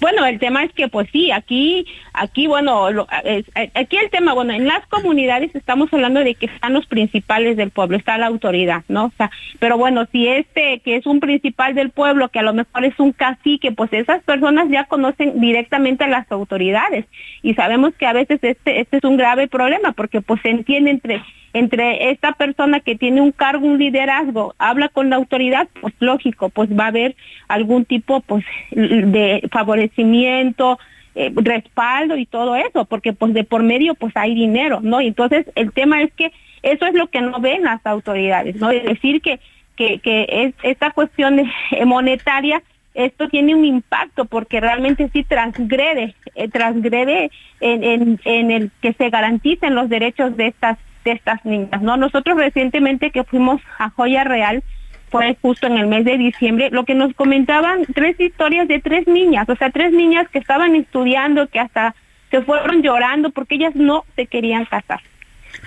Bueno, 0.00 0.26
el 0.26 0.38
tema 0.38 0.64
es 0.64 0.72
que 0.72 0.88
pues 0.88 1.08
sí, 1.12 1.30
aquí, 1.30 1.86
aquí 2.12 2.46
bueno, 2.46 2.86
aquí 2.86 3.96
el 3.96 4.10
tema, 4.10 4.34
bueno, 4.34 4.52
en 4.52 4.66
las 4.66 4.86
comunidades 4.88 5.54
estamos 5.54 5.92
hablando 5.92 6.20
de 6.20 6.34
que 6.34 6.46
están 6.46 6.74
los 6.74 6.86
principales 6.86 7.56
del 7.56 7.70
pueblo, 7.70 7.96
está 7.96 8.18
la 8.18 8.26
autoridad, 8.26 8.84
¿no? 8.88 9.06
O 9.06 9.12
sea, 9.16 9.30
pero 9.58 9.78
bueno, 9.78 10.06
si 10.12 10.28
este 10.28 10.80
que 10.80 10.96
es 10.96 11.06
un 11.06 11.20
principal 11.20 11.74
del 11.74 11.90
pueblo, 11.90 12.28
que 12.28 12.40
a 12.40 12.42
lo 12.42 12.54
mejor 12.54 12.84
es 12.84 12.98
un 12.98 13.12
cacique, 13.12 13.72
pues 13.72 13.92
esas 13.92 14.22
personas 14.22 14.68
ya 14.70 14.84
conocen 14.84 15.40
directamente 15.40 16.04
a 16.04 16.08
las 16.08 16.30
autoridades 16.30 17.06
y 17.42 17.54
sabemos 17.54 17.94
que 17.94 18.06
a 18.06 18.12
veces 18.12 18.38
este, 18.42 18.80
este 18.80 18.98
es 18.98 19.04
un 19.04 19.16
grave 19.16 19.48
problema 19.48 19.92
porque 19.92 20.20
pues 20.20 20.40
se 20.42 20.50
entiende 20.50 20.90
entre 20.90 21.22
entre 21.58 22.10
esta 22.10 22.32
persona 22.32 22.80
que 22.80 22.96
tiene 22.96 23.22
un 23.22 23.32
cargo, 23.32 23.66
un 23.66 23.78
liderazgo, 23.78 24.54
habla 24.58 24.90
con 24.90 25.08
la 25.08 25.16
autoridad, 25.16 25.68
pues 25.80 25.94
lógico, 26.00 26.50
pues 26.50 26.68
va 26.70 26.84
a 26.84 26.88
haber 26.88 27.16
algún 27.48 27.86
tipo 27.86 28.20
pues 28.20 28.44
de 28.70 29.48
favorecimiento, 29.50 30.78
eh, 31.14 31.32
respaldo 31.34 32.18
y 32.18 32.26
todo 32.26 32.56
eso, 32.56 32.84
porque 32.84 33.14
pues 33.14 33.32
de 33.32 33.44
por 33.44 33.62
medio 33.62 33.94
pues 33.94 34.14
hay 34.16 34.34
dinero, 34.34 34.80
¿no? 34.82 35.00
Entonces 35.00 35.46
el 35.54 35.72
tema 35.72 36.02
es 36.02 36.12
que 36.12 36.30
eso 36.62 36.84
es 36.84 36.92
lo 36.92 37.06
que 37.06 37.22
no 37.22 37.40
ven 37.40 37.62
las 37.62 37.84
autoridades, 37.86 38.56
¿no? 38.56 38.70
Es 38.70 38.84
decir 38.84 39.22
que 39.22 39.40
que, 39.76 39.98
que 39.98 40.26
es 40.28 40.54
esta 40.62 40.90
cuestión 40.90 41.40
monetaria 41.86 42.62
esto 42.92 43.28
tiene 43.28 43.54
un 43.54 43.64
impacto 43.64 44.24
porque 44.24 44.58
realmente 44.58 45.10
sí 45.12 45.22
transgrede, 45.22 46.14
eh, 46.34 46.48
transgrede 46.48 47.30
en, 47.60 47.84
en, 47.84 48.20
en, 48.24 48.50
el 48.50 48.70
que 48.80 48.94
se 48.94 49.10
garanticen 49.10 49.74
los 49.74 49.90
derechos 49.90 50.34
de 50.38 50.46
estas 50.46 50.78
de 51.06 51.12
estas 51.12 51.42
niñas, 51.44 51.80
¿no? 51.80 51.96
Nosotros 51.96 52.36
recientemente 52.36 53.10
que 53.10 53.24
fuimos 53.24 53.62
a 53.78 53.90
Joya 53.90 54.24
Real, 54.24 54.62
fue 55.08 55.36
justo 55.40 55.68
en 55.68 55.78
el 55.78 55.86
mes 55.86 56.04
de 56.04 56.18
diciembre, 56.18 56.68
lo 56.70 56.84
que 56.84 56.94
nos 56.94 57.14
comentaban 57.14 57.86
tres 57.94 58.18
historias 58.18 58.66
de 58.66 58.80
tres 58.80 59.06
niñas, 59.06 59.48
o 59.48 59.54
sea, 59.54 59.70
tres 59.70 59.92
niñas 59.92 60.28
que 60.28 60.40
estaban 60.40 60.74
estudiando, 60.74 61.46
que 61.46 61.60
hasta 61.60 61.94
se 62.30 62.42
fueron 62.42 62.82
llorando 62.82 63.30
porque 63.30 63.54
ellas 63.54 63.76
no 63.76 64.04
se 64.16 64.26
querían 64.26 64.64
casar. 64.64 65.00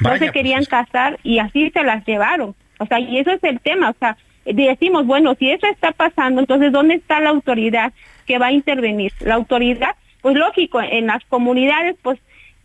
no 0.01 0.17
se 0.17 0.31
querían 0.31 0.65
pues. 0.65 0.69
casar 0.69 1.19
y 1.23 1.39
así 1.39 1.71
se 1.71 1.83
las 1.83 2.05
llevaron. 2.05 2.53
O 2.79 2.85
sea, 2.85 2.99
y 2.99 3.17
eso 3.17 3.31
es 3.31 3.43
el 3.43 3.61
tema, 3.61 3.91
o 3.91 3.95
sea, 3.97 4.17
decimos, 4.45 5.05
bueno, 5.05 5.35
si 5.35 5.49
eso 5.49 5.67
está 5.67 5.93
pasando, 5.93 6.41
entonces 6.41 6.73
¿dónde 6.73 6.95
está 6.95 7.21
la 7.21 7.29
autoridad 7.29 7.93
que 8.27 8.39
va 8.39 8.47
a 8.47 8.51
intervenir? 8.51 9.13
La 9.21 9.35
autoridad, 9.35 9.95
pues 10.21 10.35
lógico, 10.35 10.81
en 10.81 11.07
las 11.07 11.23
comunidades, 11.25 11.95
pues 12.01 12.19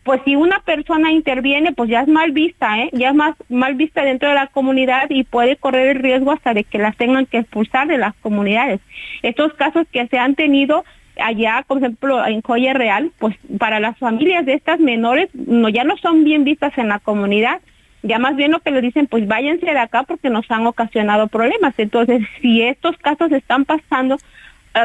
pues 0.04 0.20
si 0.24 0.36
una 0.36 0.60
persona 0.60 1.10
interviene, 1.10 1.72
pues 1.72 1.88
ya 1.88 2.02
es 2.02 2.08
mal 2.08 2.32
vista, 2.32 2.78
¿eh? 2.78 2.90
ya 2.92 3.08
es 3.08 3.14
más 3.14 3.34
mal 3.48 3.74
vista 3.74 4.04
dentro 4.04 4.28
de 4.28 4.34
la 4.34 4.48
comunidad 4.48 5.06
y 5.08 5.24
puede 5.24 5.56
correr 5.56 5.96
el 5.96 6.02
riesgo 6.02 6.32
hasta 6.32 6.52
de 6.52 6.64
que 6.64 6.78
las 6.78 6.96
tengan 6.96 7.26
que 7.26 7.38
expulsar 7.38 7.88
de 7.88 7.98
las 7.98 8.14
comunidades. 8.16 8.80
Estos 9.22 9.54
casos 9.54 9.86
que 9.90 10.06
se 10.06 10.18
han 10.18 10.34
tenido 10.34 10.84
allá, 11.18 11.64
por 11.66 11.78
ejemplo, 11.78 12.24
en 12.26 12.42
Joya 12.42 12.74
Real, 12.74 13.12
pues 13.18 13.36
para 13.58 13.80
las 13.80 13.96
familias 13.98 14.44
de 14.44 14.54
estas 14.54 14.78
menores 14.78 15.30
no 15.34 15.70
ya 15.70 15.84
no 15.84 15.96
son 15.96 16.22
bien 16.22 16.44
vistas 16.44 16.76
en 16.76 16.88
la 16.88 16.98
comunidad, 16.98 17.60
ya 18.02 18.18
más 18.18 18.36
bien 18.36 18.52
lo 18.52 18.60
que 18.60 18.70
le 18.70 18.82
dicen, 18.82 19.06
pues 19.06 19.26
váyanse 19.26 19.64
de 19.64 19.78
acá 19.78 20.02
porque 20.02 20.28
nos 20.28 20.50
han 20.50 20.66
ocasionado 20.66 21.28
problemas. 21.28 21.72
Entonces, 21.78 22.22
si 22.42 22.60
estos 22.60 22.98
casos 22.98 23.32
están 23.32 23.64
pasando, 23.64 24.18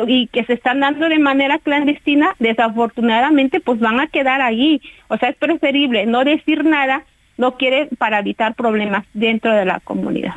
y 0.07 0.27
que 0.27 0.45
se 0.45 0.53
están 0.53 0.79
dando 0.79 1.09
de 1.09 1.19
manera 1.19 1.59
clandestina, 1.59 2.35
desafortunadamente 2.39 3.59
pues 3.59 3.79
van 3.79 3.99
a 3.99 4.07
quedar 4.07 4.41
ahí. 4.41 4.81
O 5.07 5.17
sea, 5.17 5.29
es 5.29 5.35
preferible 5.35 6.05
no 6.05 6.23
decir 6.23 6.63
nada, 6.63 7.03
no 7.37 7.57
quiere 7.57 7.87
para 7.97 8.19
evitar 8.19 8.55
problemas 8.55 9.05
dentro 9.13 9.51
de 9.53 9.65
la 9.65 9.79
comunidad. 9.79 10.35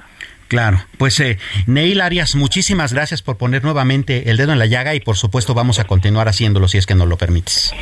Claro, 0.49 0.79
pues 0.99 1.19
eh, 1.21 1.39
Neil 1.67 2.03
Arias, 2.03 2.35
muchísimas 2.37 2.93
gracias 2.93 3.23
por 3.23 3.39
poner 3.39 3.65
nuevamente 3.65 4.29
el 4.29 4.37
dedo 4.37 4.53
en 4.53 4.59
la 4.59 4.67
llaga 4.67 4.95
y 4.95 5.01
por 5.01 5.17
supuesto 5.17 5.55
vamos 5.55 5.79
a 5.79 5.85
continuar 5.85 6.29
haciéndolo 6.29 6.69
si 6.69 6.77
es 6.77 6.85
que 6.85 6.95
nos 6.95 7.09
lo 7.09 7.17
permites. 7.17 7.75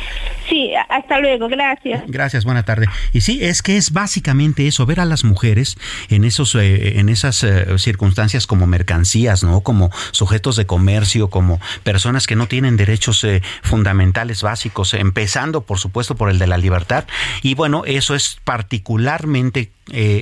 Sí, 0.51 0.73
hasta 0.89 1.17
luego, 1.21 1.47
gracias. 1.47 2.03
Gracias, 2.07 2.43
buena 2.43 2.63
tarde. 2.63 2.87
Y 3.13 3.21
sí, 3.21 3.39
es 3.41 3.61
que 3.61 3.77
es 3.77 3.93
básicamente 3.93 4.67
eso, 4.67 4.85
ver 4.85 4.99
a 4.99 5.05
las 5.05 5.23
mujeres 5.23 5.77
en 6.09 6.25
esos, 6.25 6.55
eh, 6.55 6.99
en 6.99 7.07
esas 7.07 7.41
eh, 7.45 7.77
circunstancias 7.77 8.47
como 8.47 8.67
mercancías, 8.67 9.45
¿no? 9.45 9.61
Como 9.61 9.91
sujetos 10.11 10.57
de 10.57 10.65
comercio, 10.65 11.29
como 11.29 11.61
personas 11.83 12.27
que 12.27 12.35
no 12.35 12.47
tienen 12.47 12.75
derechos 12.75 13.25
fundamentales 13.61 14.41
básicos, 14.41 14.93
empezando 14.93 15.61
por 15.61 15.79
supuesto 15.79 16.15
por 16.15 16.29
el 16.29 16.37
de 16.37 16.47
la 16.47 16.57
libertad. 16.57 17.05
Y 17.41 17.55
bueno, 17.55 17.83
eso 17.85 18.13
es 18.13 18.37
particularmente 18.43 19.71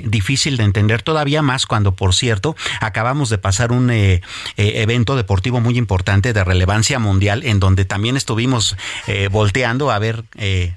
difícil 0.06 0.58
de 0.58 0.64
entender 0.64 1.02
todavía 1.04 1.42
más 1.42 1.66
cuando, 1.66 1.96
por 1.96 2.16
cierto, 2.16 2.56
acabamos 2.82 3.30
de 3.30 3.38
pasar 3.38 3.72
un 3.72 3.90
eh, 3.92 4.22
eh, 4.58 4.82
evento 4.82 5.16
deportivo 5.16 5.60
muy 5.62 5.78
importante 5.78 6.34
de 6.34 6.44
relevancia 6.44 7.00
mundial 7.00 7.44
en 7.44 7.60
donde 7.60 7.86
también 7.86 8.18
estuvimos 8.18 8.76
eh, 9.08 9.28
volteando 9.32 9.92
a 9.92 10.00
ver 10.00 10.19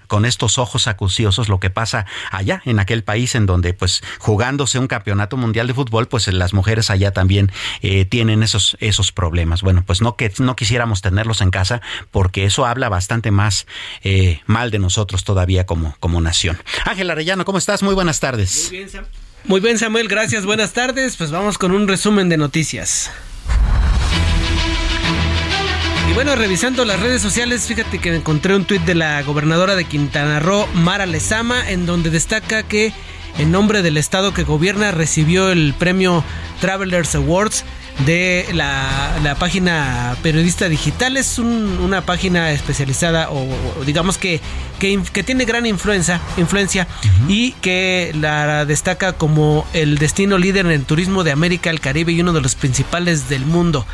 con 0.07 0.25
estos 0.25 0.59
ojos 0.59 0.87
acuciosos 0.87 1.49
lo 1.49 1.61
que 1.61 1.71
pasa 1.71 2.07
allá 2.31 2.63
en 2.65 2.79
aquel 2.79 3.05
país 3.05 3.35
en 3.35 3.47
donde 3.47 3.75
pues 3.75 4.03
jugándose 4.19 4.79
un 4.79 4.87
campeonato 4.87 5.37
mundial 5.37 5.67
de 5.67 5.75
fútbol 5.75 6.09
pues 6.09 6.29
las 6.29 6.53
mujeres 6.53 6.91
allá 6.91 7.13
también 7.13 7.51
tienen 8.09 8.43
esos 8.43 8.77
esos 8.81 9.13
problemas. 9.13 9.63
Bueno, 9.63 9.83
pues 9.87 10.01
no 10.01 10.17
que 10.17 10.33
no 10.39 10.57
quisiéramos 10.57 11.03
tenerlos 11.03 11.41
en 11.41 11.51
casa 11.51 11.81
porque 12.11 12.45
eso 12.45 12.67
habla 12.67 12.89
bastante 12.89 13.31
más 13.31 13.67
mal 14.47 14.71
de 14.71 14.79
nosotros 14.79 15.25
todavía 15.25 15.67
como 15.67 15.97
como 16.01 16.21
nación. 16.21 16.59
Ángel 16.85 17.11
Arellano, 17.11 17.45
¿cómo 17.45 17.59
estás? 17.59 17.83
Muy 17.83 17.95
buenas 17.95 18.21
tardes. 18.21 18.69
Muy 18.69 18.79
bien, 18.79 18.91
Sam. 18.91 19.05
Muy 19.45 19.61
bien, 19.61 19.79
Samuel, 19.79 20.09
gracias. 20.09 20.45
Buenas 20.45 20.73
tardes. 20.73 21.17
Pues 21.17 21.31
vamos 21.33 21.59
con 21.59 21.73
un 21.73 21.89
resumen 21.89 22.29
de 22.29 22.37
noticias. 22.37 23.11
Y 26.09 26.15
bueno, 26.15 26.35
revisando 26.37 26.85
las 26.85 27.01
redes 27.01 27.23
sociales, 27.23 27.67
fíjate 27.67 27.99
que 27.99 28.15
encontré 28.15 28.55
un 28.55 28.65
tuit 28.65 28.83
de 28.83 28.95
la 28.95 29.23
gobernadora 29.23 29.77
de 29.77 29.85
Quintana 29.85 30.41
Roo, 30.41 30.67
Mara 30.75 31.07
Lezama, 31.07 31.71
en 31.71 31.87
donde 31.87 32.11
destaca 32.11 32.63
que 32.63 32.93
en 33.39 33.51
nombre 33.51 33.83
del 33.83 33.97
estado 33.97 34.35
que 34.35 34.43
gobierna 34.43 34.91
recibió 34.91 35.51
el 35.51 35.75
premio 35.79 36.25
Travelers 36.61 37.15
Awards 37.15 37.65
de 38.07 38.47
la, 38.53 39.37
página 39.39 40.17
Periodista 40.23 40.69
Digital. 40.69 41.17
Es 41.17 41.39
una 41.39 42.03
página 42.03 42.51
especializada 42.51 43.31
o, 43.31 43.47
digamos 43.85 44.19
que, 44.19 44.41
que, 44.79 45.23
tiene 45.23 45.45
gran 45.45 45.67
influencia, 45.67 46.21
influencia 46.37 46.87
y 47.29 47.53
que 47.53 48.13
la 48.19 48.65
destaca 48.65 49.13
como 49.13 49.67
el 49.73 49.99
destino 49.99 50.39
líder 50.39 50.67
en 50.67 50.73
el 50.73 50.85
turismo 50.85 51.25
de 51.25 51.33
América, 51.33 51.71
el 51.71 51.81
Caribe 51.81 52.13
y 52.13 52.21
uno 52.21 52.33
de 52.33 52.41
los 52.41 52.55
principales 52.55 53.29
del 53.29 53.47
mundo. 53.47 53.87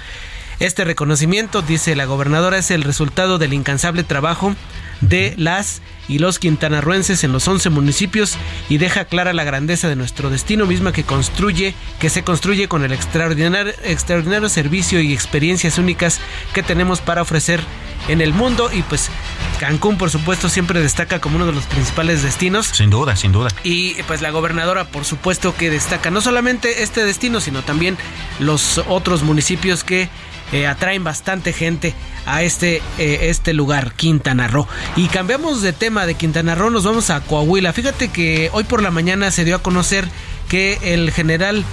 Este 0.61 0.85
reconocimiento, 0.85 1.63
dice 1.63 1.95
la 1.95 2.05
gobernadora, 2.05 2.59
es 2.59 2.73
el 2.73 2.83
resultado 2.83 3.39
del 3.39 3.53
incansable 3.53 4.03
trabajo 4.03 4.57
de 5.01 5.35
las 5.37 5.81
y 6.09 6.19
los 6.19 6.41
quintanarruenses 6.41 7.23
en 7.23 7.31
los 7.31 7.47
11 7.47 7.71
municipios 7.71 8.37
y 8.69 8.79
deja 8.79 9.05
clara 9.05 9.33
la 9.33 9.45
grandeza 9.45 9.89
de 9.89 9.95
nuestro 9.95 10.31
destino 10.31 10.67
misma 10.67 10.93
que 10.93 11.05
construye, 11.05 11.75
que 12.01 12.11
se 12.11 12.25
construye 12.25 12.67
con 12.67 12.83
el 12.83 12.93
extraordinario, 12.93 13.73
extraordinario 13.85 14.49
servicio 14.49 15.01
y 15.01 15.13
experiencias 15.13 15.79
únicas 15.79 16.19
que 16.55 16.65
tenemos 16.65 17.01
para 17.01 17.23
ofrecer 17.23 17.61
en 18.09 18.21
el 18.21 18.33
mundo 18.33 18.71
y 18.73 18.83
pues 18.83 19.11
Cancún 19.61 19.99
por 19.99 20.11
supuesto 20.11 20.49
siempre 20.49 20.81
destaca 20.81 21.21
como 21.21 21.37
uno 21.37 21.47
de 21.47 21.53
los 21.53 21.65
principales 21.67 22.23
destinos. 22.23 22.67
Sin 22.67 22.91
duda, 22.91 23.15
sin 23.15 23.31
duda. 23.33 23.51
Y 23.63 23.95
pues 24.05 24.23
la 24.23 24.31
gobernadora 24.31 24.89
por 24.89 25.05
supuesto 25.05 25.55
que 25.55 25.71
destaca 25.71 26.11
no 26.11 26.21
solamente 26.21 26.83
este 26.83 27.05
destino 27.05 27.41
sino 27.41 27.63
también 27.63 27.97
los 28.41 28.79
otros 28.89 29.23
municipios 29.23 29.85
que 29.85 30.09
eh, 30.53 30.67
atraen 30.67 31.05
bastante 31.05 31.53
gente 31.53 31.95
a 32.27 32.43
este, 32.43 32.83
eh, 32.99 33.19
este 33.23 33.53
lugar, 33.53 33.93
Quintana 33.95 34.49
Roo. 34.49 34.67
Y 34.97 35.09
cambiamos 35.09 35.63
de 35.63 35.73
tema 35.73 36.07
de 36.07 36.15
Quintana 36.15 36.55
Roo, 36.55 36.71
nos 36.71 36.85
vamos 36.85 37.11
a 37.11 37.21
Coahuila. 37.21 37.73
Fíjate 37.73 38.09
que 38.09 38.51
hoy 38.53 38.65
por 38.65 38.83
la 38.83 38.91
mañana 38.91 39.31
se 39.31 39.45
dio 39.45 39.57
a 39.57 39.63
conocer 39.63 40.09
que 40.49 40.79
el 40.83 41.11
general 41.11 41.65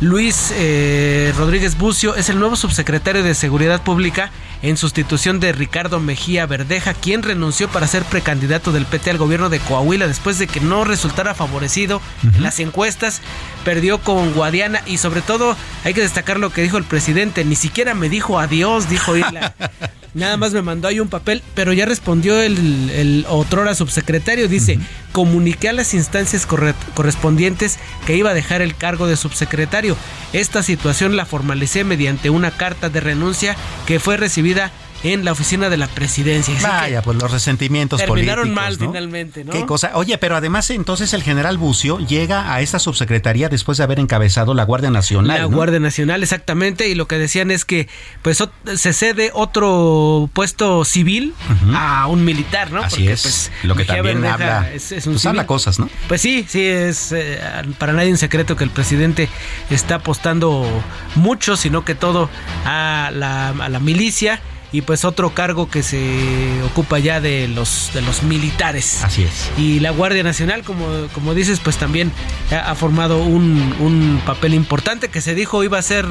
Luis 0.00 0.52
eh, 0.56 1.32
Rodríguez 1.36 1.78
Bucio 1.78 2.16
es 2.16 2.28
el 2.28 2.38
nuevo 2.38 2.56
subsecretario 2.56 3.22
de 3.22 3.34
Seguridad 3.34 3.82
Pública 3.82 4.30
en 4.64 4.78
sustitución 4.78 5.40
de 5.40 5.52
Ricardo 5.52 6.00
Mejía 6.00 6.46
Verdeja, 6.46 6.94
quien 6.94 7.22
renunció 7.22 7.68
para 7.68 7.86
ser 7.86 8.02
precandidato 8.02 8.72
del 8.72 8.86
PT 8.86 9.10
al 9.10 9.18
gobierno 9.18 9.50
de 9.50 9.60
Coahuila 9.60 10.08
después 10.08 10.38
de 10.38 10.46
que 10.46 10.60
no 10.60 10.84
resultara 10.84 11.34
favorecido 11.34 12.00
en 12.22 12.42
las 12.42 12.58
encuestas, 12.60 13.20
perdió 13.62 13.98
con 14.00 14.32
Guadiana 14.32 14.80
y 14.86 14.96
sobre 14.96 15.20
todo 15.20 15.54
hay 15.84 15.92
que 15.92 16.00
destacar 16.00 16.40
lo 16.40 16.48
que 16.48 16.62
dijo 16.62 16.78
el 16.78 16.84
presidente, 16.84 17.44
ni 17.44 17.56
siquiera 17.56 17.92
me 17.92 18.08
dijo 18.08 18.40
adiós, 18.40 18.88
dijo 18.88 19.18
Isla. 19.18 19.54
Nada 20.14 20.36
más 20.36 20.52
me 20.52 20.62
mandó 20.62 20.86
ahí 20.86 21.00
un 21.00 21.08
papel, 21.08 21.42
pero 21.54 21.72
ya 21.72 21.86
respondió 21.86 22.40
el, 22.40 22.88
el 22.90 23.26
otrora 23.28 23.74
subsecretario, 23.74 24.46
dice, 24.46 24.78
comuniqué 25.10 25.68
a 25.68 25.72
las 25.72 25.92
instancias 25.92 26.46
correspondientes 26.46 27.78
que 28.06 28.16
iba 28.16 28.30
a 28.30 28.34
dejar 28.34 28.62
el 28.62 28.76
cargo 28.76 29.08
de 29.08 29.16
subsecretario. 29.16 29.96
Esta 30.32 30.62
situación 30.62 31.16
la 31.16 31.26
formalicé 31.26 31.82
mediante 31.82 32.30
una 32.30 32.52
carta 32.52 32.88
de 32.90 33.00
renuncia 33.00 33.56
que 33.86 33.98
fue 33.98 34.16
recibida 34.16 34.70
en 35.04 35.24
la 35.24 35.32
oficina 35.32 35.68
de 35.68 35.76
la 35.76 35.86
presidencia. 35.86 36.54
Vaya, 36.62 37.02
pues 37.02 37.18
los 37.18 37.30
resentimientos 37.30 38.00
terminaron 38.00 38.52
mal 38.52 38.76
finalmente, 38.76 39.44
¿no? 39.44 39.52
Qué 39.52 39.66
cosa. 39.66 39.92
Oye, 39.94 40.16
pero 40.18 40.34
además 40.34 40.70
entonces 40.70 41.12
el 41.12 41.22
general 41.22 41.58
Bucio 41.58 41.98
llega 41.98 42.52
a 42.52 42.62
esta 42.62 42.78
subsecretaría 42.78 43.48
después 43.50 43.78
de 43.78 43.84
haber 43.84 44.00
encabezado 44.00 44.54
la 44.54 44.64
Guardia 44.64 44.90
Nacional. 44.90 45.38
La 45.38 45.44
Guardia 45.44 45.78
Nacional, 45.78 46.22
exactamente, 46.22 46.88
y 46.88 46.94
lo 46.94 47.06
que 47.06 47.18
decían 47.18 47.50
es 47.50 47.66
que 47.66 47.86
pues 48.22 48.42
se 48.76 48.92
cede 48.94 49.30
otro 49.34 50.30
puesto 50.32 50.84
civil 50.86 51.34
a 51.74 52.06
un 52.06 52.24
militar, 52.24 52.72
¿no? 52.72 52.82
Así 52.82 53.06
es. 53.06 53.22
Pues, 53.22 53.52
lo 53.62 53.76
que 53.76 53.84
también 53.84 54.24
habla, 54.24 54.72
es, 54.72 54.90
un 55.06 55.14
pues 55.14 55.26
habla 55.26 55.46
cosas, 55.46 55.78
¿no? 55.78 55.90
Pues 56.08 56.22
sí, 56.22 56.46
sí, 56.48 56.64
es 56.64 57.12
eh, 57.12 57.38
para 57.78 57.92
nadie 57.92 58.10
un 58.10 58.18
secreto 58.18 58.56
que 58.56 58.64
el 58.64 58.70
presidente 58.70 59.28
está 59.68 59.96
apostando 59.96 60.66
mucho, 61.14 61.56
sino 61.58 61.84
que 61.84 61.94
todo 61.94 62.30
a 62.64 63.10
la, 63.12 63.48
a 63.48 63.68
la 63.68 63.80
milicia 63.80 64.40
y 64.74 64.82
pues 64.82 65.04
otro 65.04 65.30
cargo 65.34 65.70
que 65.70 65.84
se 65.84 66.60
ocupa 66.64 66.98
ya 66.98 67.20
de 67.20 67.46
los 67.46 67.92
de 67.94 68.02
los 68.02 68.24
militares. 68.24 69.04
Así 69.04 69.22
es. 69.22 69.48
Y 69.56 69.78
la 69.78 69.90
Guardia 69.90 70.24
Nacional, 70.24 70.64
como, 70.64 70.84
como 71.12 71.32
dices, 71.32 71.60
pues 71.60 71.76
también 71.76 72.10
ha, 72.50 72.74
formado 72.74 73.22
un, 73.22 73.72
un 73.78 74.20
papel 74.26 74.52
importante 74.52 75.10
que 75.10 75.20
se 75.20 75.36
dijo 75.36 75.62
iba 75.62 75.78
a 75.78 75.82
ser 75.82 76.06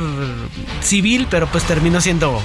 civil, 0.82 1.28
pero 1.30 1.48
pues 1.48 1.66
terminó 1.66 2.00
siendo 2.00 2.42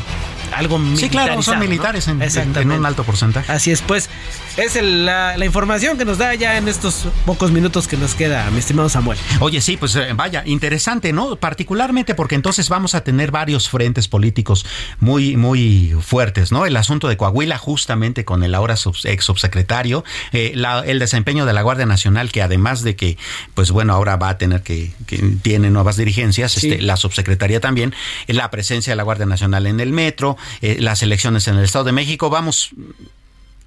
algo 0.55 0.79
Sí, 0.97 1.09
claro, 1.09 1.41
son 1.43 1.59
militares 1.59 2.09
en, 2.09 2.23
en, 2.23 2.71
un 2.71 2.87
alto 2.87 3.05
porcentaje. 3.05 3.51
Así 3.51 3.71
es, 3.71 3.83
pues 3.83 4.09
es 4.57 4.77
la, 4.83 5.37
información 5.45 5.99
que 5.99 6.05
nos 6.05 6.19
da 6.19 6.35
ya 6.35 6.57
en 6.57 6.69
estos 6.69 7.07
pocos 7.25 7.51
minutos 7.53 7.87
que 7.87 7.97
nos 7.97 8.15
queda, 8.15 8.51
mi 8.51 8.59
estimado 8.59 8.89
Samuel. 8.89 9.19
Oye, 9.41 9.61
sí, 9.61 9.77
pues 9.77 9.95
eh, 9.97 10.13
vaya, 10.15 10.43
interesante, 10.47 11.13
¿no? 11.13 11.37
Particularmente 11.37 12.15
porque 12.15 12.35
entonces 12.35 12.69
vamos 12.69 12.95
a 12.95 13.03
tener 13.03 13.31
varios 13.31 13.69
frentes 13.69 14.09
políticos 14.09 14.67
muy, 14.99 15.37
muy 15.37 15.97
fuertes, 16.01 16.51
¿no? 16.51 16.67
El 16.67 16.77
asunto 16.77 17.09
de 17.09 17.17
Coahuila, 17.17 17.59
justamente 17.59 18.25
con 18.25 18.43
el 18.43 18.55
ahora 18.55 18.75
ex 19.05 19.25
subsecretario, 19.25 20.05
eh, 20.33 20.55
el 20.87 20.99
desempeño 20.99 21.47
de 21.47 21.53
la 21.53 21.63
Guardia 21.63 21.87
Nacional, 21.87 22.33
que 22.33 22.43
además 22.43 22.83
de 22.83 22.97
que, 22.97 23.17
pues 23.55 23.71
bueno, 23.71 23.93
ahora 23.93 24.17
va 24.17 24.31
a 24.31 24.39
tener 24.39 24.63
que, 24.63 24.93
que 25.07 25.19
tiene 25.43 25.71
nuevas 25.71 25.97
dirigencias, 25.97 26.57
este, 26.57 26.81
la 26.81 26.97
subsecretaría 26.97 27.61
también, 27.61 27.95
la 28.27 28.51
presencia 28.51 28.93
de 28.93 28.97
la 28.97 29.03
Guardia 29.03 29.27
Nacional 29.27 29.67
en 29.67 29.81
el 29.81 29.93
metro, 29.93 30.37
eh, 30.61 30.79
las 30.81 31.03
elecciones 31.03 31.49
en 31.49 31.57
el 31.57 31.65
Estado 31.65 31.85
de 31.85 31.93
México. 31.93 32.31
Vamos, 32.31 32.71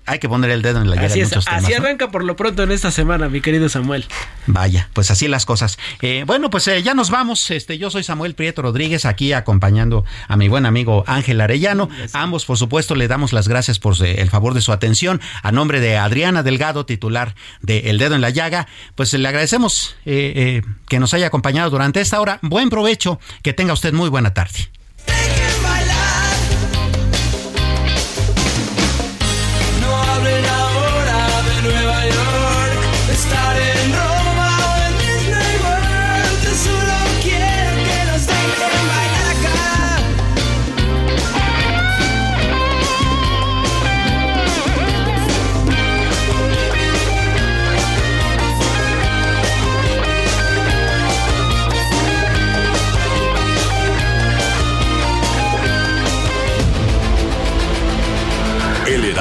hay 0.05 0.19
que 0.19 0.28
poner 0.28 0.49
el 0.49 0.61
dedo 0.61 0.82
en 0.82 0.89
la 0.89 0.95
llaga. 0.95 1.07
Así, 1.07 1.22
así 1.22 1.74
arranca 1.74 2.09
por 2.09 2.24
lo 2.24 2.36
pronto 2.36 2.63
en 2.63 2.72
esta 2.72 2.91
semana, 2.91 3.30
mi 3.30 3.39
querido 3.39 3.69
Samuel. 3.69 4.05
Vaya, 4.47 4.89
pues 4.93 5.11
así 5.11 5.28
las 5.28 5.45
cosas. 5.45 5.78
Eh, 6.01 6.24
bueno, 6.26 6.49
pues 6.49 6.67
eh, 6.67 6.82
ya 6.82 6.93
nos 6.93 7.11
vamos. 7.11 7.51
Este, 7.51 7.78
yo 7.78 7.89
soy 7.91 8.03
Samuel 8.03 8.34
Prieto 8.34 8.61
Rodríguez, 8.61 9.05
aquí 9.05 9.32
acompañando 9.32 10.03
a 10.28 10.36
mi 10.38 10.49
buen 10.49 10.65
amigo 10.65 11.03
Ángel 11.07 11.39
Arellano. 11.39 11.88
Ambos, 12.13 12.45
por 12.45 12.57
supuesto, 12.57 12.95
le 12.95 13.07
damos 13.07 13.32
las 13.32 13.47
gracias 13.47 13.80
por 13.80 13.95
el 14.03 14.30
favor 14.30 14.53
de 14.53 14.61
su 14.61 14.72
atención. 14.72 15.22
A 15.43 15.51
nombre 15.51 15.80
de 15.80 15.97
Adriana 15.97 16.43
Delgado, 16.43 16.86
titular 16.86 17.36
de 17.61 17.91
El 17.91 17.97
Dedo 17.97 18.15
en 18.15 18.22
la 18.22 18.32
Llaga, 18.32 18.67
pues 18.95 19.13
le 19.13 19.28
agradecemos 19.28 19.95
que 20.03 20.99
nos 20.99 21.13
haya 21.13 21.28
acompañado 21.28 21.69
durante 21.69 22.01
esta 22.01 22.19
hora. 22.19 22.39
Buen 22.41 22.69
provecho, 22.69 23.19
que 23.43 23.53
tenga 23.53 23.74
usted 23.74 23.93
muy 23.93 24.09
buena 24.09 24.34
tarde. 24.34 24.72